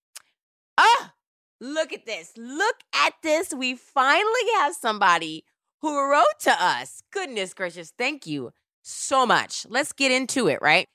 Ah, 0.79 1.13
look 1.61 1.93
at 1.93 2.07
this. 2.07 2.33
Look 2.37 2.77
at 2.95 3.15
this. 3.23 3.53
We 3.53 3.75
finally 3.75 4.51
have 4.57 4.75
somebody 4.75 5.45
who 5.83 6.11
wrote 6.11 6.25
to 6.41 6.51
us. 6.53 7.03
Goodness 7.13 7.53
gracious, 7.53 7.93
thank 7.99 8.27
you 8.27 8.53
so 8.83 9.27
much. 9.27 9.67
Let's 9.69 9.93
get 9.93 10.13
into 10.13 10.47
it, 10.49 10.61
right? 10.63 10.87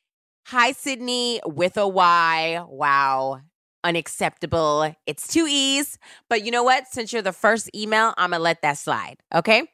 Hi, 0.47 0.71
Sydney 0.71 1.41
with 1.45 1.77
a 1.77 1.87
Y. 1.87 2.63
Wow. 2.69 3.41
Unacceptable. 3.83 4.95
It's 5.05 5.27
two 5.27 5.45
E's. 5.47 5.99
But 6.29 6.43
you 6.45 6.51
know 6.51 6.63
what? 6.63 6.87
Since 6.87 7.11
you're 7.11 7.21
the 7.21 7.33
first 7.33 7.69
email, 7.75 8.13
I'm 8.17 8.31
going 8.31 8.39
to 8.39 8.43
let 8.43 8.61
that 8.61 8.77
slide. 8.77 9.17
Okay. 9.35 9.67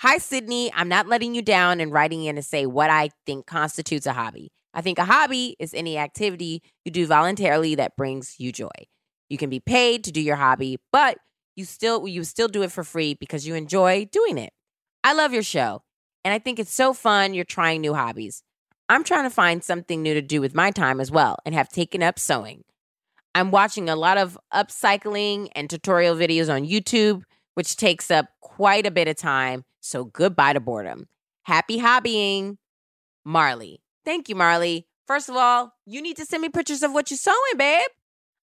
Hi, 0.00 0.18
Sydney. 0.18 0.72
I'm 0.74 0.88
not 0.88 1.06
letting 1.06 1.34
you 1.34 1.42
down 1.42 1.80
and 1.80 1.92
writing 1.92 2.24
in 2.24 2.36
to 2.36 2.42
say 2.42 2.66
what 2.66 2.90
I 2.90 3.10
think 3.26 3.46
constitutes 3.46 4.06
a 4.06 4.12
hobby. 4.12 4.52
I 4.74 4.80
think 4.82 4.98
a 4.98 5.04
hobby 5.04 5.56
is 5.58 5.72
any 5.72 5.96
activity 5.96 6.62
you 6.84 6.92
do 6.92 7.06
voluntarily 7.06 7.74
that 7.76 7.96
brings 7.96 8.36
you 8.38 8.52
joy. 8.52 8.68
You 9.28 9.38
can 9.38 9.50
be 9.50 9.60
paid 9.60 10.04
to 10.04 10.12
do 10.12 10.20
your 10.20 10.36
hobby, 10.36 10.78
but 10.92 11.18
you 11.56 11.64
still 11.64 12.06
you 12.06 12.22
still 12.24 12.48
do 12.48 12.62
it 12.62 12.70
for 12.70 12.84
free 12.84 13.14
because 13.14 13.46
you 13.46 13.54
enjoy 13.54 14.04
doing 14.12 14.38
it. 14.38 14.52
I 15.02 15.14
love 15.14 15.32
your 15.32 15.42
show, 15.42 15.82
and 16.24 16.32
I 16.32 16.38
think 16.38 16.58
it's 16.58 16.72
so 16.72 16.92
fun 16.92 17.34
you're 17.34 17.44
trying 17.44 17.80
new 17.80 17.94
hobbies. 17.94 18.42
I'm 18.88 19.02
trying 19.02 19.24
to 19.24 19.30
find 19.30 19.64
something 19.64 20.02
new 20.02 20.14
to 20.14 20.22
do 20.22 20.40
with 20.40 20.54
my 20.54 20.70
time 20.70 21.00
as 21.00 21.10
well 21.10 21.36
and 21.44 21.54
have 21.54 21.68
taken 21.68 22.02
up 22.02 22.18
sewing. 22.18 22.62
I'm 23.34 23.50
watching 23.50 23.88
a 23.88 23.96
lot 23.96 24.16
of 24.16 24.38
upcycling 24.54 25.48
and 25.56 25.68
tutorial 25.68 26.14
videos 26.14 26.52
on 26.52 26.64
YouTube, 26.64 27.22
which 27.54 27.76
takes 27.76 28.10
up 28.10 28.26
quite 28.40 28.86
a 28.86 28.90
bit 28.90 29.08
of 29.08 29.16
time. 29.16 29.64
So 29.80 30.04
goodbye 30.04 30.52
to 30.52 30.60
boredom. 30.60 31.06
Happy 31.44 31.78
hobbying, 31.78 32.56
Marley. 33.24 33.80
Thank 34.04 34.28
you, 34.28 34.36
Marley. 34.36 34.86
First 35.06 35.28
of 35.28 35.36
all, 35.36 35.72
you 35.84 36.00
need 36.00 36.16
to 36.16 36.24
send 36.24 36.42
me 36.42 36.48
pictures 36.48 36.82
of 36.82 36.92
what 36.92 37.10
you're 37.10 37.18
sewing, 37.18 37.56
babe. 37.56 37.88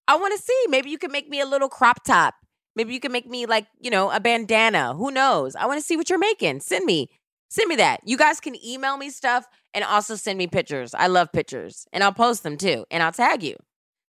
I 0.07 0.17
want 0.17 0.35
to 0.37 0.41
see. 0.41 0.65
Maybe 0.69 0.89
you 0.89 0.97
can 0.97 1.11
make 1.11 1.29
me 1.29 1.39
a 1.39 1.45
little 1.45 1.69
crop 1.69 2.03
top. 2.03 2.35
Maybe 2.75 2.93
you 2.93 2.99
can 2.99 3.11
make 3.11 3.27
me 3.27 3.45
like, 3.45 3.67
you 3.79 3.91
know, 3.91 4.09
a 4.09 4.19
bandana. 4.19 4.93
Who 4.93 5.11
knows? 5.11 5.55
I 5.55 5.65
want 5.65 5.79
to 5.79 5.85
see 5.85 5.97
what 5.97 6.09
you're 6.09 6.19
making. 6.19 6.61
Send 6.61 6.85
me. 6.85 7.09
Send 7.49 7.69
me 7.69 7.75
that. 7.75 7.99
You 8.03 8.17
guys 8.17 8.39
can 8.39 8.55
email 8.65 8.97
me 8.97 9.09
stuff 9.09 9.45
and 9.73 9.83
also 9.83 10.15
send 10.15 10.37
me 10.37 10.47
pictures. 10.47 10.93
I 10.95 11.07
love 11.07 11.31
pictures. 11.31 11.85
And 11.93 12.03
I'll 12.03 12.13
post 12.13 12.43
them 12.43 12.57
too. 12.57 12.85
And 12.89 13.03
I'll 13.03 13.11
tag 13.11 13.43
you. 13.43 13.55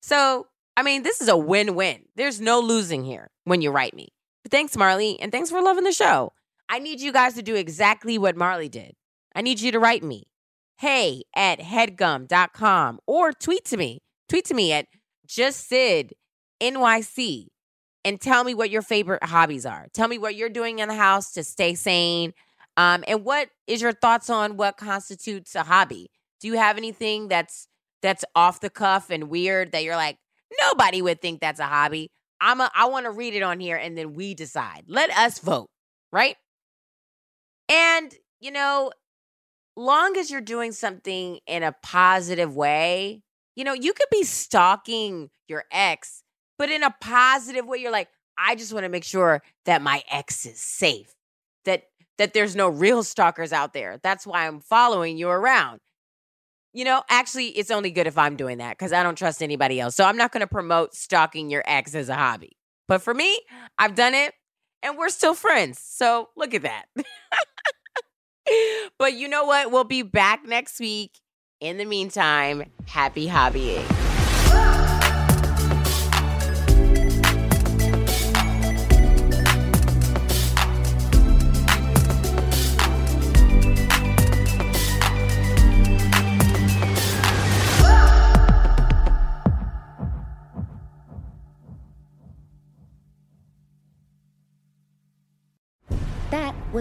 So, 0.01 0.47
I 0.77 0.83
mean, 0.83 1.03
this 1.03 1.21
is 1.21 1.27
a 1.27 1.37
win-win. 1.37 2.03
There's 2.15 2.39
no 2.39 2.59
losing 2.59 3.03
here 3.03 3.29
when 3.45 3.61
you 3.61 3.71
write 3.71 3.95
me. 3.95 4.09
But 4.43 4.51
thanks, 4.51 4.77
Marley, 4.77 5.19
and 5.19 5.31
thanks 5.31 5.49
for 5.49 5.61
loving 5.61 5.83
the 5.83 5.91
show. 5.91 6.33
I 6.69 6.79
need 6.79 7.01
you 7.01 7.11
guys 7.11 7.33
to 7.33 7.41
do 7.41 7.55
exactly 7.55 8.17
what 8.17 8.37
Marley 8.37 8.69
did. 8.69 8.93
I 9.35 9.41
need 9.41 9.59
you 9.59 9.71
to 9.71 9.79
write 9.79 10.03
me. 10.03 10.27
Hey 10.77 11.23
at 11.35 11.59
headgum.com 11.59 12.99
or 13.05 13.33
tweet 13.33 13.65
to 13.65 13.77
me. 13.77 14.01
Tweet 14.27 14.45
to 14.45 14.53
me 14.53 14.71
at 14.73 14.87
just 15.27 15.67
Syd 15.67 16.13
NYC 16.61 17.47
and 18.03 18.19
tell 18.19 18.43
me 18.43 18.53
what 18.53 18.69
your 18.69 18.81
favorite 18.81 19.23
hobbies 19.23 19.65
are. 19.65 19.87
Tell 19.93 20.07
me 20.07 20.17
what 20.17 20.35
you're 20.35 20.49
doing 20.49 20.79
in 20.79 20.89
the 20.89 20.95
house 20.95 21.31
to 21.33 21.43
stay 21.43 21.75
sane. 21.75 22.33
Um, 22.77 23.03
and 23.07 23.23
what 23.23 23.49
is 23.67 23.81
your 23.81 23.91
thoughts 23.91 24.29
on 24.29 24.57
what 24.57 24.77
constitutes 24.77 25.55
a 25.55 25.63
hobby? 25.63 26.09
Do 26.39 26.47
you 26.47 26.57
have 26.57 26.77
anything 26.77 27.27
that's 27.27 27.67
that's 28.01 28.25
off 28.35 28.61
the 28.61 28.69
cuff 28.69 29.09
and 29.09 29.29
weird 29.29 29.73
that 29.73 29.83
you're 29.83 29.95
like, 29.95 30.17
nobody 30.59 31.01
would 31.01 31.21
think 31.21 31.39
that's 31.39 31.59
a 31.59 31.65
hobby? 31.65 32.09
I'm 32.39 32.59
a, 32.59 32.71
I 32.73 32.85
want 32.85 33.05
to 33.05 33.11
read 33.11 33.35
it 33.35 33.43
on 33.43 33.59
here 33.59 33.77
and 33.77 33.95
then 33.95 34.13
we 34.13 34.33
decide. 34.33 34.85
Let 34.87 35.11
us 35.11 35.37
vote, 35.37 35.69
right? 36.11 36.35
And, 37.69 38.13
you 38.39 38.51
know, 38.51 38.91
long 39.75 40.17
as 40.17 40.31
you're 40.31 40.41
doing 40.41 40.71
something 40.71 41.39
in 41.45 41.61
a 41.61 41.75
positive 41.83 42.55
way, 42.55 43.21
you 43.55 43.63
know, 43.63 43.73
you 43.73 43.93
could 43.93 44.09
be 44.11 44.23
stalking 44.23 45.29
your 45.47 45.65
ex, 45.71 46.23
but 46.61 46.69
in 46.69 46.83
a 46.83 46.93
positive 47.01 47.65
way, 47.65 47.79
you're 47.79 47.91
like, 47.91 48.07
I 48.37 48.53
just 48.53 48.71
want 48.71 48.83
to 48.83 48.89
make 48.89 49.03
sure 49.03 49.41
that 49.65 49.81
my 49.81 50.03
ex 50.11 50.45
is 50.45 50.59
safe. 50.59 51.11
That 51.65 51.85
that 52.19 52.35
there's 52.35 52.55
no 52.55 52.69
real 52.69 53.01
stalkers 53.01 53.51
out 53.51 53.73
there. 53.73 53.99
That's 54.03 54.27
why 54.27 54.45
I'm 54.45 54.59
following 54.59 55.17
you 55.17 55.27
around. 55.27 55.79
You 56.71 56.85
know, 56.85 57.01
actually, 57.09 57.47
it's 57.47 57.71
only 57.71 57.89
good 57.89 58.05
if 58.05 58.15
I'm 58.15 58.35
doing 58.35 58.59
that 58.59 58.77
because 58.77 58.93
I 58.93 59.01
don't 59.01 59.17
trust 59.17 59.41
anybody 59.41 59.79
else. 59.79 59.95
So 59.95 60.03
I'm 60.03 60.17
not 60.17 60.31
going 60.31 60.41
to 60.41 60.47
promote 60.47 60.93
stalking 60.93 61.49
your 61.49 61.63
ex 61.65 61.95
as 61.95 62.09
a 62.09 62.15
hobby. 62.15 62.51
But 62.87 63.01
for 63.01 63.15
me, 63.15 63.41
I've 63.79 63.95
done 63.95 64.13
it 64.13 64.35
and 64.83 64.99
we're 64.99 65.09
still 65.09 65.33
friends. 65.33 65.79
So 65.83 66.29
look 66.37 66.53
at 66.53 66.61
that. 66.61 66.85
but 68.99 69.13
you 69.13 69.27
know 69.27 69.45
what? 69.45 69.71
We'll 69.71 69.83
be 69.83 70.03
back 70.03 70.45
next 70.45 70.79
week. 70.79 71.17
In 71.59 71.79
the 71.79 71.85
meantime, 71.85 72.65
happy 72.85 73.27
hobbying. 73.27 74.10